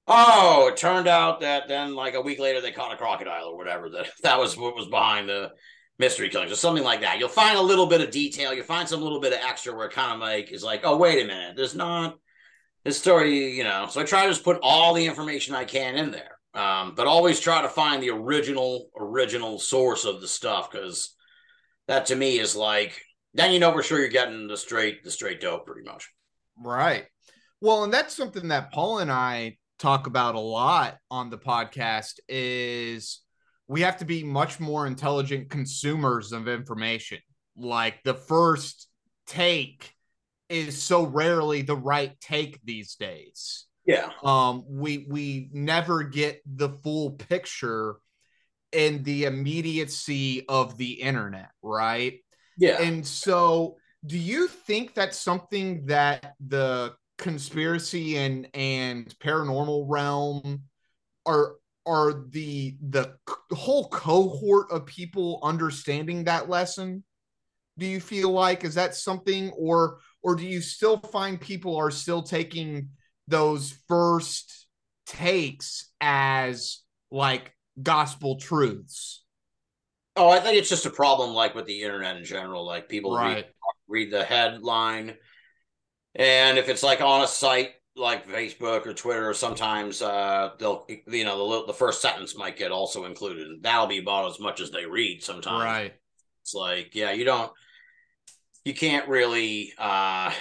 oh, 0.09 0.69
it 0.69 0.77
turned 0.77 1.09
out 1.09 1.41
that 1.41 1.69
then 1.69 1.95
like 1.95 2.15
a 2.15 2.21
week 2.21 2.39
later 2.39 2.61
they 2.61 2.73
caught 2.73 2.93
a 2.93 2.97
crocodile 2.97 3.49
or 3.49 3.57
whatever. 3.57 3.89
That 3.91 4.07
that 4.23 4.39
was 4.39 4.57
what 4.57 4.77
was 4.77 4.89
behind 4.89 5.29
the 5.29 5.53
mystery 5.99 6.29
killings 6.29 6.53
or 6.53 6.57
something 6.57 6.85
like 6.85 7.01
that. 7.01 7.19
You'll 7.19 7.29
find 7.29 7.59
a 7.59 7.63
little 7.63 7.87
bit 7.87 8.01
of 8.01 8.11
detail. 8.11 8.53
You'll 8.53 8.65
find 8.65 8.89
some 8.89 9.01
little 9.01 9.21
bit 9.21 9.33
of 9.33 9.41
extra 9.43 9.75
where 9.75 9.89
kind 9.89 10.13
of 10.13 10.21
like 10.21 10.53
is 10.53 10.63
like, 10.63 10.83
oh, 10.85 10.97
wait 10.97 11.23
a 11.23 11.27
minute, 11.27 11.57
there's 11.57 11.75
not 11.75 12.19
this 12.85 12.99
story, 12.99 13.55
you 13.55 13.65
know. 13.65 13.87
So 13.91 14.01
I 14.01 14.05
try 14.05 14.25
to 14.25 14.31
just 14.31 14.45
put 14.45 14.59
all 14.63 14.95
the 14.95 15.07
information 15.07 15.55
I 15.55 15.65
can 15.65 15.97
in 15.97 16.11
there. 16.11 16.39
Um, 16.55 16.95
but 16.95 17.07
always 17.07 17.39
try 17.39 17.61
to 17.61 17.69
find 17.69 18.03
the 18.03 18.11
original 18.11 18.89
original 18.99 19.59
source 19.59 20.07
of 20.07 20.23
the 20.23 20.29
stuff 20.29 20.71
because 20.71 21.15
that 21.87 22.07
to 22.07 22.17
me 22.17 22.39
is 22.39 22.57
like 22.57 22.99
then 23.35 23.53
you 23.53 23.59
know 23.59 23.73
for 23.73 23.83
sure 23.83 23.99
you're 23.99 24.09
getting 24.09 24.49
the 24.49 24.57
straight 24.57 25.05
the 25.05 25.11
straight 25.11 25.43
dope 25.43 25.67
pretty 25.67 25.83
much. 25.83 26.09
Right. 26.59 27.05
Well, 27.61 27.85
and 27.85 27.93
that's 27.93 28.17
something 28.17 28.49
that 28.49 28.73
Paul 28.73 29.01
and 29.01 29.13
I 29.13 29.59
talk 29.79 30.07
about 30.07 30.35
a 30.35 30.41
lot 30.41 30.99
on 31.11 31.31
the 31.31 31.39
podcast 31.39 32.19
is 32.29 33.21
we 33.69 33.83
have 33.83 33.99
to 33.99 34.05
be 34.05 34.23
much 34.23 34.61
more 34.61 34.87
intelligent 34.87 35.51
consumers 35.51 36.33
of 36.33 36.49
information. 36.49 37.19
Like 37.57 38.03
the 38.05 38.15
first 38.15 38.89
take 39.27 39.93
is 40.49 40.81
so 40.81 41.05
rarely 41.05 41.63
the 41.63 41.77
right 41.77 42.19
take 42.21 42.61
these 42.65 42.95
days. 42.95 43.67
Yeah. 43.85 44.11
Um 44.23 44.65
we 44.69 45.07
we 45.09 45.49
never 45.53 46.03
get 46.03 46.41
the 46.47 46.69
full 46.69 47.13
picture 47.13 47.97
in 48.73 49.03
the 49.03 49.25
immediacy 49.25 50.45
of 50.49 50.77
the 50.77 50.93
internet, 50.93 51.51
right? 51.63 52.21
Yeah. 52.59 52.81
And 52.81 53.07
so, 53.07 53.77
do 54.05 54.19
you 54.19 54.49
think 54.49 54.95
that's 54.95 55.19
something 55.19 55.87
that 55.87 56.35
the 56.47 56.95
conspiracy 57.19 58.19
and 58.19 58.49
and 58.55 59.15
paranormal 59.19 59.87
realm 59.89 60.63
are 61.25 61.57
are 61.87 62.25
the 62.31 62.77
the 62.81 63.17
whole 63.53 63.89
cohort 63.89 64.71
of 64.71 64.87
people 64.87 65.41
understanding 65.43 66.25
that 66.25 66.49
lesson? 66.49 67.05
Do 67.79 67.87
you 67.87 68.01
feel 68.01 68.31
like 68.31 68.65
is 68.65 68.75
that 68.75 68.95
something 68.95 69.51
or 69.51 69.99
or 70.23 70.35
do 70.35 70.47
you 70.47 70.61
still 70.61 70.99
find 70.99 71.41
people 71.41 71.77
are 71.77 71.91
still 71.91 72.23
taking 72.23 72.91
those 73.29 73.79
first 73.89 74.67
takes 75.07 75.91
as 76.01 76.81
like 77.11 77.55
gospel 77.83 78.37
truths? 78.37 79.25
Oh, 80.17 80.31
I 80.31 80.41
think 80.41 80.57
it's 80.57 80.71
just 80.71 80.87
a 80.87 80.91
problem 80.91 81.35
like 81.35 81.55
with 81.55 81.67
the 81.67 81.83
internet 81.83 82.17
in 82.17 82.25
general. 82.25 82.65
Like 82.65 82.89
people 82.89 83.17
read, 83.17 83.47
read 83.87 84.11
the 84.11 84.25
headline, 84.25 85.15
and 86.17 86.59
if 86.59 86.69
it's 86.69 86.83
like 86.83 87.01
on 87.01 87.23
a 87.23 87.29
site 87.29 87.73
like 87.97 88.29
Facebook 88.29 88.87
or 88.87 88.93
Twitter, 88.95 89.33
sometimes 89.35 90.03
uh, 90.03 90.51
they'll 90.59 90.87
you 91.09 91.25
know 91.25 91.61
the, 91.61 91.67
the 91.69 91.75
first 91.75 92.03
sentence 92.03 92.37
might 92.37 92.57
get 92.57 92.73
also 92.73 93.05
included. 93.05 93.63
That'll 93.63 93.87
be 93.87 93.99
about 93.99 94.31
as 94.31 94.41
much 94.41 94.61
as 94.61 94.71
they 94.71 94.87
read. 94.87 95.23
Sometimes 95.23 95.63
Right. 95.65 95.95
it's 96.43 96.55
like 96.55 96.95
yeah, 96.95 97.13
you 97.13 97.25
don't, 97.25 97.53
you 98.65 98.75
can't 98.75 99.09
really, 99.09 99.73
uh, 99.79 100.33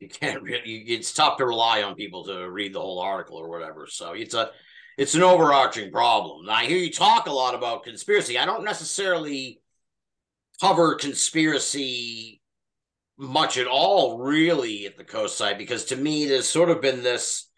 you 0.00 0.08
can't 0.08 0.42
really. 0.42 0.60
It's 0.60 1.12
tough 1.12 1.38
to 1.38 1.46
rely 1.46 1.82
on 1.82 1.94
people 1.94 2.24
to 2.24 2.50
read 2.50 2.74
the 2.74 2.80
whole 2.80 3.00
article 3.00 3.36
or 3.38 3.48
whatever. 3.48 3.86
So 3.88 4.12
it's 4.12 4.34
a 4.34 4.50
it's 4.96 5.14
an 5.14 5.22
overarching 5.22 5.92
problem. 5.92 6.46
Now, 6.46 6.54
I 6.54 6.64
hear 6.66 6.78
you 6.78 6.90
talk 6.92 7.26
a 7.26 7.32
lot 7.32 7.54
about 7.54 7.84
conspiracy. 7.84 8.38
I 8.38 8.44
don't 8.46 8.64
necessarily 8.64 9.60
cover 10.60 10.96
conspiracy 10.96 12.40
much 13.18 13.58
at 13.58 13.66
all, 13.66 14.18
really, 14.18 14.86
at 14.86 14.96
the 14.96 15.04
coast 15.04 15.36
side, 15.36 15.58
because 15.58 15.86
to 15.86 15.96
me, 15.96 16.26
there's 16.26 16.48
sort 16.48 16.70
of 16.70 16.80
been 16.80 17.02
this 17.02 17.48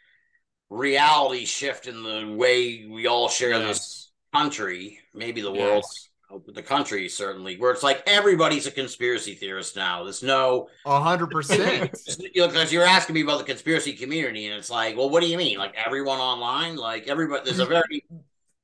reality 0.70 1.44
shift 1.44 1.86
in 1.86 2.02
the 2.02 2.34
way 2.36 2.86
we 2.88 3.06
all 3.06 3.28
share 3.28 3.58
this 3.58 4.10
country, 4.32 4.98
maybe 5.14 5.40
the 5.42 5.52
world, 5.52 5.84
uh, 6.32 6.38
but 6.38 6.54
the 6.54 6.62
country 6.62 7.08
certainly, 7.08 7.56
where 7.56 7.72
it's 7.72 7.82
like 7.82 8.02
everybody's 8.06 8.66
a 8.66 8.70
conspiracy 8.70 9.34
theorist 9.34 9.76
now. 9.76 10.04
There's 10.04 10.22
no 10.22 10.68
hundred 10.86 11.30
percent. 11.30 11.90
because 12.34 12.72
you're 12.72 12.84
asking 12.84 13.14
me 13.14 13.22
about 13.22 13.38
the 13.38 13.44
conspiracy 13.44 13.92
community, 13.92 14.46
and 14.46 14.56
it's 14.56 14.70
like, 14.70 14.96
well, 14.96 15.10
what 15.10 15.22
do 15.22 15.28
you 15.28 15.36
mean? 15.36 15.58
Like 15.58 15.74
everyone 15.84 16.18
online, 16.18 16.76
like 16.76 17.08
everybody, 17.08 17.44
there's 17.44 17.58
a 17.58 17.64
mm-hmm. 17.64 17.72
very 17.72 18.04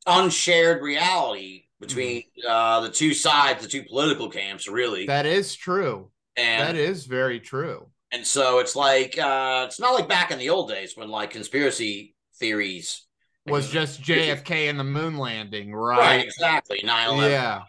unshared 0.06 0.82
reality 0.82 1.64
between 1.80 2.22
mm-hmm. 2.22 2.50
uh, 2.50 2.80
the 2.80 2.90
two 2.90 3.12
sides, 3.12 3.62
the 3.62 3.68
two 3.68 3.82
political 3.82 4.30
camps, 4.30 4.68
really. 4.68 5.06
That 5.06 5.26
is 5.26 5.54
true. 5.54 6.10
And 6.36 6.62
that 6.68 6.76
is 6.76 7.06
very 7.06 7.40
true. 7.40 7.90
and 8.12 8.26
so 8.26 8.58
it's 8.58 8.76
like 8.76 9.18
uh, 9.18 9.64
it's 9.66 9.80
not 9.80 9.94
like 9.94 10.08
back 10.08 10.30
in 10.30 10.38
the 10.38 10.50
old 10.50 10.68
days 10.68 10.96
when 10.96 11.08
like 11.08 11.30
conspiracy 11.30 12.14
theories 12.38 13.02
Was 13.46 13.68
just 13.70 14.02
JFK 14.02 14.68
and 14.70 14.78
the 14.78 14.84
moon 14.84 15.16
landing, 15.18 15.74
right, 15.74 15.98
right? 15.98 16.24
exactly 16.24 16.80
9/11. 16.82 17.30
Yeah. 17.30 17.62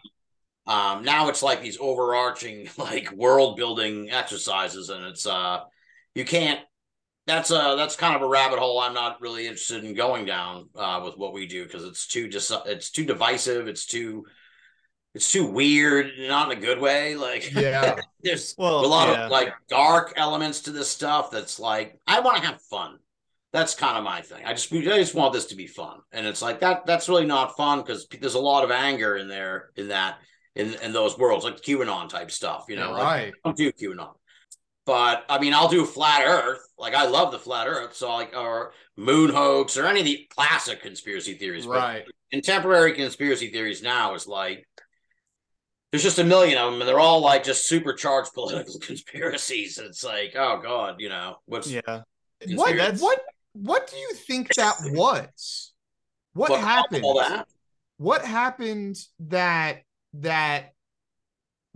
Um, 0.66 1.02
now 1.04 1.28
it's 1.28 1.42
like 1.42 1.62
these 1.62 1.78
overarching 1.80 2.68
like 2.78 3.10
world 3.12 3.56
building 3.56 4.10
exercises, 4.10 4.90
and 4.90 5.04
it's 5.04 5.26
uh, 5.26 5.60
you 6.14 6.24
can't. 6.24 6.60
That's 7.26 7.50
uh 7.50 7.74
that's 7.76 7.94
kind 7.96 8.16
of 8.16 8.22
a 8.22 8.26
rabbit 8.28 8.58
hole 8.58 8.80
I'm 8.80 8.94
not 8.94 9.20
really 9.20 9.46
interested 9.46 9.84
in 9.84 9.94
going 9.94 10.24
down 10.24 10.70
uh, 10.74 11.02
with 11.04 11.16
what 11.18 11.34
we 11.34 11.46
do 11.46 11.64
because 11.64 11.84
it's 11.84 12.06
too 12.06 12.28
just 12.28 12.50
it's 12.66 12.90
too 12.90 13.04
divisive. 13.04 13.68
It's 13.68 13.84
too 13.86 14.24
it's 15.18 15.32
too 15.32 15.46
weird, 15.46 16.12
not 16.16 16.52
in 16.52 16.58
a 16.58 16.60
good 16.60 16.78
way. 16.80 17.16
Like 17.16 17.52
Yeah. 17.52 17.96
there's 18.22 18.54
Well, 18.56 18.84
a 18.84 18.86
lot 18.86 19.08
yeah. 19.08 19.24
of 19.24 19.30
like 19.32 19.52
dark 19.68 20.12
elements 20.16 20.60
to 20.62 20.70
this 20.70 20.88
stuff. 20.88 21.32
That's 21.32 21.58
like 21.58 21.98
I 22.06 22.20
want 22.20 22.36
to 22.40 22.46
have 22.46 22.62
fun. 22.62 22.98
That's 23.52 23.74
kind 23.74 23.98
of 23.98 24.04
my 24.04 24.20
thing. 24.20 24.44
I 24.44 24.52
just 24.52 24.72
I 24.72 24.80
just 24.80 25.16
want 25.16 25.32
this 25.32 25.46
to 25.46 25.56
be 25.56 25.66
fun, 25.66 25.98
and 26.12 26.24
it's 26.24 26.40
like 26.40 26.60
that. 26.60 26.86
That's 26.86 27.08
really 27.08 27.26
not 27.26 27.56
fun 27.56 27.80
because 27.80 28.06
there's 28.20 28.34
a 28.34 28.38
lot 28.38 28.62
of 28.62 28.70
anger 28.70 29.16
in 29.16 29.26
there 29.26 29.70
in 29.74 29.88
that 29.88 30.18
in 30.54 30.74
in 30.74 30.92
those 30.92 31.18
worlds, 31.18 31.44
like 31.44 31.56
QAnon 31.56 32.08
type 32.08 32.30
stuff. 32.30 32.66
You 32.68 32.76
know, 32.76 32.92
like, 32.92 33.02
right. 33.02 33.34
I 33.44 33.48
don't 33.48 33.56
do 33.56 33.72
QAnon. 33.72 34.14
But 34.86 35.24
I 35.28 35.38
mean, 35.40 35.52
I'll 35.52 35.68
do 35.68 35.84
flat 35.84 36.22
Earth. 36.24 36.60
Like 36.78 36.94
I 36.94 37.06
love 37.06 37.32
the 37.32 37.38
flat 37.38 37.66
Earth, 37.66 37.94
so 37.96 38.08
like 38.14 38.36
or 38.36 38.72
moon 38.96 39.30
hoax 39.30 39.76
or 39.76 39.86
any 39.86 40.00
of 40.00 40.06
the 40.06 40.26
classic 40.30 40.80
conspiracy 40.82 41.34
theories. 41.34 41.66
But 41.66 41.72
Right. 41.72 42.04
contemporary 42.30 42.92
conspiracy 42.92 43.50
theories 43.50 43.82
now 43.82 44.14
is 44.14 44.26
like 44.28 44.66
there's 45.90 46.02
just 46.02 46.18
a 46.18 46.24
million 46.24 46.58
of 46.58 46.70
them, 46.70 46.80
and 46.80 46.88
they're 46.88 47.00
all 47.00 47.20
like 47.20 47.44
just 47.44 47.66
supercharged 47.66 48.32
political 48.34 48.78
conspiracies. 48.80 49.78
It's 49.78 50.04
like, 50.04 50.34
oh 50.36 50.60
god, 50.62 50.96
you 50.98 51.08
know 51.08 51.36
what's 51.46 51.70
Yeah. 51.70 52.02
What 52.54 52.98
what 53.00 53.20
what 53.52 53.90
do 53.90 53.96
you 53.96 54.14
think 54.14 54.54
that 54.54 54.76
was? 54.82 55.72
What 56.34 56.50
what 56.50 56.60
happened? 56.60 57.02
That? 57.02 57.48
What 57.96 58.24
happened 58.24 58.96
that 59.20 59.82
that 60.14 60.72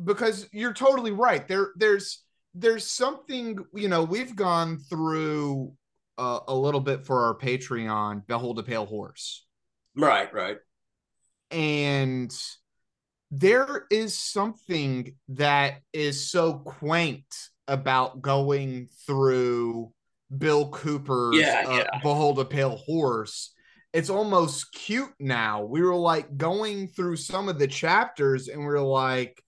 because 0.03 0.49
you're 0.53 0.73
totally 0.73 1.11
right. 1.11 1.47
There 1.49 1.73
there's 1.77 2.23
there's 2.55 2.87
something, 2.87 3.59
you 3.75 3.89
know, 3.89 4.05
we've 4.05 4.37
gone 4.37 4.79
through 4.79 5.73
uh, 6.19 6.41
a 6.47 6.55
little 6.55 6.81
bit 6.81 7.07
for 7.07 7.25
our 7.25 7.35
Patreon, 7.35 8.27
Behold 8.27 8.59
a 8.59 8.63
Pale 8.63 8.87
Horse. 8.87 9.47
Right, 9.97 10.33
right. 10.33 10.59
and 11.51 12.35
there 13.33 13.87
is 13.91 14.17
something 14.17 15.15
that 15.31 15.81
is 15.95 16.31
so 16.31 16.53
quaint 16.59 17.25
about 17.67 18.21
going 18.21 18.91
through 19.07 19.91
Bill 20.37 20.69
Cooper's 20.69 21.39
Yeah, 21.39 21.65
uh, 21.67 21.77
yeah. 21.79 21.99
Behold 22.03 22.39
a 22.39 22.45
Pale 22.45 22.77
Horse. 22.77 23.55
It's 23.95 24.11
almost 24.11 24.73
cute 24.73 25.15
now. 25.19 25.65
We 25.65 25.81
were 25.81 25.97
like 25.97 26.37
going 26.37 26.89
through 26.89 27.17
some 27.17 27.49
of 27.49 27.59
the 27.59 27.67
chapters 27.67 28.49
and 28.49 28.61
we 28.61 28.67
are 28.67 28.81
like, 28.81 29.43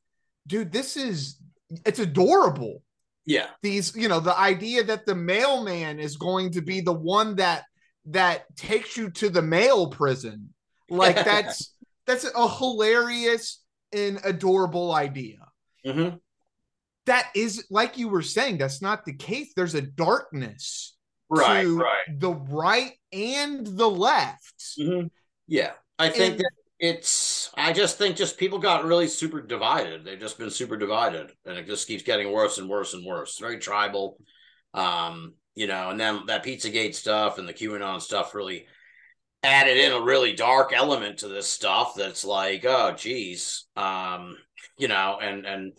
dude, 0.46 0.72
this 0.72 0.96
is 0.96 1.36
it's 1.84 1.98
adorable. 1.98 2.82
Yeah, 3.26 3.48
These, 3.62 3.96
you 3.96 4.08
know, 4.08 4.20
the 4.20 4.38
idea 4.38 4.84
that 4.84 5.06
the 5.06 5.14
mailman 5.14 5.98
is 5.98 6.16
going 6.16 6.52
to 6.52 6.62
be 6.62 6.80
the 6.80 6.92
one 6.92 7.36
that 7.36 7.64
that 8.06 8.44
takes 8.56 8.96
you 8.96 9.10
to 9.10 9.28
the 9.28 9.42
mail 9.42 9.88
prison. 9.88 10.54
Like 10.88 11.16
that's 11.24 11.74
that's 12.06 12.24
a 12.24 12.48
hilarious 12.48 13.63
and 13.94 14.20
adorable 14.24 14.92
idea. 14.92 15.38
hmm 15.84 16.08
That 17.06 17.30
is 17.34 17.66
like 17.70 17.96
you 17.98 18.08
were 18.08 18.22
saying, 18.22 18.58
that's 18.58 18.82
not 18.82 19.04
the 19.04 19.14
case. 19.14 19.52
There's 19.54 19.74
a 19.74 19.82
darkness 19.82 20.96
right, 21.30 21.62
to 21.62 21.78
right. 21.78 22.18
the 22.18 22.32
right 22.32 22.92
and 23.12 23.66
the 23.66 23.88
left. 23.88 24.74
hmm 24.76 25.06
Yeah, 25.46 25.72
I 25.98 26.08
think 26.10 26.32
And- 26.32 26.40
that 26.40 26.50
it's. 26.80 27.50
I 27.56 27.72
just 27.72 27.98
think 27.98 28.16
just 28.16 28.36
people 28.36 28.58
got 28.58 28.84
really 28.84 29.06
super 29.06 29.40
divided. 29.40 30.04
They've 30.04 30.18
just 30.18 30.38
been 30.38 30.50
super 30.50 30.76
divided, 30.76 31.32
and 31.46 31.56
it 31.56 31.66
just 31.66 31.86
keeps 31.86 32.02
getting 32.02 32.32
worse 32.32 32.58
and 32.58 32.68
worse 32.68 32.94
and 32.94 33.06
worse. 33.06 33.38
Very 33.38 33.58
tribal, 33.58 34.18
um, 34.74 35.34
you 35.54 35.66
know. 35.66 35.90
And 35.90 36.00
then 36.00 36.22
that 36.26 36.44
PizzaGate 36.44 36.94
stuff 36.94 37.38
and 37.38 37.48
the 37.48 37.54
QAnon 37.54 38.02
stuff 38.02 38.34
really 38.34 38.66
added 39.44 39.76
in 39.76 39.92
a 39.92 40.00
really 40.00 40.32
dark 40.32 40.72
element 40.72 41.18
to 41.18 41.28
this 41.28 41.48
stuff. 41.48 41.94
That's 41.96 42.24
like, 42.24 42.64
oh, 42.64 42.94
geez, 42.96 43.66
um, 43.76 44.36
you 44.78 44.88
know, 44.88 45.18
and 45.20 45.46
and 45.46 45.72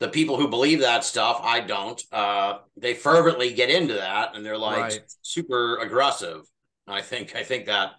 the 0.00 0.08
people 0.08 0.36
who 0.36 0.48
believe 0.48 0.80
that 0.80 1.04
stuff, 1.04 1.40
I 1.44 1.60
don't. 1.60 2.02
Uh, 2.10 2.58
they 2.76 2.94
fervently 2.94 3.52
get 3.52 3.70
into 3.70 3.94
that, 3.94 4.34
and 4.34 4.44
they're 4.44 4.58
like 4.58 4.78
Right. 4.82 5.00
super 5.22 5.78
aggressive. 5.78 6.40
I 6.88 7.02
think 7.02 7.36
I 7.36 7.44
think 7.44 7.66
that 7.66 7.92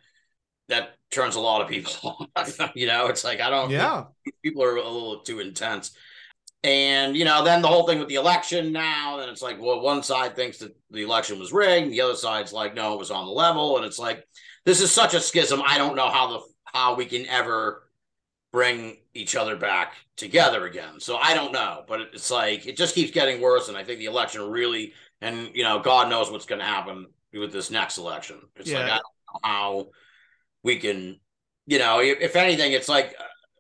that 0.70 0.96
turns 1.12 1.36
a 1.36 1.40
lot 1.40 1.62
of 1.62 1.68
people 1.70 2.28
off. 2.36 2.60
you 2.76 2.88
know, 2.88 3.08
it's 3.08 3.24
like 3.24 3.40
I 3.40 3.50
don't. 3.50 3.70
Yeah. 3.70 4.06
people 4.44 4.64
are 4.64 4.76
a 4.76 4.84
little 4.84 5.20
too 5.22 5.40
intense. 5.40 5.92
And 6.66 7.16
you 7.18 7.26
know, 7.26 7.44
then 7.44 7.62
the 7.62 7.68
whole 7.68 7.86
thing 7.86 8.00
with 8.00 8.08
the 8.08 8.16
election 8.16 8.72
now, 8.72 9.18
then 9.18 9.28
it's 9.30 9.42
like, 9.42 9.62
well, 9.62 9.82
one 9.82 10.02
side 10.02 10.36
thinks 10.36 10.60
that 10.60 10.74
the 10.92 11.04
election 11.04 11.38
was 11.38 11.52
rigged, 11.52 11.92
the 11.92 12.00
other 12.02 12.16
side's 12.16 12.54
like, 12.54 12.74
no, 12.74 12.94
it 12.94 13.00
was 13.00 13.12
on 13.12 13.26
the 13.26 13.32
level, 13.32 13.76
and 13.78 13.86
it's 13.86 14.00
like 14.00 14.26
this 14.66 14.82
is 14.82 14.92
such 14.92 15.14
a 15.14 15.20
schism. 15.20 15.62
I 15.66 15.78
don't 15.78 15.96
know 15.96 16.10
how 16.10 16.28
the 16.28 16.40
how 16.66 16.96
we 16.96 17.06
can 17.06 17.26
ever 17.28 17.84
bring 18.52 18.98
each 19.14 19.36
other 19.36 19.56
back 19.56 19.96
together 20.16 20.66
again. 20.66 21.00
So 21.00 21.18
I 21.18 21.34
don't 21.34 21.52
know, 21.52 21.84
but 21.88 22.02
it's 22.14 22.32
like 22.32 22.66
it 22.68 22.78
just 22.78 22.96
keeps 22.96 23.12
getting 23.12 23.42
worse, 23.42 23.68
and 23.68 23.78
I 23.78 23.84
think 23.84 24.00
the 24.00 24.06
election 24.06 24.50
really, 24.50 24.94
and 25.22 25.50
you 25.54 25.64
know, 25.64 25.80
God 25.80 26.10
knows 26.10 26.32
what's 26.32 26.46
going 26.46 26.60
to 26.60 26.66
happen 26.66 27.08
with 27.34 27.52
this 27.52 27.72
next 27.72 27.98
election. 27.98 28.40
It's 28.56 28.72
like 28.72 28.84
I 28.84 28.88
don't 28.88 28.98
know 28.98 29.40
how 29.44 29.88
we 30.64 30.78
can, 30.78 31.20
you 31.66 31.80
know, 31.80 32.00
if, 32.00 32.20
if 32.22 32.36
anything, 32.36 32.72
it's 32.72 32.90
like. 32.90 33.16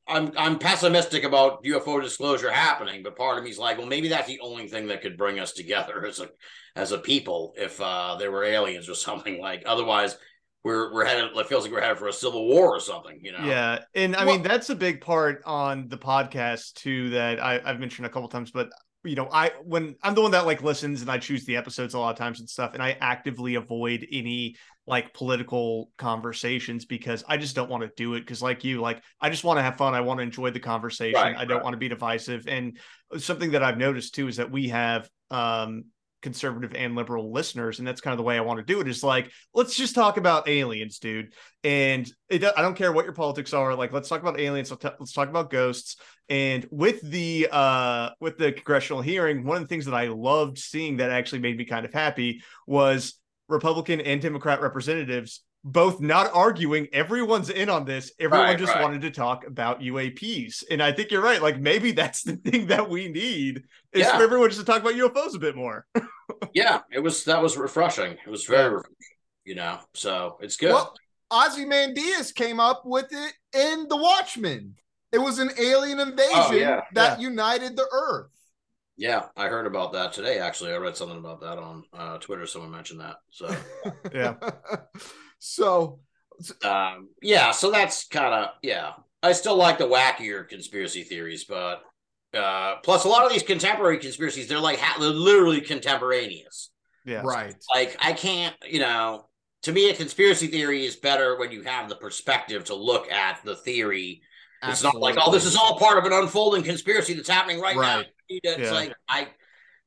I'm 0.06 0.34
I'm 0.38 0.60
pessimistic 0.60 1.24
about 1.24 1.64
UFO 1.64 2.02
disclosure 2.02 2.52
happening, 2.52 3.04
but 3.04 3.16
part 3.16 3.38
of 3.38 3.46
me 3.46 3.52
is 3.52 3.58
like, 3.58 3.78
well, 3.78 3.88
maybe 3.88 4.10
that's 4.10 4.28
the 4.28 4.42
only 4.42 4.68
thing 4.68 4.88
that 4.88 5.02
could 5.02 5.16
bring 5.16 5.40
us 5.40 5.54
together 5.54 6.06
as 6.06 6.20
a 6.20 6.28
as 6.76 6.92
a 6.92 6.98
people 6.98 7.54
if 7.56 7.80
uh, 7.80 8.18
there 8.20 8.30
were 8.30 8.44
aliens 8.44 8.90
or 8.90 8.96
something. 8.96 9.40
Like 9.40 9.64
otherwise, 9.66 10.18
we're 10.64 10.94
we're 10.94 11.06
headed. 11.06 11.36
It 11.36 11.48
feels 11.48 11.64
like 11.64 11.72
we're 11.72 11.82
headed 11.82 11.98
for 11.98 12.08
a 12.08 12.14
civil 12.14 12.48
war 12.48 12.76
or 12.76 12.80
something. 12.80 13.20
You 13.22 13.34
know? 13.34 13.44
Yeah, 13.44 13.80
and 13.96 14.16
I 14.16 14.26
mean 14.26 14.42
that's 14.42 14.70
a 14.70 14.76
big 14.76 15.02
part 15.02 15.42
on 15.46 15.90
the 15.90 15.98
podcast 15.98 16.74
too 16.74 17.10
that 17.12 17.42
I, 17.44 17.62
I've 17.64 17.80
mentioned 17.80 18.06
a 18.06 18.10
couple 18.10 18.30
times. 18.30 18.52
But 18.52 18.70
you 19.04 19.16
know, 19.16 19.28
I 19.32 19.52
when 19.64 19.96
I'm 20.02 20.16
the 20.16 20.22
one 20.22 20.32
that 20.32 20.46
like 20.46 20.64
listens 20.64 21.02
and 21.02 21.12
I 21.12 21.18
choose 21.18 21.46
the 21.46 21.58
episodes 21.58 21.94
a 21.94 22.00
lot 22.00 22.12
of 22.12 22.18
times 22.18 22.40
and 22.40 22.50
stuff, 22.50 22.74
and 22.74 22.82
I 22.82 22.98
actively 23.02 23.56
avoid 23.56 24.08
any 24.12 24.56
like 24.88 25.14
political 25.14 25.92
conversations 25.98 26.86
because 26.86 27.24
I 27.28 27.38
just 27.38 27.56
don't 27.56 27.70
want 27.70 27.84
to 27.84 27.92
do 27.98 28.14
it. 28.14 28.22
Because 28.22 28.42
like 28.42 28.64
you, 28.64 28.80
like 28.80 29.02
I 29.20 29.30
just 29.30 29.44
want 29.44 29.58
to 29.58 29.64
have 29.64 29.76
fun. 29.76 29.94
I 29.94 30.02
want 30.02 30.20
to 30.20 30.24
enjoy 30.24 30.52
the 30.52 30.62
conversation. 30.62 31.22
Right, 31.22 31.36
I 31.36 31.44
don't 31.44 31.58
right. 31.58 31.64
want 31.64 31.74
to 31.74 31.78
be 31.78 31.90
divisive. 31.90 32.48
And 32.48 32.78
something 33.18 33.52
that 33.52 33.64
I've 33.64 33.78
noticed 33.78 34.16
too 34.16 34.30
is 34.30 34.38
that 34.38 34.52
we 34.52 34.70
have 34.70 35.10
um 35.30 35.86
conservative 36.24 36.74
and 36.74 36.96
liberal 36.96 37.32
listeners 37.32 37.78
and 37.78 37.88
that's 37.88 38.02
kind 38.02 38.14
of 38.14 38.18
the 38.18 38.24
way 38.24 38.38
i 38.38 38.42
want 38.42 38.58
to 38.58 38.66
do 38.66 38.80
it 38.82 38.88
is 38.88 39.04
like 39.04 39.30
let's 39.54 39.76
just 39.76 39.94
talk 39.94 40.18
about 40.18 40.48
aliens 40.48 40.98
dude. 40.98 41.34
And 41.64 42.12
it, 42.30 42.44
i 42.44 42.62
don't 42.62 42.76
care 42.76 42.92
what 42.92 43.06
your 43.06 43.14
politics 43.14 43.54
are 43.54 43.76
like 43.76 43.94
let's 43.94 44.10
talk 44.10 44.22
about 44.22 44.40
aliens 44.40 44.72
let's, 44.72 45.12
talk 45.12 45.30
about 45.30 45.52
ghosts. 45.52 45.98
And 46.30 46.66
with 46.72 47.02
the 47.02 47.50
uh 47.52 48.12
with 48.20 48.38
the 48.38 48.54
congressional 48.54 49.02
hearing 49.02 49.44
one 49.44 49.58
of 49.58 49.64
the 49.64 49.68
things 49.68 49.86
that 49.86 49.94
i 49.94 50.08
loved 50.08 50.58
seeing 50.58 50.98
that 50.98 51.12
actually 51.12 51.40
made 51.40 51.58
me 51.58 51.66
kind 51.66 51.86
of 51.86 51.94
happy 51.94 52.42
was 52.66 53.20
republican 53.50 54.00
and 54.02 54.22
democrat 54.22 54.62
representatives 54.62 55.44
both 55.64 56.02
not 56.02 56.30
arguing 56.34 56.88
everyone's 56.92 57.50
in 57.50 57.70
on 57.70 57.86
this 57.86 58.12
everyone 58.20 58.48
Right, 58.48 58.60
just 58.60 58.74
right. 58.74 58.82
wanted 58.82 59.02
to 59.04 59.12
talk 59.12 59.48
about 59.48 59.80
uaps 59.82 60.64
and 60.70 60.84
i 60.84 60.92
think 60.92 61.10
you're 61.10 61.22
right 61.22 61.42
like 61.42 61.58
maybe 61.60 61.94
that's 61.94 62.22
the 62.24 62.36
thing 62.46 62.68
that 62.68 62.90
we 62.90 63.08
need 63.08 63.64
is 63.94 64.02
Yeah. 64.02 64.18
for 64.18 64.24
everyone 64.24 64.50
just 64.50 64.60
to 64.60 64.66
talk 64.66 64.82
about 64.82 64.96
ufos 64.96 65.36
a 65.36 65.40
bit 65.40 65.56
more 65.56 65.86
yeah. 66.54 66.82
It 66.92 67.00
was 67.00 67.24
that 67.26 67.42
was 67.42 67.58
refreshing. 67.58 68.14
It 68.26 68.30
was 68.30 68.46
very 68.46 68.74
refreshing. 68.76 68.96
You 69.46 69.56
know, 69.56 69.80
so 69.94 70.38
it's 70.42 70.56
good. 70.56 70.72
Well, 70.74 70.94
Ozymandias 71.32 72.32
came 72.32 72.60
up 72.60 72.84
with 72.86 73.08
it 73.12 73.34
in 73.54 73.88
The 73.90 73.98
Watchmen. 73.98 74.76
It 75.12 75.18
was 75.18 75.40
an 75.40 75.52
alien 75.60 76.00
invasion 76.00 76.32
Oh, 76.34 76.52
yeah, 76.54 76.82
that 76.94 77.20
united 77.20 77.76
the 77.76 77.88
Earth. 77.92 78.32
yeah, 78.98 79.26
I 79.36 79.48
heard 79.48 79.68
about 79.68 79.94
that 79.94 80.14
today. 80.14 80.40
Actually, 80.40 80.74
I 80.74 80.78
read 80.78 80.96
something 80.96 81.18
about 81.18 81.42
that 81.42 81.58
on 81.58 81.84
uh, 81.94 82.18
Twitter. 82.20 82.46
Someone 82.48 82.72
mentioned 82.72 83.02
that. 83.02 83.18
So 83.32 83.54
yeah 84.14 84.36
so 85.44 86.00
um, 86.64 87.10
yeah, 87.22 87.52
so 87.52 87.70
that's 87.72 88.08
kind 88.08 88.34
of 88.34 88.50
yeah. 88.62 88.94
I 89.22 89.34
still 89.34 89.56
like 89.56 89.78
the 89.78 89.88
wackier 89.88 90.48
conspiracy 90.48 91.04
theories, 91.04 91.44
but 91.44 91.82
uh, 92.34 92.78
plus 92.84 93.06
a 93.06 93.10
lot 93.10 93.26
of 93.26 93.32
these 93.32 93.44
contemporary 93.44 93.98
conspiracies, 93.98 94.48
they're 94.48 94.60
like 94.60 94.80
ha- 94.80 95.00
they're 95.00 95.10
literally 95.10 95.62
contemporaneous. 95.62 96.72
yeah 97.06 97.22
right. 97.24 97.56
like 97.74 97.96
I 98.00 98.14
can't, 98.14 98.56
you 98.66 98.80
know, 98.80 99.28
to 99.64 99.72
me 99.72 99.90
a 99.90 99.96
conspiracy 99.96 100.48
theory 100.48 100.86
is 100.86 100.96
better 100.96 101.38
when 101.38 101.52
you 101.52 101.62
have 101.64 101.90
the 101.90 101.96
perspective 101.96 102.66
to 102.66 102.76
look 102.76 103.12
at 103.12 103.44
the 103.44 103.56
theory. 103.56 104.22
It's 104.66 104.82
not 104.82 104.96
like, 104.96 105.18
oh, 105.20 105.30
this 105.30 105.44
is 105.44 105.58
all 105.58 105.78
part 105.78 105.98
of 105.98 106.06
an 106.06 106.14
unfolding 106.14 106.64
conspiracy 106.64 107.14
that's 107.14 107.28
happening 107.28 107.60
right, 107.60 107.76
now. 107.76 108.04
It's 108.30 108.60
Yeah. 108.60 108.72
like 108.72 108.94
I 109.10 109.28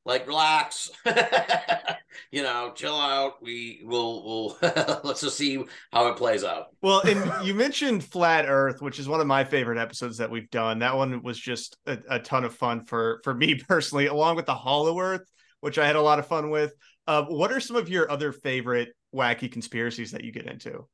like 0.06 0.26
relax. 0.26 0.90
you 2.30 2.42
know, 2.42 2.72
chill 2.74 2.98
out. 2.98 3.42
We 3.42 3.82
will 3.84 4.24
we'll 4.24 4.58
let's 5.04 5.20
just 5.20 5.36
see 5.36 5.62
how 5.92 6.06
it 6.08 6.16
plays 6.16 6.44
out. 6.44 6.68
Well, 6.80 7.00
and 7.00 7.30
you 7.46 7.54
mentioned 7.54 8.04
Flat 8.04 8.46
Earth, 8.48 8.80
which 8.80 8.98
is 8.98 9.08
one 9.08 9.20
of 9.20 9.26
my 9.26 9.44
favorite 9.44 9.78
episodes 9.78 10.18
that 10.18 10.30
we've 10.30 10.50
done. 10.50 10.78
That 10.78 10.96
one 10.96 11.22
was 11.22 11.38
just 11.38 11.76
a, 11.86 11.98
a 12.08 12.18
ton 12.20 12.44
of 12.44 12.54
fun 12.54 12.84
for 12.84 13.20
for 13.24 13.34
me 13.34 13.56
personally, 13.68 14.06
along 14.06 14.36
with 14.36 14.46
the 14.46 14.54
Hollow 14.54 14.98
Earth, 14.98 15.28
which 15.60 15.78
I 15.78 15.86
had 15.86 15.96
a 15.96 16.02
lot 16.02 16.18
of 16.18 16.26
fun 16.26 16.48
with. 16.50 16.72
Uh, 17.06 17.24
what 17.24 17.52
are 17.52 17.60
some 17.60 17.76
of 17.76 17.88
your 17.88 18.10
other 18.10 18.32
favorite 18.32 18.88
wacky 19.14 19.50
conspiracies 19.50 20.12
that 20.12 20.24
you 20.24 20.32
get 20.32 20.46
into? 20.46 20.86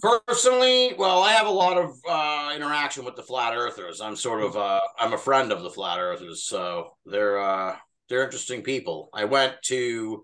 Personally, 0.00 0.94
well, 0.96 1.22
I 1.24 1.32
have 1.32 1.48
a 1.48 1.50
lot 1.50 1.76
of 1.76 1.98
uh, 2.08 2.52
interaction 2.54 3.04
with 3.04 3.16
the 3.16 3.22
flat 3.22 3.56
earthers. 3.56 4.00
I'm 4.00 4.14
sort 4.14 4.42
of 4.42 4.56
uh, 4.56 4.80
I'm 4.98 5.12
a 5.12 5.18
friend 5.18 5.50
of 5.50 5.62
the 5.62 5.70
flat 5.70 5.98
earthers, 5.98 6.44
so 6.44 6.90
they're 7.04 7.40
uh, 7.40 7.76
they're 8.08 8.24
interesting 8.24 8.62
people. 8.62 9.10
I 9.12 9.24
went 9.24 9.54
to 9.64 10.22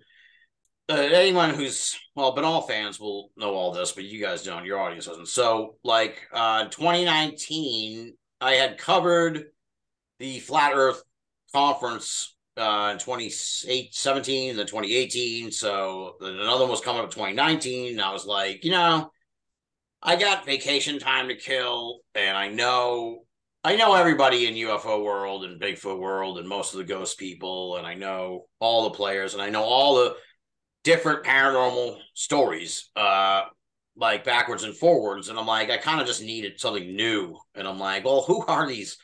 uh, 0.88 0.94
anyone 0.94 1.50
who's 1.50 1.98
well, 2.14 2.32
but 2.32 2.44
all 2.44 2.62
fans 2.62 3.00
will 3.00 3.30
know 3.36 3.54
all 3.54 3.72
this, 3.72 3.92
but 3.92 4.04
you 4.04 4.20
guys 4.20 4.42
don't. 4.42 4.64
Your 4.64 4.78
audience 4.78 5.06
doesn't. 5.06 5.28
So, 5.28 5.76
like 5.82 6.20
uh, 6.32 6.64
2019, 6.64 8.14
I 8.40 8.52
had 8.52 8.78
covered 8.78 9.44
the 10.18 10.38
flat 10.40 10.72
Earth 10.74 11.02
conference 11.52 12.36
uh, 12.56 12.90
in 12.92 12.98
2017 12.98 14.50
and 14.50 14.58
then 14.58 14.66
2018. 14.66 15.50
So 15.50 16.16
another 16.20 16.62
one 16.62 16.70
was 16.70 16.80
coming 16.80 17.00
up 17.00 17.06
in 17.06 17.12
2019. 17.12 17.92
And 17.92 18.00
I 18.00 18.12
was 18.12 18.26
like, 18.26 18.64
you 18.64 18.70
know. 18.70 19.10
I 20.06 20.16
got 20.16 20.44
vacation 20.44 20.98
time 20.98 21.28
to 21.28 21.34
kill, 21.34 22.00
and 22.14 22.36
I 22.36 22.48
know 22.48 23.23
I 23.66 23.76
know 23.76 23.94
everybody 23.94 24.46
in 24.46 24.68
UFO 24.68 25.02
world 25.02 25.44
and 25.44 25.58
Bigfoot 25.58 25.98
world 25.98 26.38
and 26.38 26.46
most 26.46 26.74
of 26.74 26.78
the 26.78 26.84
ghost 26.84 27.18
people, 27.18 27.76
and 27.76 27.86
I 27.86 27.94
know 27.94 28.44
all 28.60 28.84
the 28.84 28.90
players, 28.96 29.32
and 29.32 29.42
I 29.42 29.48
know 29.48 29.62
all 29.62 29.94
the 29.94 30.16
different 30.82 31.24
paranormal 31.24 31.98
stories, 32.12 32.90
uh, 32.94 33.44
like 33.96 34.22
backwards 34.22 34.64
and 34.64 34.76
forwards. 34.76 35.30
And 35.30 35.38
I'm 35.38 35.46
like, 35.46 35.70
I 35.70 35.78
kind 35.78 36.00
of 36.00 36.06
just 36.06 36.22
needed 36.22 36.60
something 36.60 36.94
new. 36.94 37.38
And 37.54 37.66
I'm 37.66 37.78
like, 37.78 38.04
well, 38.04 38.22
who 38.22 38.44
are 38.44 38.66
these? 38.68 38.98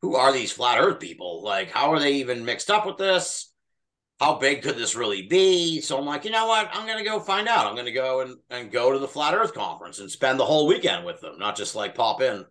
Who 0.00 0.16
are 0.16 0.32
these 0.32 0.52
flat 0.52 0.78
Earth 0.80 0.98
people? 0.98 1.42
Like, 1.42 1.70
how 1.70 1.92
are 1.92 2.00
they 2.00 2.14
even 2.14 2.44
mixed 2.44 2.70
up 2.70 2.86
with 2.86 2.96
this? 2.96 3.52
how 4.20 4.38
big 4.38 4.62
could 4.62 4.76
this 4.76 4.96
really 4.96 5.22
be? 5.22 5.80
So 5.80 5.98
I'm 5.98 6.06
like, 6.06 6.24
you 6.24 6.30
know 6.30 6.46
what? 6.46 6.70
I'm 6.72 6.86
gonna 6.86 7.04
go 7.04 7.20
find 7.20 7.48
out. 7.48 7.66
I'm 7.66 7.76
gonna 7.76 7.92
go 7.92 8.20
and, 8.20 8.36
and 8.48 8.72
go 8.72 8.92
to 8.92 8.98
the 8.98 9.08
Flat 9.08 9.34
Earth 9.34 9.52
conference 9.52 9.98
and 9.98 10.10
spend 10.10 10.40
the 10.40 10.44
whole 10.44 10.66
weekend 10.66 11.04
with 11.04 11.20
them, 11.20 11.38
not 11.38 11.56
just 11.56 11.74
like 11.74 11.94
pop 11.94 12.22
in. 12.22 12.44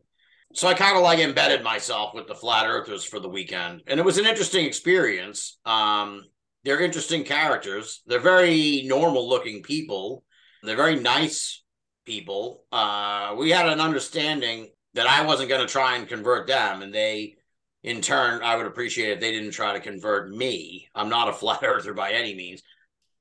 So 0.56 0.68
I 0.68 0.74
kind 0.74 0.96
of 0.96 1.04
like 1.04 1.20
embedded 1.20 1.64
myself 1.64 2.14
with 2.14 2.28
the 2.28 2.36
Flat 2.36 2.66
Earthers 2.66 3.04
for 3.04 3.20
the 3.20 3.30
weekend, 3.30 3.84
and 3.88 4.00
it 4.00 4.06
was 4.06 4.18
an 4.18 4.26
interesting 4.26 4.66
experience. 4.66 5.60
Um, 5.66 6.24
they're 6.64 6.82
interesting 6.82 7.24
characters. 7.26 8.02
They're 8.08 8.20
very 8.20 8.84
normal 8.86 9.28
looking 9.28 9.62
people. 9.62 10.24
They're 10.64 10.78
very 10.78 11.00
nice 11.00 11.62
people. 12.06 12.64
Uh, 12.72 13.36
we 13.38 13.52
had 13.52 13.68
an 13.68 13.82
understanding 13.82 14.70
that 14.94 15.08
I 15.08 15.26
wasn't 15.26 15.50
going 15.50 15.62
to 15.62 15.72
try 15.72 15.98
and 15.98 16.08
convert 16.08 16.48
them, 16.48 16.82
and 16.82 16.94
they 16.94 17.36
in 17.84 18.02
turn, 18.02 18.42
I 18.42 18.56
would 18.56 18.66
appreciate 18.66 19.12
if 19.12 19.20
they 19.20 19.32
didn't 19.32 19.52
try 19.52 19.74
to 19.74 19.80
convert 19.80 20.32
me. 20.32 20.90
I'm 20.96 21.10
not 21.10 21.30
a 21.30 21.34
flat 21.34 21.60
earther 21.64 21.94
by 21.94 22.14
any 22.14 22.34
means. 22.34 22.64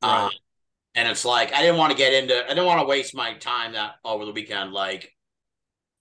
Right. 0.02 0.24
Um, 0.24 0.30
and 0.94 1.08
it's 1.08 1.24
like 1.24 1.52
I 1.52 1.60
didn't 1.60 1.76
want 1.76 1.90
to 1.90 1.98
get 1.98 2.14
into 2.14 2.44
I 2.44 2.48
didn't 2.48 2.64
want 2.64 2.80
to 2.80 2.86
waste 2.86 3.14
my 3.14 3.34
time 3.34 3.72
that 3.74 3.96
over 4.04 4.24
the 4.24 4.32
weekend, 4.32 4.72
like, 4.72 5.13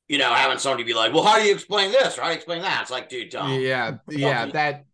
you 0.08 0.18
know, 0.18 0.34
having 0.34 0.58
somebody 0.58 0.84
be 0.84 0.94
like, 0.94 1.14
Well, 1.14 1.24
how 1.24 1.40
do 1.40 1.46
you 1.46 1.54
explain 1.54 1.92
this? 1.92 2.18
Or 2.18 2.22
how 2.22 2.28
do 2.28 2.34
you 2.34 2.38
explain 2.38 2.62
that? 2.62 2.82
It's 2.82 2.92
like, 2.92 3.10
dude, 3.10 3.30
don't. 3.30 3.62
Yeah, 3.62 3.98
yeah, 4.10 4.48
that 4.48 4.86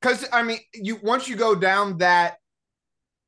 because 0.00 0.26
I 0.32 0.42
mean, 0.42 0.58
you 0.74 0.98
once 1.02 1.28
you 1.28 1.36
go 1.36 1.54
down 1.54 1.98
that 1.98 2.36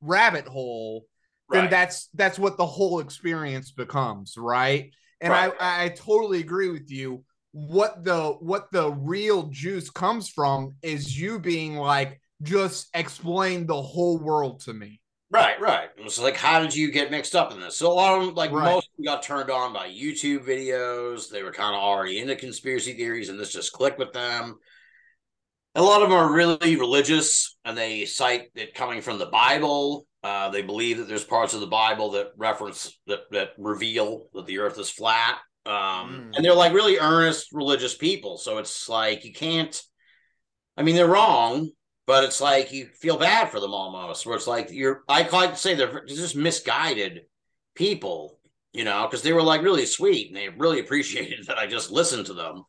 rabbit 0.01 0.47
hole, 0.47 1.07
then 1.51 1.71
that's 1.71 2.09
that's 2.15 2.39
what 2.39 2.57
the 2.57 2.67
whole 2.67 3.01
experience 3.01 3.71
becomes, 3.71 4.37
right? 4.37 4.91
And 5.21 5.33
Right. 5.33 5.53
I 5.61 5.85
I 5.85 5.89
totally 5.91 6.41
agree 6.41 6.71
with 6.71 6.91
you. 6.91 7.25
What 7.53 8.03
the 8.03 8.31
what 8.41 8.73
the 8.73 8.91
real 8.91 9.45
juice 9.45 9.91
comes 9.91 10.29
from 10.29 10.77
is 10.83 11.19
you 11.19 11.39
being 11.39 11.77
like, 11.77 12.21
just 12.43 12.89
explain 12.95 13.67
the 13.67 13.81
whole 13.81 14.19
world 14.19 14.61
to 14.61 14.73
me. 14.73 15.02
Right, 15.33 15.59
right. 15.59 15.89
It 15.97 16.05
was 16.05 16.19
like, 16.19 16.37
how 16.37 16.61
did 16.61 16.77
you 16.77 16.91
get 16.93 17.11
mixed 17.11 17.35
up 17.35 17.53
in 17.53 17.61
this? 17.61 17.79
So 17.79 17.91
a 17.91 17.95
lot 17.95 18.19
of 18.19 18.27
them, 18.27 18.35
like 18.35 18.53
Right. 18.53 18.67
most 18.67 18.89
of 18.89 18.97
them 18.99 19.07
got 19.07 19.23
turned 19.23 19.51
on 19.51 19.73
by 19.73 19.89
YouTube 19.89 20.45
videos. 20.47 21.31
They 21.31 21.43
were 21.43 21.53
kind 21.53 21.75
of 21.75 21.81
already 21.81 22.19
into 22.19 22.37
conspiracy 22.37 22.93
theories, 22.93 23.31
and 23.31 23.41
this 23.41 23.51
just 23.51 23.73
clicked 23.73 23.99
with 23.99 24.13
them. 24.13 24.59
A 25.75 25.81
lot 25.83 26.03
of 26.03 26.11
them 26.11 26.19
are 26.19 26.31
really 26.31 26.77
religious, 26.77 27.57
and 27.65 27.79
they 27.79 28.05
cite 28.05 28.51
it 28.55 28.75
coming 28.75 29.01
from 29.01 29.19
the 29.19 29.25
Bible. 29.27 30.07
Uh, 30.23 30.51
they 30.51 30.61
believe 30.61 30.99
that 30.99 31.09
there's 31.09 31.25
parts 31.25 31.55
of 31.55 31.61
the 31.61 31.67
Bible 31.67 32.11
that 32.11 32.33
reference 32.37 33.01
that 33.07 33.21
that 33.31 33.53
reveal 33.57 34.29
that 34.35 34.45
the 34.45 34.59
Earth 34.59 34.79
is 34.79 34.91
flat. 34.91 35.39
Um, 35.65 35.73
Mm. 35.73 36.37
and 36.37 36.45
they're 36.45 36.55
like 36.55 36.75
really 36.75 36.99
earnest 36.99 37.53
religious 37.53 37.97
people. 37.97 38.37
So 38.37 38.59
it's 38.59 38.87
like 38.87 39.25
you 39.25 39.33
can't. 39.33 39.83
I 40.77 40.83
mean, 40.83 40.95
they're 40.95 41.07
wrong, 41.07 41.71
but 42.07 42.25
it's 42.25 42.41
like 42.41 42.73
you 42.73 42.87
feel 42.87 43.17
bad 43.19 43.51
for 43.51 43.61
them 43.61 43.73
almost. 43.75 44.27
Where 44.27 44.37
it's 44.37 44.47
like 44.47 44.71
you're, 44.71 45.03
I 45.09 45.23
to 45.25 45.57
say 45.57 45.75
they're 45.75 46.05
just 46.07 46.37
misguided 46.37 47.23
people. 47.75 48.39
you 48.73 48.85
know, 48.85 49.07
because 49.07 49.23
they 49.23 49.33
were 49.33 49.43
like 49.43 49.63
really 49.63 49.87
sweet 49.87 50.29
and 50.29 50.37
they 50.37 50.49
really 50.49 50.81
appreciated 50.85 51.47
that 51.47 51.59
I 51.59 51.67
just 51.67 51.91
listened 51.91 52.27
to 52.27 52.35
them. 52.35 52.65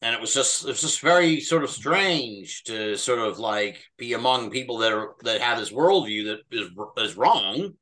And 0.00 0.14
it 0.14 0.20
was 0.20 0.32
just 0.32 0.64
it 0.64 0.68
was 0.68 0.80
just 0.80 1.00
very 1.00 1.40
sort 1.40 1.64
of 1.64 1.70
strange 1.70 2.62
to 2.64 2.96
sort 2.96 3.18
of 3.18 3.38
like 3.40 3.84
be 3.96 4.12
among 4.12 4.50
people 4.50 4.78
that 4.78 4.92
are 4.92 5.14
that 5.24 5.40
have 5.40 5.58
this 5.58 5.72
worldview 5.72 6.26
that 6.26 6.40
is 6.56 6.68
is 6.98 7.16
wrong, 7.16 7.74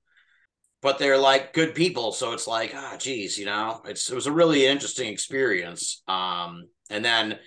but 0.82 0.99
they're 0.99 1.18
like 1.18 1.53
good 1.53 1.74
people. 1.74 2.12
So 2.12 2.32
it's 2.32 2.47
like, 2.47 2.72
ah, 2.74 2.93
oh, 2.95 2.97
geez, 2.97 3.39
you 3.39 3.45
know, 3.47 3.82
it's 3.87 4.11
it 4.11 4.14
was 4.14 4.26
a 4.26 4.32
really 4.32 4.66
interesting 4.66 5.12
experience. 5.12 6.03
Um, 6.09 6.68
and 6.91 7.05
then 7.05 7.39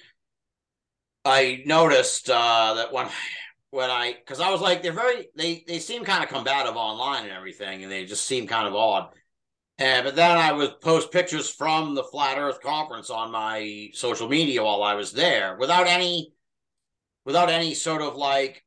I 1.30 1.64
noticed 1.66 2.30
uh, 2.30 2.74
that 2.76 2.92
when 2.92 3.08
when 3.72 3.90
I 3.90 4.14
because 4.14 4.40
I 4.40 4.50
was 4.50 4.62
like 4.62 4.82
they're 4.82 4.92
very 4.92 5.28
they 5.36 5.64
they 5.68 5.80
seem 5.80 6.04
kind 6.04 6.24
of 6.24 6.30
combative 6.30 6.76
online 6.76 7.24
and 7.24 7.32
everything, 7.34 7.84
and 7.84 7.92
they 7.92 8.06
just 8.06 8.26
seem 8.26 8.48
kind 8.48 8.68
of 8.68 8.76
odd. 8.76 9.14
And 9.78 10.04
but 10.04 10.16
then 10.16 10.38
I 10.38 10.52
would 10.52 10.82
post 10.82 11.12
pictures 11.12 11.50
from 11.50 11.96
the 11.96 12.04
Flat 12.04 12.38
Earth 12.38 12.62
conference 12.62 13.10
on 13.10 13.32
my 13.32 13.90
social 13.94 14.28
media 14.28 14.64
while 14.64 14.84
I 14.84 14.96
was 14.96 15.14
there, 15.14 15.56
without 15.58 15.88
any, 15.88 16.34
without 17.26 17.50
any 17.50 17.74
sort 17.74 18.02
of 18.02 18.18
like 18.18 18.66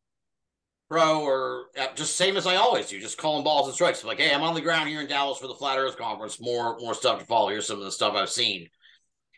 pro 0.89 1.21
or 1.21 1.67
uh, 1.79 1.89
just 1.95 2.17
same 2.17 2.37
as 2.37 2.47
I 2.47 2.57
always 2.57 2.89
do, 2.89 2.99
just 3.01 3.19
calling 3.19 3.45
balls 3.45 3.67
and 3.67 3.75
strikes. 3.75 4.05
Like, 4.05 4.21
hey, 4.21 4.35
I'm 4.35 4.43
on 4.43 4.55
the 4.55 4.63
ground 4.63 4.89
here 4.89 5.03
in 5.03 5.07
Dallas 5.07 5.39
for 5.39 5.49
the 5.49 5.55
Flat 5.55 5.79
Earth 5.79 5.99
conference. 5.99 6.41
More 6.41 6.79
more 6.79 6.95
stuff 6.95 7.19
to 7.19 7.27
follow. 7.27 7.49
Here's 7.51 7.67
some 7.67 7.79
of 7.79 7.85
the 7.85 7.93
stuff 7.93 8.15
I've 8.15 8.31
seen, 8.31 8.69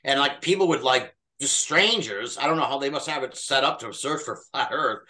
and 0.05 0.21
like 0.21 0.43
people 0.43 0.69
would 0.69 0.83
like 0.83 1.13
just 1.41 1.59
strangers. 1.59 2.39
I 2.39 2.47
don't 2.47 2.57
know 2.57 2.65
how 2.65 2.79
they 2.79 2.91
must 2.91 3.09
have 3.09 3.23
it 3.23 3.37
set 3.37 3.65
up 3.65 3.81
to 3.81 3.93
search 3.93 4.23
for 4.23 4.37
Flat 4.53 4.71
Earth. 4.73 5.01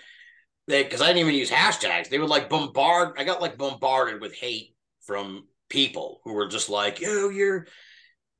Because 0.66 1.02
I 1.02 1.08
didn't 1.08 1.18
even 1.18 1.34
use 1.34 1.50
hashtags. 1.50 2.08
They 2.08 2.18
would 2.18 2.30
like 2.30 2.48
bombard. 2.48 3.16
I 3.18 3.24
got 3.24 3.42
like 3.42 3.58
bombarded 3.58 4.22
with 4.22 4.34
hate 4.34 4.74
from 5.02 5.46
people 5.68 6.22
who 6.24 6.32
were 6.32 6.48
just 6.48 6.70
like, 6.70 7.02
"Oh, 7.04 7.28
you're 7.28 7.66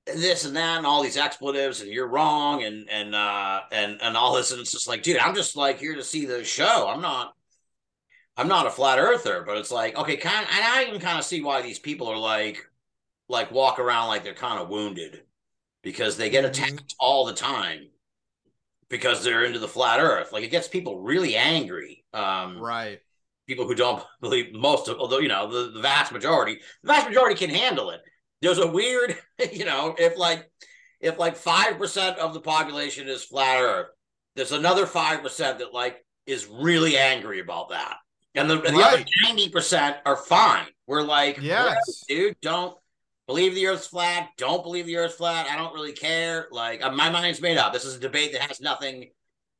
this 0.06 0.44
and 0.44 0.56
that 0.56 0.78
and 0.78 0.86
all 0.86 1.02
these 1.02 1.16
expletives 1.16 1.80
and 1.80 1.90
you're 1.90 2.08
wrong 2.08 2.62
and 2.62 2.88
and 2.90 3.14
uh 3.14 3.60
and 3.72 4.00
and 4.02 4.16
all 4.16 4.34
this 4.34 4.52
and 4.52 4.60
it's 4.60 4.70
just 4.72 4.86
like 4.86 5.02
dude 5.02 5.16
i'm 5.18 5.34
just 5.34 5.56
like 5.56 5.78
here 5.78 5.94
to 5.94 6.02
see 6.02 6.26
the 6.26 6.44
show 6.44 6.88
i'm 6.88 7.00
not 7.00 7.32
i'm 8.36 8.48
not 8.48 8.66
a 8.66 8.70
flat 8.70 8.98
earther 8.98 9.42
but 9.46 9.56
it's 9.56 9.70
like 9.70 9.96
okay 9.96 10.16
kind 10.16 10.46
and 10.50 10.64
i 10.64 10.84
can 10.84 11.00
kind 11.00 11.18
of 11.18 11.24
see 11.24 11.42
why 11.42 11.62
these 11.62 11.78
people 11.78 12.08
are 12.08 12.18
like 12.18 12.58
like 13.28 13.50
walk 13.50 13.78
around 13.78 14.08
like 14.08 14.22
they're 14.22 14.34
kind 14.34 14.60
of 14.60 14.68
wounded 14.68 15.22
because 15.84 16.16
they 16.16 16.30
get 16.30 16.44
mm-hmm. 16.44 16.64
attacked 16.64 16.94
all 16.98 17.24
the 17.24 17.34
time 17.34 17.88
because 18.88 19.22
they're 19.22 19.44
into 19.44 19.58
the 19.58 19.68
flat 19.68 20.00
earth 20.00 20.32
like 20.32 20.44
it 20.44 20.50
gets 20.50 20.68
people 20.68 21.00
really 21.00 21.36
angry 21.36 22.04
um 22.12 22.58
right 22.58 23.00
people 23.46 23.66
who 23.66 23.74
don't 23.74 24.02
believe 24.20 24.52
most 24.52 24.88
of, 24.88 24.98
although 24.98 25.18
you 25.18 25.28
know 25.28 25.50
the, 25.50 25.70
the 25.72 25.80
vast 25.80 26.12
majority, 26.12 26.60
the 26.82 26.88
vast 26.88 27.08
majority 27.08 27.34
can 27.34 27.54
handle 27.54 27.90
it. 27.90 28.00
There's 28.42 28.58
a 28.58 28.66
weird, 28.66 29.16
you 29.52 29.64
know, 29.64 29.94
if 29.98 30.16
like 30.18 30.50
if 31.00 31.18
like 31.18 31.36
five 31.36 31.78
percent 31.78 32.18
of 32.18 32.34
the 32.34 32.40
population 32.40 33.08
is 33.08 33.24
flat 33.24 33.60
Earth, 33.60 33.88
there's 34.36 34.52
another 34.52 34.86
five 34.86 35.22
percent 35.22 35.58
that 35.58 35.74
like 35.74 36.04
is 36.26 36.46
really 36.46 36.96
angry 36.96 37.40
about 37.40 37.70
that, 37.70 37.96
and 38.34 38.48
the, 38.48 38.60
and 38.62 38.76
the 38.76 38.82
other 38.82 39.04
ninety 39.26 39.48
percent 39.48 39.96
are 40.06 40.16
fine. 40.16 40.66
We're 40.86 41.02
like, 41.02 41.38
yes, 41.40 42.04
dude, 42.08 42.36
don't 42.42 42.76
believe 43.26 43.54
the 43.54 43.66
Earth's 43.66 43.86
flat. 43.86 44.30
Don't 44.36 44.62
believe 44.62 44.86
the 44.86 44.96
Earth's 44.96 45.16
flat. 45.16 45.46
I 45.48 45.56
don't 45.56 45.74
really 45.74 45.92
care. 45.92 46.48
Like 46.50 46.84
uh, 46.84 46.90
my 46.90 47.10
mind's 47.10 47.40
made 47.40 47.58
up. 47.58 47.72
This 47.72 47.84
is 47.84 47.96
a 47.96 48.00
debate 48.00 48.32
that 48.32 48.42
has 48.42 48.60
nothing, 48.60 49.10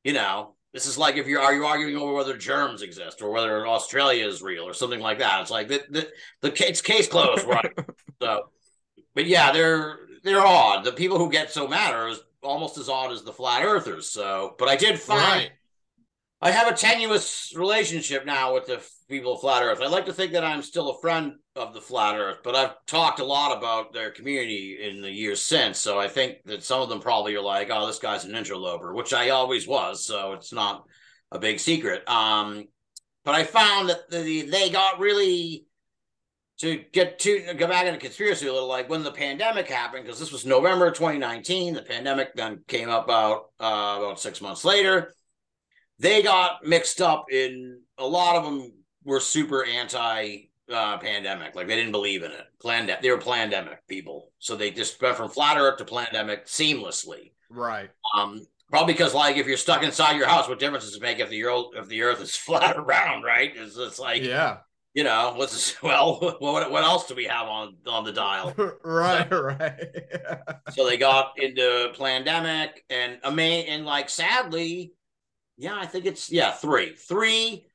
you 0.03 0.13
know, 0.13 0.55
this 0.75 0.87
is 0.87 0.99
like 0.99 1.17
if 1.17 1.29
you're 1.29 1.41
are 1.41 1.55
you 1.55 1.65
arguing 1.65 1.97
over 1.97 2.13
whether 2.13 2.37
germs 2.37 2.83
exist 2.83 3.23
or 3.23 3.31
whether 3.31 3.67
Australia 3.67 4.27
is 4.27 4.43
real 4.43 4.65
or 4.65 4.75
something 4.75 5.01
like 5.01 5.21
that. 5.21 5.41
It's 5.41 5.51
like 5.51 5.69
the 5.69 5.85
the, 5.89 6.09
the 6.43 6.51
case 6.51 6.83
case 6.83 7.09
closed, 7.09 7.47
right? 7.47 7.73
so, 8.21 8.51
but 9.15 9.27
yeah, 9.27 9.53
they're 9.53 10.01
they're 10.25 10.45
odd. 10.45 10.85
The 10.85 10.93
people 10.93 11.19
who 11.19 11.31
get 11.31 11.53
so 11.53 11.69
mad 11.69 11.95
are 11.95 12.13
almost 12.43 12.77
as 12.77 12.89
odd 12.89 13.13
as 13.13 13.23
the 13.23 13.33
flat 13.33 13.65
earthers. 13.65 14.11
So, 14.11 14.57
but 14.59 14.69
I 14.69 14.75
did 14.75 14.99
find 14.99 15.21
right. 15.21 15.51
I 16.43 16.51
have 16.51 16.67
a 16.67 16.77
tenuous 16.77 17.55
relationship 17.57 18.27
now 18.27 18.53
with 18.53 18.67
the 18.67 18.85
people 19.09 19.35
of 19.35 19.41
flat 19.41 19.63
Earth. 19.63 19.81
I 19.81 19.87
like 19.87 20.07
to 20.07 20.13
think 20.13 20.33
that 20.33 20.45
I'm 20.45 20.63
still 20.63 20.91
a 20.91 21.01
friend 21.01 21.37
of 21.57 21.73
the 21.73 21.81
flat 21.81 22.17
Earth, 22.17 22.39
but 22.43 22.57
I've 22.57 22.75
talked 22.87 23.21
a 23.21 23.25
lot 23.25 23.57
about 23.57 23.93
their 23.93 24.11
community 24.11 24.79
in 24.83 25.01
the 25.01 25.11
years 25.11 25.41
since. 25.41 25.79
So 25.79 25.99
I 25.99 26.09
think 26.09 26.39
that 26.47 26.65
some 26.65 26.83
of 26.83 26.89
them 26.89 27.01
probably 27.01 27.37
are 27.37 27.43
like, 27.43 27.71
"Oh, 27.71 27.87
this 27.87 27.99
guy's 27.99 28.25
an 28.25 28.35
interloper," 28.35 28.93
which 28.93 29.13
I 29.13 29.31
always 29.31 29.67
was. 29.67 30.05
So 30.05 30.33
it's 30.33 30.53
not 30.53 30.85
a 31.31 31.39
big 31.39 31.61
secret. 31.61 32.09
Um, 32.09 32.67
but 33.25 33.35
I 33.35 33.45
found 33.45 33.89
that 33.89 34.11
the, 34.11 34.43
they 34.43 34.71
got 34.71 34.99
really 34.99 35.67
to 36.59 36.83
get 36.93 37.19
to 37.21 37.55
go 37.55 37.67
back 37.67 37.87
into 37.87 37.99
conspiracy 37.99 38.47
a 38.47 38.53
little, 38.53 38.69
like 38.69 38.89
when 38.89 39.03
the 39.03 39.13
pandemic 39.13 39.69
happened, 39.69 40.05
because 40.05 40.21
this 40.21 40.33
was 40.33 40.45
November 40.45 40.91
2019. 40.91 41.75
The 41.75 41.83
pandemic 41.83 42.35
then 42.35 42.63
came 42.67 42.89
up 42.89 43.05
about 43.05 43.51
uh, 43.61 43.99
about 43.99 44.21
six 44.21 44.41
months 44.41 44.65
later. 44.65 45.15
They 46.01 46.23
got 46.23 46.65
mixed 46.65 47.01
up 47.01 47.27
in 47.31 47.81
a 47.97 48.07
lot 48.07 48.37
of 48.37 48.45
them 48.45 48.73
were 49.05 49.21
super 49.21 49.65
anti 49.65 50.49
uh, 50.73 50.99
pandemic. 50.99 51.55
Like 51.55 51.67
they 51.67 51.77
didn't 51.77 51.93
believe 51.93 52.23
in 52.23 52.31
it. 52.31 52.47
Planned 52.61 52.95
they 53.01 53.11
were 53.11 53.19
pandemic 53.19 53.87
people. 53.89 54.33
So 54.39 54.57
they 54.57 54.71
just 54.71 55.01
went 55.01 55.17
from 55.17 55.29
flat 55.29 55.57
earth 55.57 55.79
to 55.79 55.85
pandemic 55.85 56.47
seamlessly. 56.47 57.33
Right. 57.51 57.91
Um, 58.17 58.47
probably 58.71 58.95
because 58.95 59.15
like 59.15 59.37
if 59.37 59.47
you're 59.47 59.57
stuck 59.57 59.83
inside 59.83 60.17
your 60.17 60.29
house, 60.29 60.49
what 60.49 60.59
difference 60.59 60.85
does 60.85 60.97
it 60.97 61.03
make 61.03 61.19
if 61.19 61.29
the 61.29 61.45
earth 61.45 61.67
if 61.75 61.89
the 61.89 62.03
earth 62.03 62.21
is 62.21 62.37
flat 62.37 62.77
around, 62.77 63.23
right? 63.23 63.53
It's, 63.55 63.77
it's 63.77 63.99
like 63.99 64.23
yeah. 64.23 64.59
You 64.97 65.03
know, 65.03 65.33
what's 65.35 65.53
this, 65.53 65.77
well, 65.83 66.37
what 66.39 66.71
what 66.71 66.85
else 66.85 67.09
do 67.09 67.17
we 67.17 67.25
have 67.25 67.49
on 67.49 67.77
on 67.87 68.05
the 68.05 68.13
dial? 68.13 68.55
right, 68.85 69.29
right. 69.29 69.89
so 70.71 70.87
they 70.87 70.97
got 70.97 71.33
into 71.37 71.93
pandemic 71.99 72.85
and 72.89 73.19
I 73.25 73.31
mean, 73.31 73.67
and 73.67 73.85
like 73.85 74.09
sadly, 74.09 74.95
yeah, 75.57 75.77
I 75.77 75.87
think 75.87 76.07
it's 76.07 76.31
yeah, 76.31 76.53
three. 76.53 76.95
Three 76.95 77.67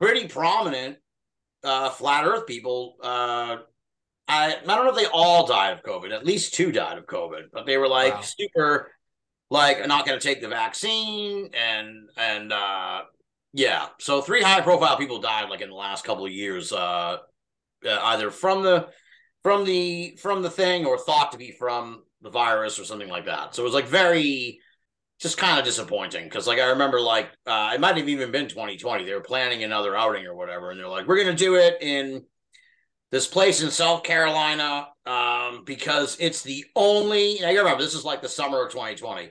pretty 0.00 0.28
prominent 0.28 0.96
uh, 1.64 1.90
flat 1.90 2.24
Earth 2.24 2.46
people. 2.46 2.96
Uh, 3.02 3.58
I 4.28 4.56
I 4.56 4.74
don't 4.74 4.84
know 4.84 4.90
if 4.90 4.96
they 4.96 5.06
all 5.06 5.46
died 5.46 5.72
of 5.72 5.82
COVID. 5.82 6.12
At 6.12 6.26
least 6.26 6.54
two 6.54 6.72
died 6.72 6.98
of 6.98 7.06
COVID, 7.06 7.50
but 7.52 7.66
they 7.66 7.76
were 7.76 7.88
like 7.88 8.14
wow. 8.14 8.20
super, 8.22 8.92
like 9.50 9.86
not 9.86 10.06
going 10.06 10.18
to 10.18 10.26
take 10.26 10.40
the 10.40 10.48
vaccine 10.48 11.50
and 11.54 12.08
and 12.16 12.52
uh, 12.52 13.02
yeah. 13.52 13.88
So 14.00 14.20
three 14.20 14.42
high 14.42 14.60
profile 14.60 14.96
people 14.96 15.20
died 15.20 15.48
like 15.48 15.60
in 15.60 15.70
the 15.70 15.74
last 15.74 16.04
couple 16.04 16.26
of 16.26 16.32
years, 16.32 16.72
uh, 16.72 17.18
uh, 17.86 17.98
either 18.02 18.30
from 18.30 18.62
the 18.62 18.88
from 19.42 19.64
the 19.64 20.18
from 20.20 20.42
the 20.42 20.50
thing 20.50 20.86
or 20.86 20.98
thought 20.98 21.32
to 21.32 21.38
be 21.38 21.52
from 21.52 22.02
the 22.20 22.30
virus 22.30 22.78
or 22.78 22.84
something 22.84 23.08
like 23.08 23.26
that. 23.26 23.54
So 23.54 23.62
it 23.62 23.64
was 23.64 23.74
like 23.74 23.86
very 23.86 24.60
just 25.20 25.38
kind 25.38 25.58
of 25.58 25.64
disappointing 25.64 26.24
because 26.24 26.46
like 26.46 26.58
I 26.58 26.70
remember 26.70 27.00
like 27.00 27.30
uh, 27.46 27.72
it 27.74 27.80
might 27.80 27.96
have 27.96 28.08
even 28.08 28.30
been 28.30 28.48
2020. 28.48 29.04
They 29.04 29.14
were 29.14 29.20
planning 29.20 29.64
another 29.64 29.96
outing 29.96 30.26
or 30.26 30.34
whatever, 30.34 30.70
and 30.70 30.78
they're 30.78 30.88
like, 30.88 31.06
we're 31.06 31.18
gonna 31.18 31.34
do 31.34 31.56
it 31.56 31.78
in 31.80 32.22
this 33.10 33.26
place 33.26 33.62
in 33.62 33.70
South 33.70 34.02
Carolina 34.02 34.88
um, 35.06 35.62
because 35.64 36.16
it's 36.20 36.42
the 36.42 36.64
only. 36.74 37.38
You 37.38 37.58
remember 37.58 37.82
this 37.82 37.94
is 37.94 38.04
like 38.04 38.20
the 38.20 38.28
summer 38.28 38.64
of 38.64 38.72
2020. 38.72 39.30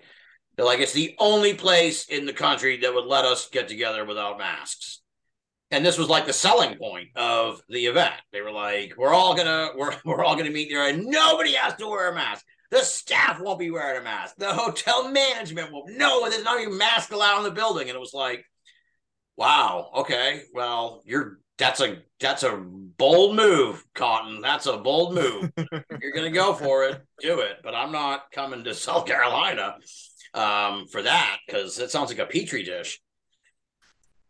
They're 0.56 0.66
like 0.66 0.80
it's 0.80 0.94
the 0.94 1.16
only 1.20 1.54
place 1.54 2.06
in 2.06 2.26
the 2.26 2.34
country 2.34 2.78
that 2.78 2.94
would 2.94 3.06
let 3.06 3.26
us 3.26 3.50
get 3.50 3.68
together 3.68 4.06
without 4.06 4.38
masks. 4.38 5.02
And 5.72 5.86
this 5.86 5.98
was 5.98 6.10
like 6.10 6.26
the 6.26 6.34
selling 6.34 6.78
point 6.78 7.10
of 7.16 7.62
the 7.70 7.88
event. 7.88 8.14
They 8.32 8.42
were 8.42 8.52
like, 8.52 8.94
"We're 8.98 9.14
all 9.14 9.36
gonna 9.36 9.70
we're 9.76 9.96
we're 10.06 10.24
all 10.24 10.36
gonna 10.36 10.50
meet 10.50 10.70
there, 10.72 10.90
and 10.90 11.06
nobody 11.06 11.54
has 11.54 11.76
to 11.76 11.88
wear 11.88 12.12
a 12.12 12.16
mask." 12.16 12.44
The 12.72 12.80
staff 12.80 13.40
won't 13.40 13.60
be 13.60 13.72
wearing 13.72 14.00
a 14.00 14.04
mask. 14.04 14.36
The 14.38 14.54
hotel 14.54 15.10
management 15.10 15.72
will. 15.72 15.86
No, 15.88 16.28
there's 16.30 16.44
not 16.44 16.60
even 16.60 16.78
mask 16.78 17.12
allowed 17.12 17.40
in 17.40 17.44
the 17.44 17.52
building. 17.52 17.90
And 17.90 17.96
it 17.96 18.00
was 18.00 18.14
like, 18.14 18.44
wow, 19.38 19.92
okay, 19.96 20.44
well, 20.54 21.02
you're 21.06 21.40
that's 21.58 21.80
a 21.80 22.00
that's 22.20 22.44
a 22.44 22.58
bold 22.58 23.36
move, 23.36 23.84
Cotton. 23.94 24.42
That's 24.42 24.66
a 24.66 24.78
bold 24.78 25.16
move. 25.16 25.52
you're 26.02 26.14
gonna 26.14 26.32
go 26.32 26.54
for 26.54 26.86
it, 26.86 27.02
do 27.22 27.40
it. 27.40 27.58
But 27.64 27.76
I'm 27.76 27.92
not 27.92 28.32
coming 28.32 28.64
to 28.64 28.74
South 28.74 29.06
Carolina 29.06 29.78
um, 30.34 30.88
for 30.88 31.02
that 31.02 31.38
because 31.46 31.80
it 31.80 31.92
sounds 31.92 32.10
like 32.10 32.20
a 32.20 32.26
petri 32.26 32.64
dish. 32.64 33.00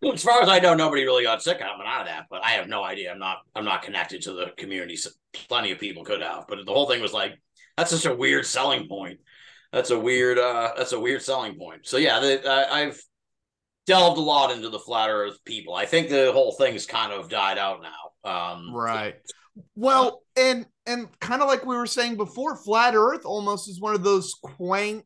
As 0.03 0.21
far 0.21 0.43
as 0.43 0.49
I 0.49 0.59
know, 0.59 0.75
nobody 0.75 1.03
really 1.03 1.23
got 1.23 1.41
sick 1.41 1.59
coming 1.59 1.87
out 1.87 2.01
of 2.01 2.07
that, 2.07 2.25
but 2.29 2.43
I 2.43 2.51
have 2.51 2.67
no 2.67 2.83
idea. 2.83 3.11
I'm 3.11 3.17
not 3.17 3.37
I'm 3.55 3.65
not 3.65 3.81
connected 3.81 4.21
to 4.23 4.33
the 4.33 4.51
community. 4.57 4.97
So 4.97 5.09
Plenty 5.47 5.71
of 5.71 5.79
people 5.79 6.03
could 6.03 6.21
have, 6.21 6.45
but 6.47 6.65
the 6.65 6.71
whole 6.71 6.87
thing 6.87 7.01
was 7.01 7.13
like 7.13 7.39
that's 7.77 7.91
such 7.91 8.05
a 8.05 8.15
weird 8.15 8.45
selling 8.45 8.87
point. 8.87 9.19
That's 9.71 9.91
a 9.91 9.99
weird 9.99 10.37
uh 10.37 10.71
that's 10.77 10.93
a 10.93 10.99
weird 10.99 11.21
selling 11.21 11.55
point. 11.57 11.85
So 11.85 11.97
yeah, 11.97 12.17
uh, 12.17 12.65
I've 12.71 13.01
delved 13.85 14.17
a 14.17 14.21
lot 14.21 14.51
into 14.51 14.69
the 14.69 14.79
flat 14.79 15.09
earth 15.09 15.37
people. 15.45 15.75
I 15.75 15.85
think 15.85 16.09
the 16.09 16.31
whole 16.31 16.53
thing's 16.53 16.85
kind 16.85 17.11
of 17.11 17.29
died 17.29 17.57
out 17.57 17.81
now. 17.81 18.29
Um 18.29 18.73
right. 18.73 19.15
Well, 19.73 20.21
and 20.35 20.65
and 20.85 21.07
kind 21.21 21.41
of 21.41 21.47
like 21.47 21.65
we 21.65 21.77
were 21.77 21.87
saying 21.87 22.17
before, 22.17 22.57
flat 22.57 22.93
earth 22.93 23.21
almost 23.23 23.69
is 23.69 23.79
one 23.79 23.95
of 23.95 24.03
those 24.03 24.33
quaint 24.33 25.05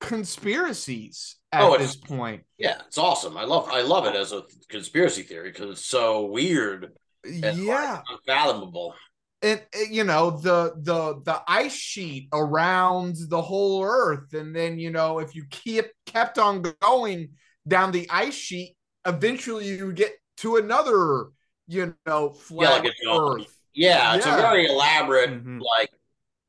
conspiracies 0.00 1.36
at 1.52 1.62
oh, 1.62 1.78
this 1.78 1.96
point. 1.96 2.42
Yeah, 2.58 2.80
it's 2.88 2.98
awesome. 2.98 3.36
I 3.36 3.44
love 3.44 3.68
I 3.70 3.82
love 3.82 4.06
it 4.06 4.16
as 4.16 4.32
a 4.32 4.42
conspiracy 4.68 5.22
theory 5.22 5.52
because 5.52 5.70
it's 5.70 5.86
so 5.86 6.26
weird 6.26 6.92
yeah, 7.24 8.02
unfathomable. 8.08 8.94
And 9.42 9.60
uh, 9.74 9.80
you 9.90 10.04
know 10.04 10.30
the 10.30 10.72
the 10.82 11.20
the 11.24 11.42
ice 11.46 11.74
sheet 11.74 12.28
around 12.32 13.16
the 13.28 13.40
whole 13.40 13.84
earth 13.84 14.32
and 14.32 14.54
then 14.54 14.78
you 14.78 14.90
know 14.90 15.18
if 15.18 15.34
you 15.34 15.44
keep 15.50 15.86
kept 16.06 16.38
on 16.38 16.62
going 16.80 17.28
down 17.68 17.92
the 17.92 18.08
ice 18.10 18.34
sheet 18.34 18.76
eventually 19.06 19.66
you 19.68 19.92
get 19.92 20.12
to 20.36 20.56
another 20.56 21.26
you 21.68 21.94
know 22.06 22.30
flat 22.30 22.82
like 22.84 22.92
earth 23.08 23.52
Yeah, 23.74 24.16
it's 24.16 24.24
a 24.26 24.30
very 24.30 24.66
elaborate, 24.66 25.30
Mhm. 25.44 25.60
like 25.60 25.90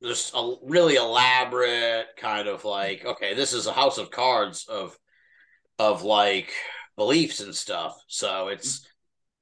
just 0.02 0.32
a 0.34 0.56
really 0.64 0.96
elaborate 0.96 2.08
kind 2.16 2.48
of 2.48 2.64
like, 2.64 3.04
okay, 3.04 3.34
this 3.34 3.52
is 3.52 3.68
a 3.68 3.74
house 3.74 3.98
of 3.98 4.12
cards 4.12 4.66
of 4.68 4.98
of 5.78 6.04
like 6.04 6.54
beliefs 6.96 7.42
and 7.42 7.54
stuff. 7.54 8.00
So 8.08 8.48
it's 8.48 8.88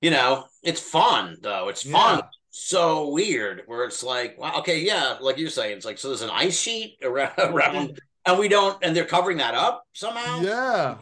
you 0.02 0.12
know, 0.12 0.46
it's 0.64 0.82
fun 0.82 1.38
though. 1.42 1.70
It's 1.70 1.84
fun. 1.84 2.20
Yeah. 2.20 2.28
So 2.58 3.10
weird 3.10 3.64
where 3.66 3.84
it's 3.84 4.02
like, 4.02 4.40
wow, 4.40 4.60
okay, 4.60 4.80
yeah, 4.80 5.18
like 5.20 5.38
you're 5.38 5.50
saying, 5.50 5.76
it's 5.76 5.86
like 5.86 5.98
so 5.98 6.08
there's 6.08 6.22
an 6.22 6.30
ice 6.30 6.58
sheet 6.58 6.98
around 7.04 7.34
around 7.38 8.00
and 8.26 8.40
we 8.40 8.48
don't 8.48 8.82
and 8.82 8.96
they're 8.96 9.04
covering 9.04 9.38
that 9.40 9.54
up 9.56 9.84
somehow? 9.92 10.40
Yeah. 10.42 10.98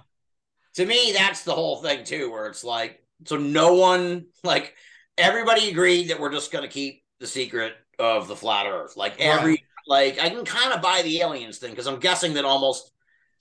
To 0.76 0.86
me 0.86 1.14
that's 1.16 1.44
the 1.44 1.54
whole 1.54 1.78
thing 1.78 2.04
too 2.06 2.32
where 2.32 2.48
it's 2.48 2.64
like 2.64 3.04
so 3.26 3.38
no 3.38 3.76
one 3.76 4.26
like 4.44 4.74
everybody 5.16 5.70
agreed 5.70 6.10
that 6.10 6.20
we're 6.20 6.32
just 6.32 6.52
going 6.52 6.64
to 6.64 6.68
keep 6.70 7.04
the 7.20 7.28
secret 7.28 7.74
of 8.00 8.28
the 8.28 8.36
flat 8.36 8.66
earth. 8.66 8.98
Like 8.98 9.20
every 9.20 9.52
Right. 9.52 9.64
like 9.88 10.20
i 10.20 10.30
can 10.30 10.46
kind 10.46 10.74
of 10.74 10.82
buy 10.82 11.02
the 11.04 11.22
aliens 11.22 11.60
thing 11.60 11.70
because 11.70 11.88
i'm 11.88 12.00
guessing 12.00 12.34
that 12.34 12.46
almost 12.46 12.90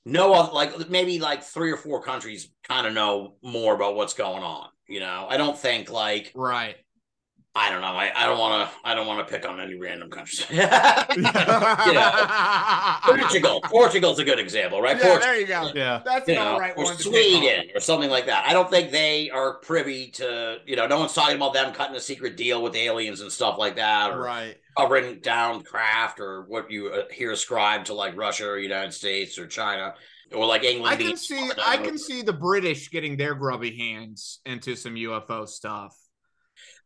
no 0.04 0.34
other 0.34 0.52
like 0.52 0.90
maybe 0.90 1.18
like 1.18 1.42
three 1.42 1.70
or 1.72 1.76
four 1.78 2.02
countries 2.02 2.50
kind 2.64 2.86
of 2.86 2.92
know 2.92 3.36
more 3.42 3.74
about 3.74 3.94
what's 3.94 4.14
going 4.14 4.42
on 4.42 4.68
you 4.88 5.00
know? 5.00 5.26
I 5.30 5.38
don't 5.38 5.58
think 5.58 5.90
like 5.90 6.32
right 6.34 6.76
i 7.55 7.70
don't 7.70 7.80
know 7.80 7.88
i, 7.88 8.11
I 8.14 8.26
don't 8.26 8.38
want 8.38 8.68
to 8.68 8.76
i 8.84 8.94
don't 8.94 9.07
want 9.07 9.26
to 9.26 9.32
pick 9.32 9.48
on 9.48 9.61
any 9.61 9.74
random 9.74 10.11
countries 10.11 10.46
you 10.50 10.61
know 10.62 12.11
portugal 13.05 13.61
portugal's 13.64 14.18
a 14.18 14.24
good 14.24 14.38
example 14.38 14.80
right 14.80 14.96
yeah, 14.96 15.03
Portugal- 15.03 15.20
there 15.28 15.40
you 15.40 15.46
go 15.46 15.70
Yeah. 15.74 16.00
that's 16.05 16.28
you 16.28 16.34
an 16.34 16.40
know, 16.44 16.53
all 16.53 16.61
right 16.61 16.74
or 16.76 16.84
one 16.84 16.96
to. 16.96 17.03
Sweden 17.03 17.68
or 17.74 17.80
something 17.80 18.11
like 18.11 18.26
that. 18.26 18.44
I 18.46 18.53
don't 18.53 18.70
think 18.70 18.90
they 18.90 19.30
are 19.30 19.55
privy 19.55 20.09
to, 20.12 20.59
you 20.66 20.76
know, 20.76 20.86
no 20.86 20.98
one's 20.98 21.12
talking 21.12 21.36
about 21.36 21.53
them 21.55 21.72
cutting 21.72 21.96
a 21.96 22.00
secret 22.00 22.36
deal 22.36 22.62
with 22.62 22.74
aliens 22.74 23.20
and 23.20 23.30
stuff 23.30 23.59
like 23.59 23.76
that, 23.76 24.11
or 24.12 24.22
right 24.22 24.57
covering 24.76 25.20
down 25.20 25.62
craft 25.62 26.18
or 26.20 26.42
what 26.42 26.70
you 26.70 26.88
uh, 26.88 27.03
hear 27.12 27.32
ascribed 27.32 27.86
to 27.86 27.94
like 27.94 28.16
Russia 28.16 28.46
or 28.48 28.59
United 28.59 28.92
States 28.92 29.38
or 29.38 29.46
China 29.46 29.94
or 30.34 30.46
like 30.46 30.64
England. 30.64 30.94
I 30.94 30.96
can 30.96 31.16
see 31.16 31.50
I 31.64 31.76
can 31.76 31.98
see 31.98 32.22
the 32.22 32.32
British 32.32 32.90
getting 32.90 33.16
their 33.16 33.34
grubby 33.34 33.76
hands 33.76 34.40
into 34.46 34.74
some 34.76 34.94
UFO 34.94 35.46
stuff. 35.48 35.96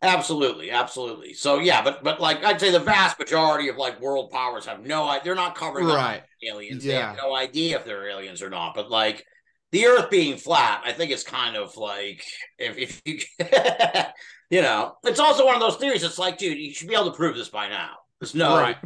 Absolutely, 0.02 0.70
absolutely. 0.70 1.32
So 1.32 1.58
yeah, 1.58 1.82
but 1.82 2.04
but 2.04 2.20
like 2.20 2.44
I'd 2.44 2.60
say 2.60 2.70
the 2.70 2.78
vast 2.80 3.18
majority 3.18 3.68
of 3.68 3.76
like 3.76 4.00
world 4.00 4.30
powers 4.30 4.66
have 4.66 4.84
no 4.84 5.08
idea. 5.08 5.24
They're 5.24 5.34
not 5.34 5.54
covering 5.54 5.86
up 5.86 5.96
Right. 5.96 6.22
aliens. 6.42 6.84
They 6.84 6.92
Yeah. 6.92 7.08
have 7.08 7.16
no 7.16 7.34
idea 7.34 7.78
if 7.78 7.84
they're 7.84 8.08
aliens 8.08 8.42
or 8.42 8.50
not. 8.50 8.74
But 8.74 8.90
like 8.90 9.24
the 9.72 9.86
Earth 9.86 10.10
being 10.10 10.36
flat, 10.36 10.82
I 10.84 10.92
think 10.92 11.10
it's 11.10 11.24
kind 11.24 11.56
of 11.56 11.76
like 11.76 12.22
if 12.58 12.76
if 12.76 13.02
you 13.06 13.18
you 14.50 14.62
know, 14.62 14.96
it's 15.04 15.18
also 15.20 15.46
one 15.46 15.54
of 15.54 15.60
those 15.60 15.76
theories. 15.76 16.02
It's 16.04 16.18
like, 16.18 16.38
dude, 16.38 16.58
you 16.58 16.72
should 16.74 16.88
be 16.88 16.94
able 16.94 17.10
to 17.10 17.16
prove 17.16 17.34
this 17.36 17.48
by 17.48 17.68
now. 17.68 17.92
There's 18.20 18.34
no. 18.34 18.56
Right. 18.56 18.76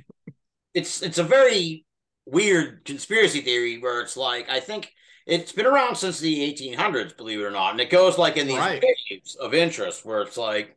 It's 0.74 1.02
it's 1.02 1.18
a 1.18 1.24
very 1.24 1.84
weird 2.26 2.84
conspiracy 2.84 3.40
theory 3.40 3.78
where 3.78 4.00
it's 4.00 4.16
like 4.16 4.48
I 4.48 4.60
think 4.60 4.92
it's 5.26 5.52
been 5.52 5.66
around 5.66 5.96
since 5.96 6.20
the 6.20 6.40
1800s, 6.44 7.16
believe 7.16 7.40
it 7.40 7.44
or 7.44 7.50
not, 7.50 7.72
and 7.72 7.80
it 7.80 7.90
goes 7.90 8.16
like 8.16 8.36
in 8.36 8.46
these 8.46 8.56
Right. 8.56 8.82
waves 9.10 9.34
of 9.36 9.54
interest 9.54 10.04
where 10.04 10.22
it's 10.22 10.36
like 10.36 10.76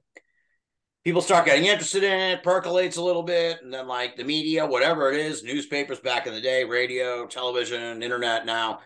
people 1.03 1.21
start 1.21 1.45
getting 1.45 1.65
interested 1.65 2.03
in 2.03 2.19
it, 2.19 2.43
percolates 2.43 2.97
a 2.97 3.03
little 3.03 3.23
bit, 3.23 3.61
and 3.61 3.73
then 3.73 3.87
like 3.87 4.15
the 4.15 4.23
media, 4.23 4.65
whatever 4.65 5.11
it 5.11 5.19
is, 5.19 5.43
newspapers 5.43 5.99
back 5.99 6.27
in 6.27 6.33
the 6.33 6.41
day, 6.41 6.63
radio, 6.63 7.25
television, 7.27 8.01
internet 8.01 8.45
now, 8.45 8.79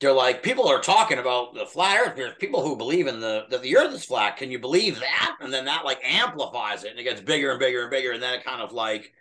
they're 0.00 0.12
like 0.12 0.42
people 0.42 0.68
are 0.68 0.80
talking 0.80 1.18
about 1.18 1.54
the 1.54 1.66
flat 1.66 2.00
earth. 2.00 2.16
There's 2.16 2.34
people 2.38 2.62
who 2.62 2.76
believe 2.76 3.08
in 3.08 3.20
the 3.20 3.46
that 3.50 3.62
the 3.62 3.76
earth 3.76 3.92
is 3.92 4.04
flat. 4.04 4.36
Can 4.36 4.50
you 4.50 4.58
believe 4.58 5.00
that? 5.00 5.36
And 5.40 5.52
then 5.52 5.64
that 5.64 5.84
like 5.84 6.00
amplifies 6.04 6.84
it 6.84 6.92
and 6.92 7.00
it 7.00 7.04
gets 7.04 7.20
bigger 7.20 7.50
and 7.50 7.58
bigger 7.58 7.82
and 7.82 7.90
bigger, 7.90 8.12
and 8.12 8.22
then 8.22 8.34
it 8.34 8.44
kind 8.44 8.62
of 8.62 8.72
like 8.72 9.12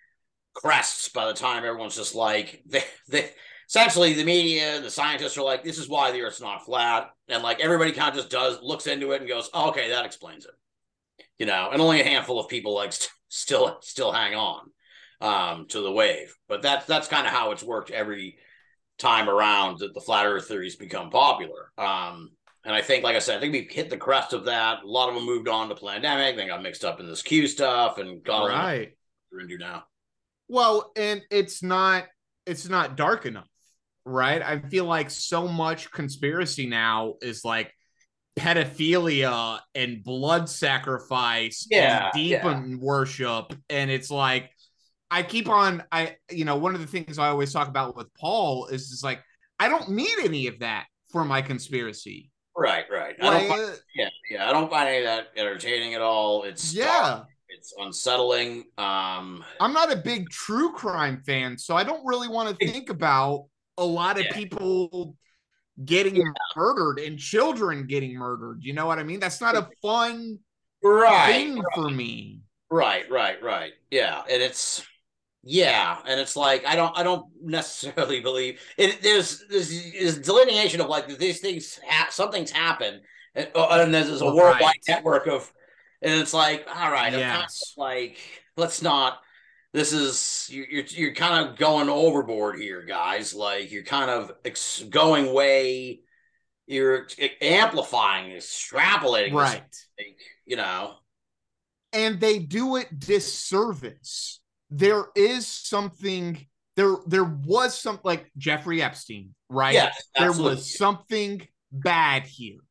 crests 0.53 1.09
by 1.09 1.25
the 1.27 1.33
time 1.33 1.65
everyone's 1.65 1.95
just 1.95 2.15
like 2.15 2.61
they 2.67 2.83
they 3.09 3.31
essentially 3.67 4.13
the 4.13 4.23
media, 4.23 4.79
the 4.79 4.89
scientists 4.89 5.37
are 5.37 5.43
like, 5.43 5.63
this 5.63 5.79
is 5.79 5.89
why 5.89 6.11
the 6.11 6.21
earth's 6.21 6.39
not 6.39 6.63
flat. 6.63 7.09
And 7.27 7.43
like 7.43 7.59
everybody 7.59 7.91
kind 7.91 8.09
of 8.09 8.15
just 8.15 8.29
does 8.29 8.59
looks 8.61 8.87
into 8.87 9.11
it 9.11 9.19
and 9.19 9.27
goes, 9.27 9.49
oh, 9.53 9.69
okay, 9.69 9.89
that 9.89 10.05
explains 10.05 10.45
it 10.45 10.51
you 11.39 11.45
know, 11.45 11.69
and 11.71 11.81
only 11.81 12.01
a 12.01 12.05
handful 12.05 12.39
of 12.39 12.47
people 12.47 12.73
like 12.73 12.93
st- 12.93 13.11
still 13.29 13.77
still 13.81 14.11
hang 14.11 14.35
on 14.35 14.71
um, 15.21 15.65
to 15.67 15.81
the 15.81 15.91
wave. 15.91 16.35
But 16.47 16.61
that's 16.61 16.85
that's 16.85 17.07
kind 17.07 17.25
of 17.25 17.33
how 17.33 17.51
it's 17.51 17.63
worked 17.63 17.91
every 17.91 18.37
time 18.97 19.29
around 19.29 19.79
that 19.79 19.93
the 19.93 20.01
flat 20.01 20.25
Earth 20.25 20.47
theories 20.47 20.75
become 20.75 21.09
popular. 21.09 21.71
Um, 21.77 22.31
and 22.65 22.75
I 22.75 22.81
think, 22.81 23.03
like 23.03 23.15
I 23.15 23.19
said, 23.19 23.37
I 23.37 23.39
think 23.39 23.53
we've 23.53 23.71
hit 23.71 23.89
the 23.89 23.97
crest 23.97 24.33
of 24.33 24.45
that. 24.45 24.83
A 24.83 24.87
lot 24.87 25.07
of 25.07 25.15
them 25.15 25.25
moved 25.25 25.47
on 25.47 25.69
to 25.69 25.75
pandemic. 25.75 26.35
They 26.35 26.47
got 26.47 26.61
mixed 26.61 26.83
up 26.83 26.99
in 26.99 27.07
this 27.07 27.21
Q 27.21 27.47
stuff 27.47 27.97
and 27.97 28.23
got 28.23 28.47
right. 28.47 28.93
we're 29.31 29.41
into 29.41 29.57
now. 29.57 29.85
Well, 30.49 30.91
and 30.95 31.21
it's 31.29 31.63
not 31.63 32.05
it's 32.45 32.67
not 32.67 32.97
dark 32.97 33.25
enough, 33.25 33.47
right? 34.05 34.41
I 34.41 34.59
feel 34.59 34.85
like 34.85 35.09
so 35.09 35.47
much 35.47 35.91
conspiracy 35.91 36.67
now 36.67 37.15
is 37.21 37.45
like 37.45 37.73
pedophilia 38.37 39.59
and 39.75 40.03
blood 40.03 40.47
sacrifice 40.49 41.67
Yeah, 41.69 42.05
and 42.05 42.13
demon 42.13 42.79
worship 42.79 43.53
and 43.69 43.89
it's 43.89 44.11
like 44.11 44.51
I 45.09 45.23
keep 45.23 45.49
on 45.49 45.83
I 45.91 46.17
you 46.31 46.45
know 46.45 46.55
one 46.57 46.75
of 46.75 46.81
the 46.81 46.87
things 46.87 47.17
I 47.17 47.27
always 47.29 47.51
talk 47.51 47.67
about 47.67 47.95
with 47.95 48.13
Paul 48.13 48.67
is 48.67 48.89
just 48.89 49.03
like 49.03 49.21
I 49.59 49.69
don't 49.69 49.89
need 49.89 50.15
any 50.23 50.47
of 50.47 50.59
that 50.59 50.85
for 51.11 51.25
my 51.25 51.41
conspiracy. 51.41 52.29
Right, 52.55 52.85
right. 52.91 53.15
Like, 53.19 53.47
find, 53.47 53.79
yeah, 53.95 54.09
yeah. 54.31 54.49
I 54.49 54.51
don't 54.51 54.69
find 54.69 54.89
any 54.89 54.99
of 54.99 55.03
that 55.05 55.27
entertaining 55.35 55.93
at 55.93 56.01
all. 56.01 56.43
It's 56.43 56.73
yeah. 56.73 57.21
it's 57.49 57.73
unsettling. 57.77 58.65
Um, 58.77 59.43
I'm 59.59 59.73
not 59.73 59.91
a 59.91 59.95
big 59.95 60.29
true 60.29 60.73
crime 60.73 61.21
fan, 61.25 61.57
so 61.57 61.75
I 61.75 61.83
don't 61.83 62.05
really 62.05 62.27
want 62.27 62.49
to 62.59 62.65
think 62.71 62.89
about 62.89 63.45
a 63.77 63.85
lot 63.85 64.19
of 64.19 64.25
Yeah. 64.25 64.33
people 64.33 65.15
getting 65.85 66.33
murdered 66.55 66.99
and 66.99 67.19
children 67.19 67.85
getting 67.85 68.15
murdered. 68.15 68.59
You 68.63 68.73
know 68.73 68.85
what 68.87 68.99
I 68.99 69.03
mean? 69.03 69.19
That's 69.19 69.41
not 69.41 69.55
a 69.55 69.67
fun 69.81 70.39
right, 70.83 71.31
thing 71.31 71.63
for 71.75 71.89
me. 71.89 72.41
Right, 72.69 73.09
right, 73.09 73.41
right. 73.41 73.73
Yeah, 73.91 74.21
and 74.29 74.41
it's 74.41 74.85
yeah, 75.43 75.99
and 76.05 76.19
it's 76.19 76.35
like 76.35 76.65
I 76.65 76.75
don't 76.75 76.97
I 76.97 77.03
don't 77.03 77.25
necessarily 77.41 78.19
believe 78.21 78.59
it. 78.77 79.01
There's 79.01 79.45
there's 79.49 79.69
this 79.69 80.17
delineation 80.17 80.81
of 80.81 80.87
like 80.87 81.07
these 81.17 81.39
things 81.39 81.79
ha- 81.87 82.09
something's 82.09 82.51
happened, 82.51 83.01
and, 83.35 83.49
uh, 83.55 83.67
and 83.81 83.93
there's, 83.93 84.09
a 84.21 84.25
Right. 84.25 84.33
worldwide 84.33 84.75
network 84.87 85.27
of, 85.27 85.51
and 86.01 86.19
it's 86.19 86.33
like 86.33 86.67
all 86.67 86.91
right, 86.91 87.13
I'm 87.13 87.21
kind 87.21 87.47
like 87.77 88.17
let's 88.57 88.81
not. 88.81 89.19
This 89.77 89.93
is 89.93 90.49
you're 90.51 90.65
you're, 90.65 90.85
you're 90.85 91.13
kind 91.13 91.47
of 91.47 91.55
going 91.55 91.87
overboard 91.87 92.59
here, 92.59 92.81
guys. 92.81 93.35
Like 93.35 93.71
you're 93.71 93.83
kind 93.83 94.09
of 94.09 94.31
ex- 94.43 94.83
going 94.89 95.31
way. 95.31 95.99
You're 96.65 97.07
amplifying, 97.39 98.31
extrapolating, 98.31 99.33
Right. 99.33 99.61
thing, 99.95 100.15
you 100.47 100.55
know. 100.55 100.95
And 101.93 102.19
they 102.19 102.39
do 102.39 102.77
it 102.77 102.97
disservice. 102.97 104.39
There 104.71 105.09
is 105.15 105.45
something 105.45 106.43
there 106.75 106.95
there 107.05 107.23
was 107.23 107.79
something 107.79 108.01
like 108.03 108.31
Jeffrey 108.35 108.81
Epstein, 108.81 109.35
right? 109.47 109.75
Yeah, 109.75 109.91
there 110.17 110.31
was 110.33 110.75
something 110.75 111.47
bad 111.71 112.23
here. 112.23 112.61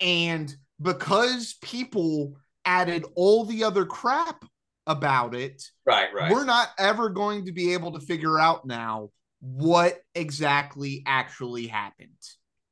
And 0.00 0.52
because 0.82 1.54
people 1.62 2.34
added 2.64 3.04
all 3.14 3.44
the 3.44 3.62
other 3.62 3.86
crap 3.86 4.44
about 4.86 5.34
it, 5.34 5.62
Right, 5.84 6.08
right. 6.14 6.30
we're 6.32 6.44
not 6.44 6.68
ever 6.78 7.08
going 7.08 7.46
to 7.46 7.52
be 7.52 7.72
able 7.72 7.92
to 7.92 8.00
figure 8.00 8.38
out 8.38 8.66
now 8.66 9.10
what 9.40 10.00
exactly 10.14 11.02
actually 11.06 11.66
happened 11.66 12.10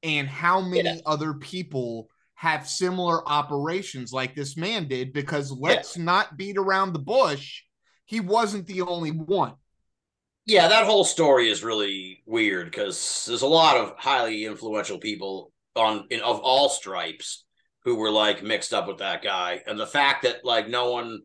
and 0.03 0.29
how 0.29 0.61
many 0.61 0.89
Yeah. 0.89 0.97
other 1.07 1.35
people 1.35 2.09
have 2.37 2.69
similar 2.69 3.27
operations 3.29 4.13
like 4.13 4.35
this 4.35 4.57
man 4.57 4.87
did 4.89 5.13
because 5.13 5.51
let's 5.51 5.97
not 5.97 6.37
beat 6.37 6.59
around 6.59 6.93
the 6.93 6.99
bush. 6.99 7.63
He 8.05 8.21
wasn't 8.21 8.67
the 8.67 8.83
only 8.83 9.11
one. 9.11 9.55
Yeah, 10.47 10.69
that 10.69 10.85
whole 10.85 11.05
story 11.05 11.49
is 11.49 11.65
really 11.65 12.23
weird 12.27 12.67
because 12.71 13.25
there's 13.27 13.43
a 13.43 13.47
lot 13.47 13.77
of 13.79 13.95
highly 13.97 14.45
influential 14.45 14.99
people 14.99 15.53
on 15.75 16.07
in 16.11 16.21
of 16.21 16.41
all 16.41 16.69
stripes 16.69 17.45
who 17.85 17.95
were 17.97 18.11
like 18.11 18.43
mixed 18.43 18.75
up 18.75 18.87
with 18.87 18.99
that 18.99 19.23
guy, 19.23 19.63
and 19.67 19.79
the 19.79 19.87
fact 19.87 20.25
that 20.25 20.45
like 20.45 20.69
no 20.69 20.91
one 20.91 21.23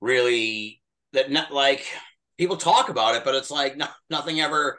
really 0.00 0.82
that 1.12 1.30
not 1.30 1.52
like 1.52 1.86
people 2.38 2.56
talk 2.56 2.88
about 2.88 3.14
it, 3.16 3.24
but 3.24 3.34
it's 3.34 3.50
like 3.50 3.76
no, 3.76 3.86
nothing 4.08 4.40
ever. 4.40 4.78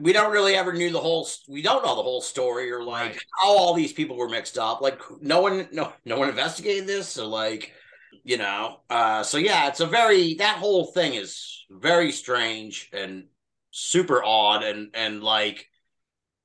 We 0.00 0.12
don't 0.12 0.32
really 0.32 0.54
ever 0.54 0.72
knew 0.72 0.90
the 0.90 1.00
whole. 1.00 1.28
We 1.48 1.62
don't 1.62 1.84
know 1.84 1.96
the 1.96 2.02
whole 2.02 2.20
story 2.20 2.70
or 2.70 2.82
like 2.84 3.14
Right. 3.14 3.22
how 3.42 3.56
all 3.56 3.74
these 3.74 3.92
people 3.92 4.16
were 4.16 4.28
mixed 4.28 4.58
up. 4.58 4.80
Like 4.80 5.00
no 5.20 5.40
one, 5.40 5.68
no, 5.72 5.92
no 6.04 6.18
one 6.18 6.28
investigated 6.28 6.86
this 6.86 7.08
So 7.08 7.28
like 7.28 7.72
You 8.24 8.36
know, 8.38 8.80
uh, 8.90 9.22
so 9.22 9.38
yeah, 9.38 9.68
it's 9.68 9.80
a 9.80 9.86
very 9.86 10.34
that 10.34 10.58
whole 10.58 10.86
thing 10.86 11.14
is 11.14 11.64
very 11.70 12.12
strange 12.12 12.88
and 12.92 13.26
super 13.70 14.22
odd, 14.24 14.62
and 14.64 14.90
and 14.94 15.22
like 15.22 15.66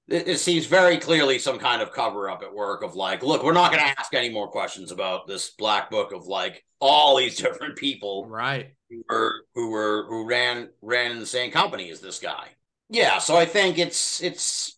it, 0.10 0.28
it 0.28 0.39
seems 0.39 0.66
very 0.66 0.97
clearly 0.97 1.39
some 1.39 1.60
kind 1.60 1.82
of 1.82 1.91
cover 1.91 2.30
up 2.30 2.43
at 2.43 2.54
work 2.54 2.84
of 2.84 2.95
like, 2.95 3.24
look, 3.24 3.43
we're 3.43 3.54
not 3.54 3.72
going 3.72 3.84
to 3.84 3.99
ask 3.99 4.14
any 4.14 4.30
more 4.30 4.47
questions 4.49 4.91
about 4.91 5.28
this 5.28 5.51
black 5.51 5.89
book 5.89 6.12
of 6.12 6.26
like 6.28 6.64
all 6.80 7.18
these 7.18 7.38
different 7.41 7.78
people 7.78 8.26
Right. 8.28 8.74
who 8.89 9.04
were 9.10 9.45
who 9.56 9.70
were 9.70 10.06
who 10.10 10.28
ran 10.28 10.70
ran 10.82 11.12
in 11.12 11.20
the 11.20 11.26
same 11.26 11.51
company 11.51 11.89
as 11.91 12.01
this 12.01 12.20
guy. 12.20 12.47
Yeah, 12.89 13.18
so 13.20 13.36
I 13.36 13.45
think 13.45 13.80
it's 13.80 14.22
it's 14.22 14.78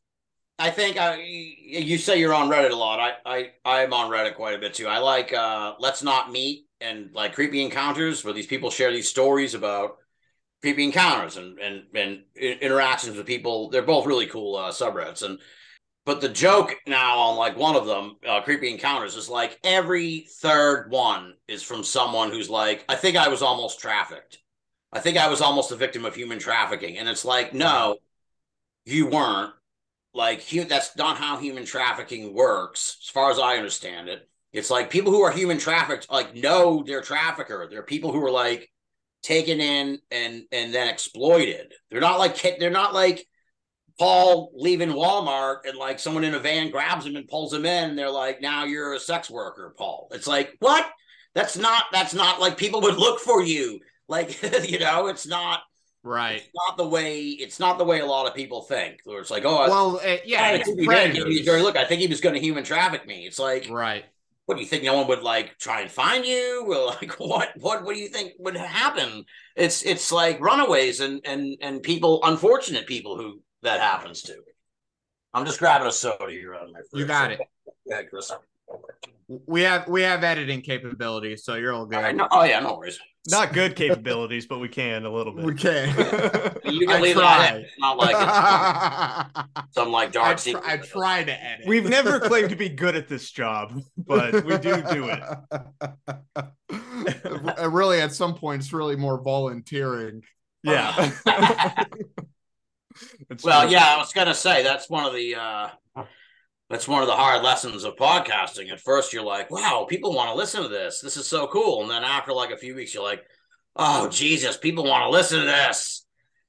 I 0.57 0.69
think 0.69 0.97
I 0.97 1.15
you 1.21 1.97
say 1.97 2.19
you're 2.19 2.33
on 2.33 2.49
Reddit 2.49 2.71
a 2.71 2.75
lot. 2.75 2.99
I 2.99 3.13
I 3.25 3.51
I'm 3.65 3.93
on 3.93 4.09
Reddit 4.09 4.35
quite 4.35 4.55
a 4.55 4.59
bit 4.59 4.73
too. 4.73 4.87
I 4.87 4.99
like 4.99 5.33
uh 5.33 5.73
Let's 5.79 6.01
Not 6.03 6.31
Meet 6.31 6.65
and 6.79 7.09
like 7.13 7.33
Creepy 7.33 7.61
Encounters 7.63 8.23
where 8.23 8.33
these 8.33 8.45
people 8.47 8.69
share 8.69 8.91
these 8.91 9.09
stories 9.09 9.53
about 9.53 9.97
creepy 10.65 10.83
encounters 10.83 11.37
and 11.37 11.59
and 11.59 11.83
and 11.93 12.23
interactions 12.35 13.15
with 13.15 13.27
people. 13.27 13.69
They're 13.69 13.83
both 13.83 14.07
really 14.07 14.25
cool 14.25 14.55
uh, 14.55 14.71
subreddits 14.71 15.21
and 15.21 15.37
but 16.05 16.21
the 16.21 16.29
joke 16.29 16.75
now 16.87 17.17
on 17.17 17.35
like 17.35 17.55
one 17.55 17.75
of 17.75 17.85
them, 17.85 18.17
uh, 18.27 18.41
creepy 18.41 18.71
encounters, 18.71 19.15
is 19.15 19.29
like 19.29 19.59
every 19.63 20.27
third 20.29 20.89
one 20.91 21.33
is 21.47 21.63
from 21.63 21.83
someone 21.83 22.31
who's 22.31 22.49
like, 22.49 22.83
I 22.87 22.95
think 22.95 23.17
I 23.17 23.27
was 23.27 23.41
almost 23.41 23.79
trafficked. 23.79 24.39
I 24.91 24.99
think 24.99 25.17
I 25.17 25.27
was 25.27 25.41
almost 25.41 25.71
a 25.71 25.75
victim 25.75 26.05
of 26.05 26.15
human 26.15 26.39
trafficking, 26.39 26.97
and 26.97 27.09
it's 27.09 27.25
like, 27.25 27.53
no, 27.53 27.97
you 28.85 29.07
weren't. 29.07 29.53
Like, 30.13 30.43
hu- 30.43 30.63
that's 30.63 30.95
not 30.95 31.17
how 31.17 31.37
human 31.37 31.65
trafficking 31.65 32.33
works, 32.33 32.97
as 33.03 33.09
far 33.09 33.31
as 33.31 33.39
I 33.39 33.57
understand 33.57 34.07
it. 34.07 34.29
It's 34.53 34.69
like 34.69 34.89
people 34.89 35.11
who 35.11 35.23
are 35.23 35.31
human 35.31 35.57
trafficked, 35.57 36.09
like, 36.09 36.35
know 36.35 36.83
their 36.83 37.01
trafficker. 37.01 37.67
They're 37.69 37.83
people 37.83 38.13
who 38.13 38.23
are 38.23 38.31
like 38.31 38.71
taken 39.25 39.59
in 39.59 39.99
and 40.11 40.43
and 40.51 40.73
then 40.73 40.87
exploited. 40.87 41.73
They're 41.89 41.99
not 42.01 42.19
like 42.19 42.57
they're 42.59 42.69
not 42.69 42.93
like 42.93 43.25
Paul 43.97 44.51
leaving 44.55 44.89
Walmart 44.89 45.59
and 45.67 45.77
like 45.77 45.99
someone 45.99 46.23
in 46.23 46.35
a 46.35 46.39
van 46.39 46.69
grabs 46.69 47.05
him 47.05 47.15
and 47.15 47.27
pulls 47.27 47.53
him 47.53 47.65
in. 47.65 47.89
And 47.91 47.97
they're 47.97 48.11
like, 48.11 48.41
now 48.41 48.65
you're 48.65 48.93
a 48.93 48.99
sex 48.99 49.29
worker, 49.29 49.73
Paul. 49.77 50.09
It's 50.11 50.27
like, 50.27 50.53
what? 50.59 50.85
That's 51.33 51.57
not, 51.57 51.83
that's 51.93 52.13
not 52.13 52.39
like 52.41 52.57
people 52.57 52.81
would 52.81 52.97
look 52.97 53.19
for 53.19 53.41
you. 53.41 53.79
Like, 54.09 54.41
you 54.69 54.79
know, 54.79 55.07
it's 55.07 55.25
not, 55.25 55.61
Right. 56.03 56.35
it's 56.37 56.49
not 56.67 56.77
the 56.77 56.87
way, 56.87 57.21
it's 57.29 57.59
not 57.59 57.77
the 57.77 57.83
way 57.85 57.99
a 58.01 58.05
lot 58.05 58.27
of 58.27 58.35
people 58.35 58.61
think. 58.63 58.99
Where 59.05 59.19
it's 59.21 59.31
like, 59.31 59.43
oh, 59.45 59.55
I, 59.57 59.67
Well, 59.69 60.01
uh, 60.05 60.17
yeah, 60.25 60.43
I 60.43 60.51
it's 60.55 60.65
think 60.65 60.79
he 60.81 60.85
did. 60.87 61.13
He 61.15 61.19
was 61.23 61.27
very- 61.39 61.43
predators. 61.45 61.63
look, 61.63 61.77
I 61.77 61.85
think 61.85 62.01
he 62.01 62.07
was 62.07 62.19
going 62.21 62.35
to 62.35 62.41
human 62.41 62.63
traffic 62.65 63.07
me. 63.07 63.25
It's 63.25 63.39
like, 63.39 63.67
Right. 63.69 64.03
What 64.45 64.55
do 64.55 64.61
you 64.61 64.67
think? 64.67 64.83
No 64.83 64.95
one 64.95 65.07
would 65.07 65.23
like 65.23 65.57
try 65.57 65.81
and 65.81 65.91
find 65.91 66.25
you? 66.25 66.65
Or 66.67 66.85
like, 66.87 67.19
what, 67.19 67.49
what, 67.57 67.83
what 67.83 67.95
do 67.95 67.99
you 67.99 68.09
think 68.09 68.33
would 68.39 68.55
happen? 68.55 69.25
It's, 69.55 69.83
it's 69.83 70.11
like 70.11 70.39
runaways 70.39 70.99
and 70.99 71.21
and 71.25 71.57
and 71.61 71.81
people, 71.81 72.19
unfortunate 72.23 72.87
people 72.87 73.17
who 73.17 73.41
that 73.63 73.79
happens 73.79 74.21
to. 74.23 74.35
I'm 75.33 75.45
just 75.45 75.59
grabbing 75.59 75.87
a 75.87 75.91
soda 75.91 76.29
here 76.29 76.53
of 76.53 76.71
my. 76.71 76.79
You 76.93 77.05
got 77.05 77.31
it. 77.31 77.39
Yeah, 77.87 78.01
Chris. 78.01 78.31
We 79.27 79.61
have 79.61 79.87
we 79.87 80.03
have 80.03 80.23
editing 80.23 80.61
capabilities, 80.61 81.43
so 81.43 81.55
you're 81.55 81.73
all 81.73 81.85
good. 81.85 81.97
All 81.97 82.03
right, 82.03 82.15
no, 82.15 82.27
oh 82.31 82.43
yeah, 82.43 82.59
no 82.59 82.77
worries. 82.77 82.99
Not 83.27 83.53
good 83.53 83.75
capabilities, 83.77 84.45
but 84.45 84.59
we 84.59 84.67
can 84.67 85.03
a 85.05 85.11
little 85.11 85.33
bit. 85.33 85.45
We 85.45 85.55
can. 85.55 85.89
You 86.63 86.87
I 86.89 86.93
can 86.93 87.01
leave 87.01 87.15
try. 87.15 87.37
that. 87.39 87.61
It's 87.61 87.79
not 87.79 87.97
like 87.97 88.11
it's 88.11 88.19
I, 88.19 89.45
some 89.71 89.91
like 89.91 90.11
dark 90.11 90.37
tr- 90.37 90.43
secret. 90.43 90.63
I 90.63 90.77
try 90.77 91.23
to 91.23 91.43
edit. 91.43 91.65
We've 91.67 91.89
never 91.89 92.19
claimed 92.19 92.51
to 92.51 92.55
be 92.55 92.69
good 92.69 92.95
at 92.95 93.07
this 93.07 93.31
job, 93.31 93.81
but 93.97 94.45
we 94.45 94.57
do 94.59 94.83
do 94.83 95.09
it. 95.09 95.23
it. 96.69 97.71
really, 97.71 98.01
at 98.01 98.13
some 98.13 98.35
point, 98.35 98.61
it's 98.61 98.73
really 98.73 98.95
more 98.95 99.19
volunteering. 99.19 100.21
Yeah. 100.63 101.13
Well, 103.43 103.63
true. 103.63 103.71
yeah, 103.71 103.95
I 103.95 103.97
was 103.97 104.13
gonna 104.13 104.33
say 104.33 104.63
that's 104.63 104.89
one 104.89 105.05
of 105.05 105.13
the 105.13 105.35
uh 105.35 105.69
that's 106.69 106.87
one 106.87 107.01
of 107.01 107.07
the 107.07 107.15
hard 107.15 107.43
lessons 107.43 107.83
of 107.83 107.95
podcasting. 107.95 108.71
At 108.71 108.81
first 108.81 109.13
you're 109.13 109.23
like, 109.23 109.51
wow, 109.51 109.85
people 109.87 110.13
want 110.13 110.29
to 110.29 110.35
listen 110.35 110.63
to 110.63 110.69
this. 110.69 110.99
This 110.99 111.17
is 111.17 111.27
so 111.27 111.47
cool. 111.47 111.81
And 111.81 111.89
then 111.89 112.03
after 112.03 112.33
like 112.33 112.51
a 112.51 112.57
few 112.57 112.75
weeks, 112.75 112.93
you're 112.93 113.03
like, 113.03 113.23
oh 113.75 114.09
Jesus, 114.09 114.57
people 114.57 114.85
want 114.85 115.03
to 115.03 115.09
listen 115.09 115.39
to 115.39 115.45
this. 115.45 116.04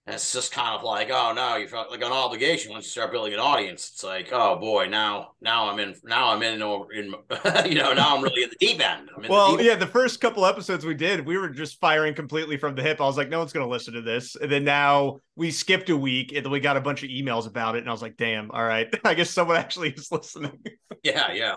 And 0.07 0.15
it's 0.15 0.33
just 0.33 0.53
kind 0.53 0.77
of 0.77 0.85
like, 0.85 1.11
oh 1.11 1.33
no, 1.35 1.57
you 1.57 1.67
felt 1.67 1.91
like 1.91 2.01
an 2.01 2.13
obligation 2.13 2.71
once 2.71 2.85
you 2.85 2.91
start 2.91 3.11
building 3.11 3.35
an 3.35 3.41
audience. 3.41 3.91
It's 3.93 4.05
like, 4.05 4.29
oh 4.31 4.57
boy, 4.57 4.87
now 4.87 5.33
now 5.41 5.69
I'm 5.69 5.81
in 5.81 5.97
now 6.05 6.33
I'm 6.33 6.45
in 6.45 6.63
over 6.63 6.93
in 6.93 7.07
you 7.67 7.75
know, 7.75 7.93
now 7.93 8.17
I'm 8.17 8.23
really 8.23 8.45
in 8.45 8.51
the 8.51 8.57
deep 8.65 8.81
end. 8.81 9.11
I'm 9.17 9.25
in 9.25 9.29
the 9.29 9.33
Well, 9.33 9.57
deep 9.57 9.67
yeah, 9.67 9.75
the 9.75 9.87
first 9.87 10.21
couple 10.21 10.47
episodes 10.47 10.87
we 10.87 10.95
did, 10.95 11.27
we 11.27 11.37
were 11.37 11.49
just 11.49 11.81
firing 11.81 12.15
completely 12.15 12.57
from 12.57 12.77
the 12.77 12.83
hip. 12.83 13.01
I 13.01 13.05
was 13.05 13.17
like, 13.17 13.31
no 13.31 13.41
one's 13.41 13.53
going 13.53 13.67
to 13.67 13.71
listen 13.71 13.95
to 13.95 14.01
this. 14.03 14.37
And 14.37 14.51
then 14.51 14.63
now 14.63 15.19
we 15.35 15.51
skipped 15.51 15.91
a 15.91 15.97
week 15.97 16.33
and 16.33 16.45
then 16.45 16.53
we 16.53 16.61
got 16.61 16.77
a 16.77 16.81
bunch 16.81 17.03
of 17.03 17.11
emails 17.11 17.49
about 17.49 17.75
it. 17.75 17.81
And 17.81 17.89
I 17.89 17.93
was 17.93 18.03
like, 18.03 18.17
damn, 18.17 18.53
all 18.53 18.65
right. 18.65 18.89
I 19.05 19.15
guess 19.15 19.31
someone 19.31 19.57
actually 19.57 19.91
is 19.91 20.13
listening. 20.13 20.61
yeah, 21.03 21.33
yeah. 21.33 21.57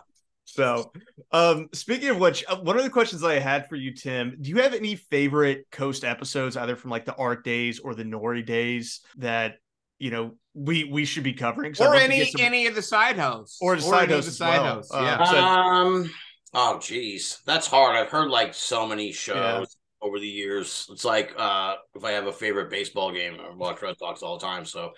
So, 0.53 0.91
um, 1.31 1.69
speaking 1.73 2.09
of 2.09 2.17
which, 2.17 2.43
uh, 2.47 2.57
one 2.57 2.77
of 2.77 2.83
the 2.83 2.89
questions 2.89 3.23
I 3.23 3.39
had 3.39 3.67
for 3.69 3.75
you, 3.75 3.93
Tim, 3.93 4.35
do 4.41 4.49
you 4.49 4.57
have 4.57 4.73
any 4.73 4.95
favorite 4.95 5.67
Coast 5.71 6.03
episodes, 6.03 6.57
either 6.57 6.75
from 6.75 6.89
like 6.91 7.05
the 7.05 7.15
art 7.15 7.43
days 7.43 7.79
or 7.79 7.93
the 7.93 8.03
Noory 8.03 8.45
days, 8.45 9.01
that 9.17 9.55
you 9.99 10.09
know 10.11 10.35
we 10.55 10.85
we 10.85 11.05
should 11.05 11.23
be 11.23 11.33
covering? 11.33 11.73
So 11.75 11.85
or 11.87 11.95
any 11.95 12.25
some- 12.25 12.41
any 12.41 12.65
of 12.67 12.75
the 12.75 12.81
side 12.81 13.17
hosts. 13.17 13.59
Or 13.61 13.75
the 13.75 13.81
side 13.81 14.03
any 14.03 14.13
of 14.13 14.17
hosts 14.17 14.31
the 14.31 14.35
side 14.37 14.61
well. 14.61 14.73
hosts. 14.75 14.93
Uh, 14.93 15.01
yeah. 15.01 15.23
So- 15.25 15.37
Um. 15.37 16.11
Oh, 16.51 16.79
geez, 16.79 17.41
that's 17.45 17.67
hard. 17.67 17.95
I've 17.95 18.09
heard 18.09 18.31
like 18.31 18.55
so 18.55 18.87
many 18.87 19.11
shows 19.11 19.35
Yeah. 19.37 19.65
over 20.07 20.19
the 20.19 20.27
years. 20.27 20.87
It's 20.91 21.05
like 21.05 21.31
uh, 21.37 21.75
if 21.93 22.03
I 22.03 22.11
have 22.13 22.25
a 22.25 22.33
favorite 22.33 22.71
baseball 22.71 23.11
game, 23.11 23.37
I 23.39 23.53
watch 23.55 23.81
Red 23.83 23.99
Sox 23.99 24.23
all 24.23 24.39
the 24.39 24.45
time. 24.47 24.65
So 24.65 24.93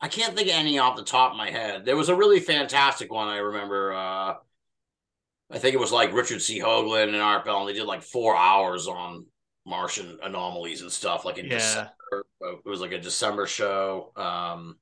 I 0.00 0.06
can't 0.06 0.36
think 0.36 0.48
of 0.48 0.54
any 0.54 0.78
off 0.78 0.94
the 0.94 1.02
top 1.02 1.32
of 1.32 1.36
my 1.38 1.50
head. 1.50 1.84
There 1.84 1.96
was 1.96 2.08
a 2.08 2.14
really 2.14 2.38
fantastic 2.38 3.10
one 3.12 3.26
I 3.26 3.38
remember. 3.38 3.94
Uh, 3.94 4.34
I 5.50 5.58
think 5.58 5.74
it 5.74 5.80
was 5.80 5.92
like 5.92 6.12
Richard 6.12 6.42
C. 6.42 6.58
Hoagland 6.60 7.08
and 7.08 7.16
Art 7.16 7.44
Bell, 7.44 7.60
and 7.60 7.68
they 7.68 7.72
did 7.72 7.86
like 7.86 8.02
four 8.02 8.36
hours 8.36 8.88
on 8.88 9.26
Martian 9.64 10.18
anomalies 10.22 10.82
and 10.82 10.90
stuff, 10.90 11.24
like 11.24 11.38
in 11.38 11.46
Yeah. 11.46 11.50
December. 11.58 11.92
It 12.40 12.66
was 12.68 12.80
like 12.80 12.92
a 12.92 12.98
December 13.00 13.46
show, 13.46 14.12
um, 14.16 14.76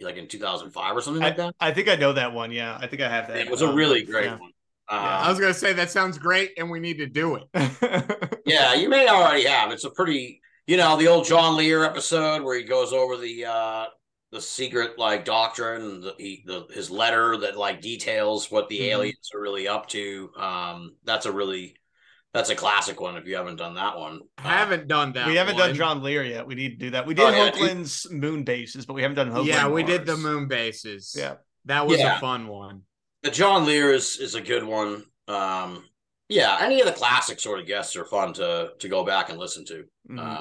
like 0.00 0.16
in 0.16 0.28
2005 0.28 0.96
or 0.96 1.00
something 1.00 1.22
I, 1.22 1.26
like 1.26 1.36
that. 1.36 1.54
I 1.60 1.72
think 1.72 1.88
I 1.88 1.96
know 1.96 2.12
that 2.12 2.32
one. 2.32 2.52
Yeah, 2.52 2.76
I 2.80 2.86
think 2.86 3.02
I 3.02 3.08
have 3.08 3.28
that. 3.28 3.36
It 3.38 3.50
was 3.50 3.62
a 3.62 3.68
Um, 3.68 3.74
really 3.74 4.02
great 4.02 4.26
yeah. 4.26 4.38
one. 4.38 4.50
I 4.88 5.22
Um, 5.22 5.28
was 5.30 5.38
gonna 5.40 5.54
say 5.54 5.72
that 5.74 5.90
sounds 5.90 6.18
great, 6.18 6.52
and 6.58 6.70
we 6.70 6.80
need 6.80 6.98
to 6.98 7.06
do 7.06 7.36
it. 7.36 7.44
Yeah, 8.44 8.74
you 8.74 8.88
may 8.88 9.06
already 9.08 9.44
have. 9.44 9.70
It's 9.70 9.84
a 9.84 9.90
pretty, 9.90 10.40
you 10.66 10.76
know, 10.76 10.96
the 10.96 11.06
old 11.08 11.24
John 11.26 11.56
Lear 11.56 11.84
episode 11.84 12.42
where 12.42 12.56
he 12.58 12.64
goes 12.64 12.92
over 12.92 13.16
the 13.16 13.44
uh 13.44 13.86
the 14.32 14.40
secret 14.40 14.98
like 14.98 15.24
doctrine, 15.24 16.00
the, 16.00 16.14
he, 16.18 16.42
the 16.46 16.66
his 16.72 16.90
letter 16.90 17.36
that 17.36 17.56
like 17.56 17.80
details 17.82 18.50
what 18.50 18.68
the 18.68 18.80
Mhm. 18.80 18.88
aliens 18.92 19.30
are 19.34 19.40
really 19.40 19.68
up 19.68 19.88
to. 19.90 20.30
Um, 20.36 20.96
that's 21.04 21.26
a 21.26 21.32
really 21.32 21.76
that's 22.32 22.48
a 22.48 22.54
classic 22.54 22.98
one. 22.98 23.16
If 23.18 23.26
you 23.26 23.36
haven't 23.36 23.56
done 23.56 23.74
that 23.74 23.98
one, 23.98 24.20
I 24.38 24.54
haven't 24.56 24.88
done 24.88 25.12
that. 25.12 25.26
we 25.26 25.36
haven't 25.36 25.56
one. 25.56 25.68
done 25.68 25.76
John 25.76 26.02
Lear 26.02 26.24
yet. 26.24 26.46
We 26.46 26.54
need 26.54 26.70
to 26.70 26.76
do 26.86 26.90
that. 26.92 27.06
We 27.06 27.12
did 27.12 27.26
Oh, 27.26 27.28
yeah, 27.30 27.50
dude. 27.50 27.60
Hoagland's 27.70 28.10
moon 28.10 28.42
bases, 28.42 28.86
but 28.86 28.94
we 28.94 29.02
haven't 29.02 29.16
done 29.16 29.30
Hoagland. 29.30 29.46
Yeah, 29.48 29.68
we 29.68 29.82
did 29.82 30.06
the 30.06 30.16
moon 30.16 30.48
bases. 30.48 31.14
Yeah. 31.16 31.34
that 31.66 31.86
was 31.86 31.98
Yeah. 32.00 32.16
a 32.16 32.20
fun 32.20 32.48
one. 32.48 32.82
the 33.22 33.30
John 33.30 33.64
Lear 33.66 33.92
is 33.92 34.16
is 34.16 34.34
a 34.34 34.40
good 34.40 34.64
one. 34.64 35.04
Um, 35.28 35.88
yeah, 36.28 36.56
any 36.60 36.80
of 36.80 36.86
the 36.86 36.92
classic 36.92 37.38
sort 37.38 37.60
of 37.60 37.66
guests 37.66 37.94
are 37.96 38.04
fun 38.06 38.32
to 38.34 38.72
to 38.80 38.88
go 38.88 39.04
back 39.04 39.28
and 39.28 39.38
listen 39.38 39.64
to. 39.66 39.84
Mhm. 40.10 40.18
Uh, 40.18 40.40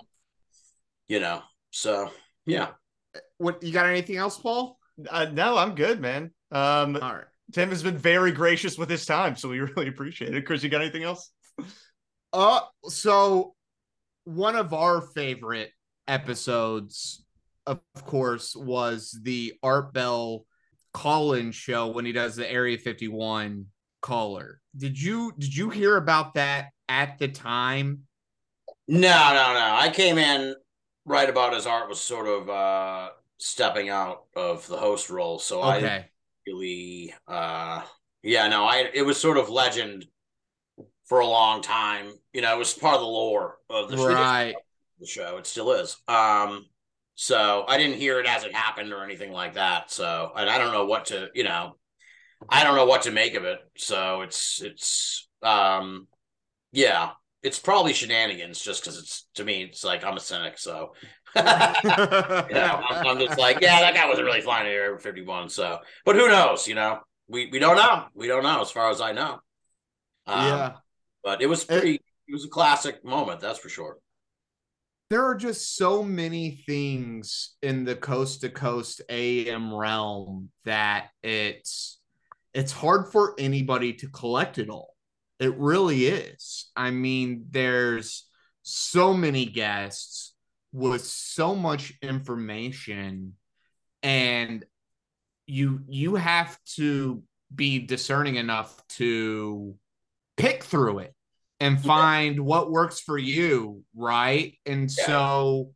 you 1.09 1.19
know, 1.19 1.43
so 1.71 2.09
yeah. 2.45 2.69
What 3.37 3.63
you 3.63 3.71
got? 3.71 3.85
Anything 3.85 4.17
else, 4.17 4.37
Paul? 4.37 4.77
Uh, 5.09 5.27
no, 5.31 5.57
I'm 5.57 5.75
good, 5.75 5.99
man. 5.99 6.31
Um, 6.51 6.95
All 6.95 7.13
right. 7.13 7.25
Tim 7.51 7.69
has 7.69 7.83
been 7.83 7.97
very 7.97 8.31
gracious 8.31 8.77
with 8.77 8.89
his 8.89 9.05
time, 9.05 9.35
so 9.35 9.49
we 9.49 9.59
really 9.59 9.87
appreciate 9.87 10.33
it. 10.33 10.45
Chris, 10.45 10.63
you 10.63 10.69
got 10.69 10.81
anything 10.81 11.03
else? 11.03 11.31
Uh, 12.33 12.61
so 12.85 13.55
one 14.23 14.55
of 14.55 14.73
our 14.73 15.01
favorite 15.01 15.71
episodes, 16.07 17.25
of 17.65 17.81
course, 18.05 18.55
was 18.55 19.17
the 19.21 19.53
Art 19.61 19.93
Bell 19.93 20.45
call-in 20.93 21.51
show 21.51 21.87
when 21.87 22.05
he 22.05 22.11
does 22.11 22.35
the 22.35 22.49
Area 22.49 22.77
51 22.77 23.65
caller. 24.01 24.59
Did 24.75 24.99
you 25.01 25.33
did 25.37 25.55
you 25.55 25.69
hear 25.69 25.97
about 25.97 26.35
that 26.35 26.69
at 26.87 27.19
the 27.19 27.27
time? 27.27 28.01
No, 28.87 28.99
no, 28.99 29.53
no. 29.53 29.71
I 29.73 29.89
came 29.93 30.17
in 30.17 30.55
right 31.05 31.29
about 31.29 31.53
as 31.53 31.65
Art 31.65 31.89
was 31.89 31.99
sort 31.99 32.27
of 32.27 32.49
uh 32.49 33.09
stepping 33.37 33.89
out 33.89 34.23
of 34.35 34.67
the 34.67 34.77
host 34.77 35.09
role, 35.09 35.39
so 35.39 35.61
I 35.61 36.05
really 36.47 37.13
uh 37.27 37.81
yeah, 38.23 38.47
no, 38.47 38.65
I 38.65 38.89
it 38.93 39.05
was 39.05 39.19
sort 39.19 39.37
of 39.37 39.49
legend 39.49 40.05
for 41.05 41.19
a 41.19 41.27
long 41.27 41.61
time. 41.61 42.13
You 42.33 42.41
know, 42.41 42.55
it 42.55 42.59
was 42.59 42.73
part 42.73 42.95
of 42.95 43.01
the 43.01 43.07
lore 43.07 43.57
of 43.69 43.89
the 43.89 43.97
show. 43.97 44.13
Right. 44.13 44.55
the 44.99 45.07
show. 45.07 45.37
It 45.37 45.45
still 45.45 45.73
is. 45.73 45.97
Um, 46.07 46.65
so 47.15 47.65
I 47.67 47.77
didn't 47.77 47.97
hear 47.97 48.19
it 48.19 48.25
as 48.25 48.43
it 48.43 48.55
happened 48.55 48.93
or 48.93 49.03
anything 49.03 49.31
like 49.31 49.55
that. 49.55 49.91
So, 49.91 50.31
and 50.35 50.49
I 50.49 50.57
don't 50.57 50.71
know 50.71 50.85
what 50.85 51.07
to, 51.07 51.27
you 51.33 51.43
know, 51.43 51.75
I 52.47 52.63
don't 52.63 52.75
know 52.75 52.85
what 52.85 53.03
to 53.03 53.11
make 53.11 53.35
of 53.35 53.43
it. 53.43 53.59
So 53.77 54.21
it's 54.21 54.61
it's 54.61 55.27
um, 55.43 56.07
yeah, 56.71 57.11
it's 57.43 57.59
probably 57.59 57.93
shenanigans 57.93 58.61
just 58.61 58.83
because 58.83 58.99
it's 58.99 59.27
to 59.35 59.43
me, 59.43 59.63
it's 59.63 59.83
like 59.83 60.03
I'm 60.03 60.17
a 60.17 60.19
cynic, 60.19 60.57
so 60.57 60.93
you 61.35 61.41
know, 61.41 62.81
I'm, 62.89 63.07
I'm 63.07 63.19
just 63.19 63.39
like, 63.39 63.61
yeah, 63.61 63.79
that 63.81 63.95
guy 63.95 64.07
wasn't 64.07 64.25
really 64.25 64.41
flying 64.41 64.67
in 64.67 64.73
Area 64.73 64.97
51. 64.97 65.49
So, 65.49 65.79
but 66.05 66.15
who 66.15 66.27
knows? 66.27 66.67
You 66.67 66.75
know, 66.75 66.99
we 67.27 67.49
we 67.51 67.59
don't 67.59 67.77
know. 67.77 68.05
We 68.13 68.27
don't 68.27 68.43
know 68.43 68.61
as 68.61 68.71
far 68.71 68.91
as 68.91 69.01
I 69.01 69.13
know. 69.13 69.39
Um, 70.27 70.47
yeah. 70.47 70.71
but 71.23 71.41
it 71.41 71.47
was 71.47 71.63
pretty. 71.63 71.95
It, 72.27 72.33
was 72.33 72.45
a 72.45 72.49
classic 72.49 73.03
moment, 73.03 73.41
that's 73.41 73.59
for 73.59 73.67
sure. 73.67 73.97
There 75.09 75.25
are 75.25 75.35
just 75.35 75.75
so 75.75 76.01
many 76.01 76.63
things 76.65 77.55
in 77.61 77.83
the 77.83 77.95
coast 77.95 78.41
to 78.41 78.49
coast 78.49 79.01
AM 79.09 79.73
realm 79.73 80.49
that 80.63 81.09
it's 81.21 81.99
it's 82.53 82.71
hard 82.71 83.11
for 83.11 83.35
anybody 83.37 83.93
to 83.93 84.07
collect 84.07 84.59
it 84.59 84.69
all. 84.69 84.90
It 85.41 85.57
really 85.57 86.05
is. 86.05 86.69
I 86.75 86.91
mean, 86.91 87.47
there's 87.49 88.27
so 88.61 89.13
many 89.15 89.45
guests 89.45 90.35
with 90.71 91.03
so 91.03 91.55
much 91.55 91.93
information 92.03 93.33
and 94.03 94.63
you 95.47 95.81
you 95.87 96.15
have 96.15 96.57
to 96.75 97.23
be 97.53 97.79
discerning 97.79 98.35
enough 98.35 98.87
to 98.87 99.75
pick 100.37 100.63
through 100.63 100.99
it 100.99 101.15
and 101.59 101.81
find 101.81 102.35
yeah. 102.35 102.41
what 102.41 102.71
works 102.71 102.99
for 102.99 103.17
you, 103.17 103.83
right? 103.95 104.53
And 104.67 104.91
yeah. 104.95 105.05
so 105.07 105.71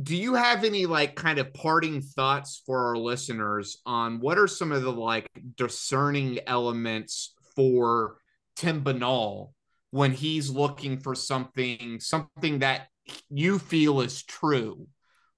do 0.00 0.14
you 0.14 0.34
have 0.34 0.64
any 0.64 0.84
like 0.84 1.16
kind 1.16 1.38
of 1.38 1.54
parting 1.54 2.02
thoughts 2.02 2.62
for 2.66 2.88
our 2.88 2.96
listeners 2.96 3.78
on 3.86 4.20
what 4.20 4.38
are 4.38 4.46
some 4.46 4.72
of 4.72 4.82
the 4.82 4.92
like 4.92 5.26
discerning 5.56 6.38
elements 6.46 7.34
for 7.56 8.16
Tim 8.56 8.82
Binnall 8.82 9.52
when 9.90 10.12
he's 10.12 10.50
looking 10.50 10.98
for 10.98 11.14
something 11.14 12.00
something 12.00 12.60
that 12.60 12.88
you 13.30 13.58
feel 13.58 14.00
is 14.00 14.22
true? 14.22 14.86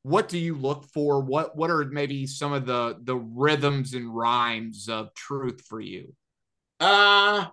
What 0.02 0.28
do 0.28 0.38
you 0.38 0.54
look 0.54 0.84
for? 0.92 1.20
What 1.20 1.56
what 1.56 1.70
are 1.70 1.84
maybe 1.84 2.26
some 2.26 2.52
of 2.52 2.66
the 2.66 2.98
the 3.02 3.16
rhythms 3.16 3.94
and 3.94 4.14
rhymes 4.14 4.88
of 4.88 5.14
truth 5.14 5.62
for 5.68 5.80
you? 5.80 6.14
Uh 6.80 7.46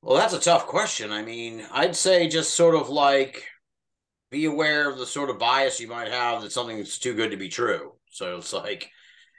well, 0.00 0.16
that's 0.16 0.34
a 0.34 0.40
tough 0.40 0.66
question. 0.66 1.10
I 1.10 1.22
mean, 1.22 1.66
I'd 1.72 1.96
say 1.96 2.28
just 2.28 2.54
sort 2.54 2.76
of 2.76 2.88
like 2.88 3.44
be 4.30 4.44
aware 4.44 4.88
of 4.88 4.98
the 4.98 5.06
sort 5.06 5.30
of 5.30 5.38
bias 5.38 5.80
you 5.80 5.88
might 5.88 6.08
have 6.08 6.42
that 6.42 6.52
something's 6.52 6.98
too 6.98 7.14
good 7.14 7.30
to 7.30 7.36
be 7.36 7.48
true. 7.48 7.94
So 8.10 8.36
it's 8.36 8.52
like 8.52 8.90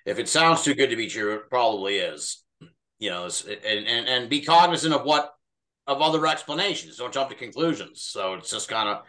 if 0.06 0.20
it 0.20 0.28
sounds 0.28 0.64
too 0.64 0.74
good 0.74 0.90
to 0.90 0.96
be 0.96 1.08
true, 1.08 1.36
it 1.36 1.50
probably 1.50 1.98
is. 1.98 2.44
You 3.00 3.10
know, 3.10 3.30
and 3.48 3.88
and 3.88 4.08
and 4.08 4.30
be 4.30 4.42
cognizant 4.42 4.94
of 4.94 5.04
what 5.04 5.34
of 5.88 6.02
other 6.02 6.28
explanations. 6.28 6.98
Don't 6.98 7.14
jump 7.14 7.30
to 7.30 7.36
conclusions. 7.36 8.04
So 8.04 8.36
it's 8.36 8.52
just 8.52 8.70
kind 8.70 8.90
of 8.90 9.04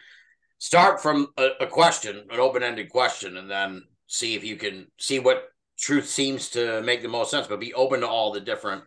start 0.58 1.02
from 1.02 1.28
a, 1.36 1.48
a 1.60 1.66
question, 1.66 2.24
an 2.30 2.40
open 2.40 2.62
ended 2.62 2.90
question, 2.90 3.36
and 3.36 3.50
then 3.50 3.82
see 4.06 4.34
if 4.34 4.44
you 4.44 4.56
can 4.56 4.86
see 4.98 5.18
what 5.18 5.44
truth 5.78 6.08
seems 6.08 6.50
to 6.50 6.80
make 6.82 7.02
the 7.02 7.08
most 7.08 7.30
sense. 7.30 7.46
But 7.46 7.60
be 7.60 7.74
open 7.74 8.00
to 8.00 8.08
all 8.08 8.32
the 8.32 8.40
different 8.40 8.84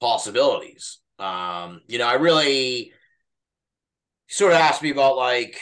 possibilities. 0.00 0.98
Um, 1.18 1.80
you 1.86 1.98
know, 1.98 2.06
I 2.06 2.14
really 2.14 2.92
sort 4.28 4.52
of 4.52 4.58
asked 4.58 4.82
me 4.82 4.90
about 4.90 5.16
like 5.16 5.58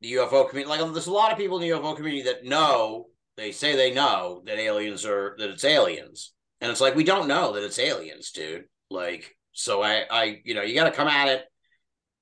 the 0.00 0.12
UFO 0.14 0.48
community. 0.48 0.68
Like, 0.68 0.92
there's 0.92 1.06
a 1.06 1.12
lot 1.12 1.32
of 1.32 1.38
people 1.38 1.60
in 1.60 1.68
the 1.68 1.76
UFO 1.76 1.94
community 1.96 2.22
that 2.24 2.44
know 2.44 3.06
they 3.36 3.52
say 3.52 3.76
they 3.76 3.94
know 3.94 4.42
that 4.46 4.58
aliens 4.58 5.04
are 5.06 5.36
that 5.38 5.50
it's 5.50 5.64
aliens, 5.64 6.32
and 6.60 6.70
it's 6.70 6.80
like 6.80 6.94
we 6.94 7.04
don't 7.04 7.28
know 7.28 7.52
that 7.52 7.64
it's 7.64 7.78
aliens, 7.78 8.32
dude. 8.32 8.64
Like, 8.90 9.36
so 9.52 9.82
I, 9.82 10.04
I, 10.10 10.40
you 10.44 10.54
know, 10.54 10.62
you 10.62 10.74
got 10.74 10.84
to 10.84 10.96
come 10.96 11.08
at 11.08 11.28
it 11.28 11.44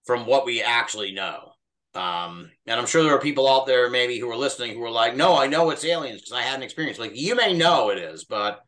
from 0.04 0.26
what 0.26 0.46
we 0.46 0.62
actually 0.62 1.12
know. 1.12 1.52
Um, 1.94 2.50
and 2.66 2.78
I'm 2.78 2.86
sure 2.86 3.02
there 3.02 3.14
are 3.14 3.20
people 3.20 3.48
out 3.48 3.66
there 3.66 3.90
maybe 3.90 4.18
who 4.18 4.30
are 4.30 4.36
listening 4.36 4.74
who 4.74 4.84
are 4.84 4.90
like, 4.90 5.16
no, 5.16 5.36
I 5.36 5.46
know 5.46 5.70
it's 5.70 5.84
aliens 5.84 6.20
because 6.20 6.32
I 6.32 6.42
had 6.42 6.56
an 6.56 6.62
experience. 6.62 6.98
Like, 6.98 7.16
you 7.16 7.34
may 7.34 7.54
know 7.54 7.90
it 7.90 7.98
is, 7.98 8.24
but 8.24 8.60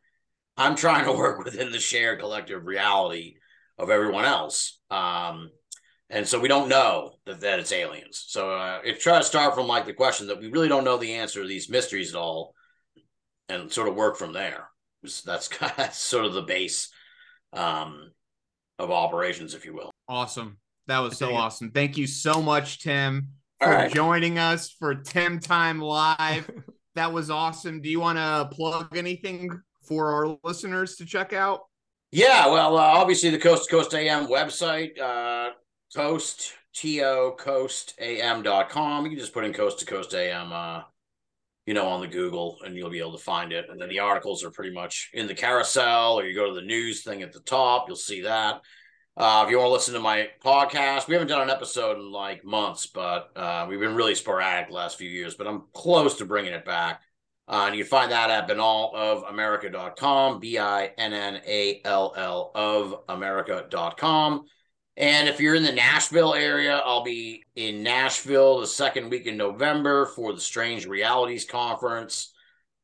I'm 0.57 0.75
trying 0.75 1.05
to 1.05 1.13
work 1.17 1.45
within 1.45 1.71
the 1.71 1.79
shared 1.79 2.21
collective 2.21 2.65
reality 2.65 3.37
of 3.79 3.91
everyone 3.91 4.25
else. 4.25 4.81
Um, 4.91 5.51
and 6.09 6.27
so 6.27 6.41
we 6.41 6.49
don't 6.49 6.69
know 6.69 7.13
that, 7.27 7.41
that 7.41 7.61
it's 7.61 7.73
aliens. 7.73 8.25
So 8.27 8.51
uh, 8.51 8.81
if 8.85 9.01
try 9.01 9.19
to 9.19 9.25
start 9.25 9.55
from 9.55 9.69
like 9.69 9.87
the 9.87 9.93
question 9.93 10.27
that 10.27 10.41
we 10.41 10.49
really 10.49 10.69
don't 10.69 10.85
know 10.85 10.97
the 10.97 11.15
answer 11.15 11.43
to 11.43 11.49
these 11.49 11.71
mysteries 11.71 12.15
at 12.15 12.19
all, 12.19 12.55
and 13.51 13.73
sort 13.73 13.89
of 13.89 13.97
work 13.97 14.17
from 14.17 14.33
there. 14.33 14.70
That's 15.03 15.49
kind 15.49 15.73
of 15.79 15.95
sort 15.95 16.25
of 16.25 16.35
the 16.35 16.43
base 16.43 16.89
um, 17.53 18.13
of 18.79 18.91
operations, 18.91 19.55
if 19.55 19.65
you 19.65 19.75
will. 19.75 19.91
Awesome. 20.09 20.59
That 20.87 21.01
was 21.01 21.19
so 21.19 21.35
awesome. 21.35 21.71
Thank 21.71 21.97
you 21.97 22.07
so 22.07 22.43
much, 22.43 22.81
Tim, 22.81 23.29
for 23.61 23.69
right. 23.69 23.93
joining 23.93 24.39
us 24.39 24.71
for 24.71 24.97
Tim 24.97 25.39
Time 25.39 25.81
Live. 25.81 26.51
that 26.97 27.13
was 27.13 27.31
awesome. 27.31 27.81
Do 27.81 27.89
you 27.89 28.01
want 28.01 28.19
to 28.19 28.49
plug 28.53 28.97
anything 28.97 29.51
for 29.83 30.13
our 30.13 30.37
listeners 30.43 30.97
to 30.97 31.07
check 31.07 31.33
out? 31.33 31.61
Yeah, 32.11 32.49
well, 32.49 32.77
uh, 32.77 32.81
obviously 32.81 33.31
the 33.31 33.39
Coast 33.39 33.69
to 33.69 33.77
Coast 33.77 33.95
AM 33.95 34.27
website, 34.27 34.99
uh, 34.99 35.51
Coast 35.95 36.55
to 36.73 37.37
coastam.com. 37.39 39.05
You 39.05 39.11
can 39.11 39.19
just 39.19 39.33
put 39.33 39.45
in 39.45 39.53
Coast 39.53 39.79
to 39.79 39.85
Coast 39.85 40.13
AM, 40.15 40.53
uh, 40.53 40.83
you 41.71 41.75
know, 41.75 41.87
on 41.87 42.01
the 42.01 42.09
Google, 42.09 42.59
and 42.65 42.77
you'll 42.77 42.91
be 42.91 42.99
able 42.99 43.17
to 43.17 43.23
find 43.23 43.53
it. 43.53 43.67
And 43.71 43.81
then 43.81 43.89
the 43.89 44.01
articles 44.01 44.43
are 44.43 44.51
pretty 44.51 44.73
much 44.73 45.09
in 45.15 45.29
the 45.29 45.35
carousel, 45.37 46.19
or 46.19 46.25
you 46.25 46.35
go 46.35 46.49
to 46.49 46.53
the 46.53 46.67
news 46.67 47.05
thing 47.05 47.23
at 47.23 47.33
the 47.33 47.39
top, 47.39 47.85
you'll 47.87 47.95
see 47.95 48.23
that. 48.23 48.61
Uh, 49.17 49.45
if 49.45 49.53
you 49.53 49.57
want 49.57 49.69
to 49.69 49.73
listen 49.73 49.95
to 49.95 50.01
my 50.01 50.27
podcast, 50.45 51.07
we 51.07 51.15
haven't 51.15 51.29
done 51.29 51.43
an 51.43 51.49
episode 51.49 51.97
in 51.97 52.11
like 52.11 52.45
months, 52.45 52.89
but 52.89 53.31
uh, 53.37 53.67
we've 53.69 53.79
been 53.79 53.95
really 53.95 54.17
sporadic 54.17 54.67
the 54.67 54.75
last 54.75 54.99
few 54.99 55.09
years. 55.09 55.37
But 55.37 55.47
I'm 55.47 55.63
close 55.73 56.17
to 56.17 56.25
bringing 56.25 56.55
it 56.55 56.65
back. 56.65 57.03
Uh, 57.47 57.67
and 57.67 57.77
you 57.77 57.85
can 57.85 57.89
find 57.89 58.11
that 58.11 58.31
at 58.31 58.49
binnallofamerica.com, 58.49 60.41
B 60.41 60.59
I 60.59 60.87
N 60.99 61.13
N 61.13 61.41
A 61.47 61.81
L 61.85 62.13
L 62.17 62.51
of 62.53 62.97
America.com. 63.09 64.45
And 65.01 65.29
if 65.31 65.41
you're 65.41 65.55
in 65.55 65.63
the 65.63 65.73
Nashville 65.73 66.35
area, 66.35 66.83
I'll 66.85 67.03
be 67.03 67.45
in 67.57 67.83
Nashville 67.83 68.61
the 68.61 68.67
second 68.67 69.09
week 69.09 69.27
in 69.27 69.39
November 69.39 70.05
for 70.05 70.35
the 70.35 70.41
Strange 70.41 70.85
Realities 70.85 71.47
Conference. 71.47 72.35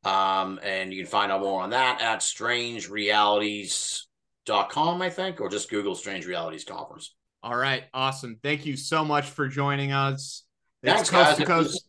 Um, 0.02 0.58
and 0.62 0.94
you 0.94 1.02
can 1.02 1.10
find 1.10 1.30
out 1.30 1.42
more 1.42 1.60
on 1.60 1.68
that 1.70 2.00
at 2.00 2.20
strangerealities.com, 2.20 5.02
I 5.02 5.10
think, 5.10 5.42
or 5.42 5.50
just 5.50 5.68
Google 5.68 5.94
Strange 5.94 6.24
Realities 6.24 6.64
Conference. 6.64 7.14
All 7.42 7.54
right. 7.54 7.84
Awesome. 7.92 8.38
Thank 8.42 8.64
you 8.64 8.78
so 8.78 9.04
much 9.04 9.26
for 9.26 9.46
joining 9.46 9.92
us. 9.92 10.44
Thanks, 10.82 11.10
coast 11.10 11.12
guys. 11.12 11.36
To 11.36 11.44
coast 11.44 11.76
it 11.76 11.82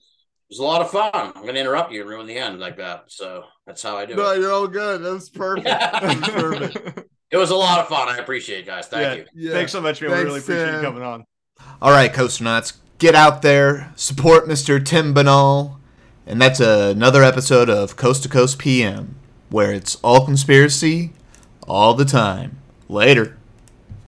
was 0.49 0.59
a 0.59 0.63
lot 0.63 0.81
of 0.81 0.91
fun. 0.91 1.11
I'm 1.13 1.43
going 1.43 1.55
to 1.55 1.61
interrupt 1.61 1.93
you 1.93 2.01
and 2.01 2.09
ruin 2.09 2.27
the 2.27 2.37
end 2.37 2.59
like 2.59 2.75
that. 2.77 3.05
So 3.07 3.45
that's 3.65 3.81
how 3.81 3.95
I 3.95 4.05
do 4.05 4.15
no, 4.15 4.31
it. 4.31 4.35
No, 4.35 4.41
you're 4.41 4.51
all 4.51 4.67
good. 4.67 5.03
That 5.03 5.13
was 5.13 5.29
perfect. 5.29 5.65
that 5.67 6.03
was 6.03 6.29
perfect. 6.29 7.07
It 7.29 7.37
was 7.37 7.51
a 7.51 7.55
lot 7.55 7.79
of 7.79 7.87
fun. 7.87 8.07
I 8.07 8.17
appreciate 8.17 8.59
it, 8.59 8.65
guys. 8.65 8.87
Thank 8.87 9.03
yeah, 9.03 9.25
you. 9.33 9.49
Yeah. 9.49 9.53
Thanks 9.53 9.71
so 9.71 9.81
much, 9.81 10.01
man. 10.01 10.11
Thanks, 10.11 10.23
we 10.23 10.27
really 10.27 10.39
appreciate 10.39 10.65
Tim. 10.65 10.75
you 10.75 10.81
coming 10.81 11.03
on. 11.03 11.25
All 11.81 11.91
right, 11.91 12.13
Coasternauts, 12.13 12.77
get 12.99 13.15
out 13.15 13.41
there, 13.41 13.91
support 13.95 14.47
Mr. 14.47 14.83
Tim 14.83 15.13
Binnall. 15.13 15.77
And 16.25 16.41
that's 16.41 16.59
another 16.59 17.23
episode 17.23 17.69
of 17.69 17.95
Coast 17.95 18.23
to 18.23 18.29
Coast 18.29 18.59
PM, 18.59 19.15
where 19.49 19.71
it's 19.71 19.95
all 20.03 20.25
conspiracy 20.25 21.13
all 21.67 21.93
the 21.93 22.03
time. 22.03 22.57
Later. 22.89 23.37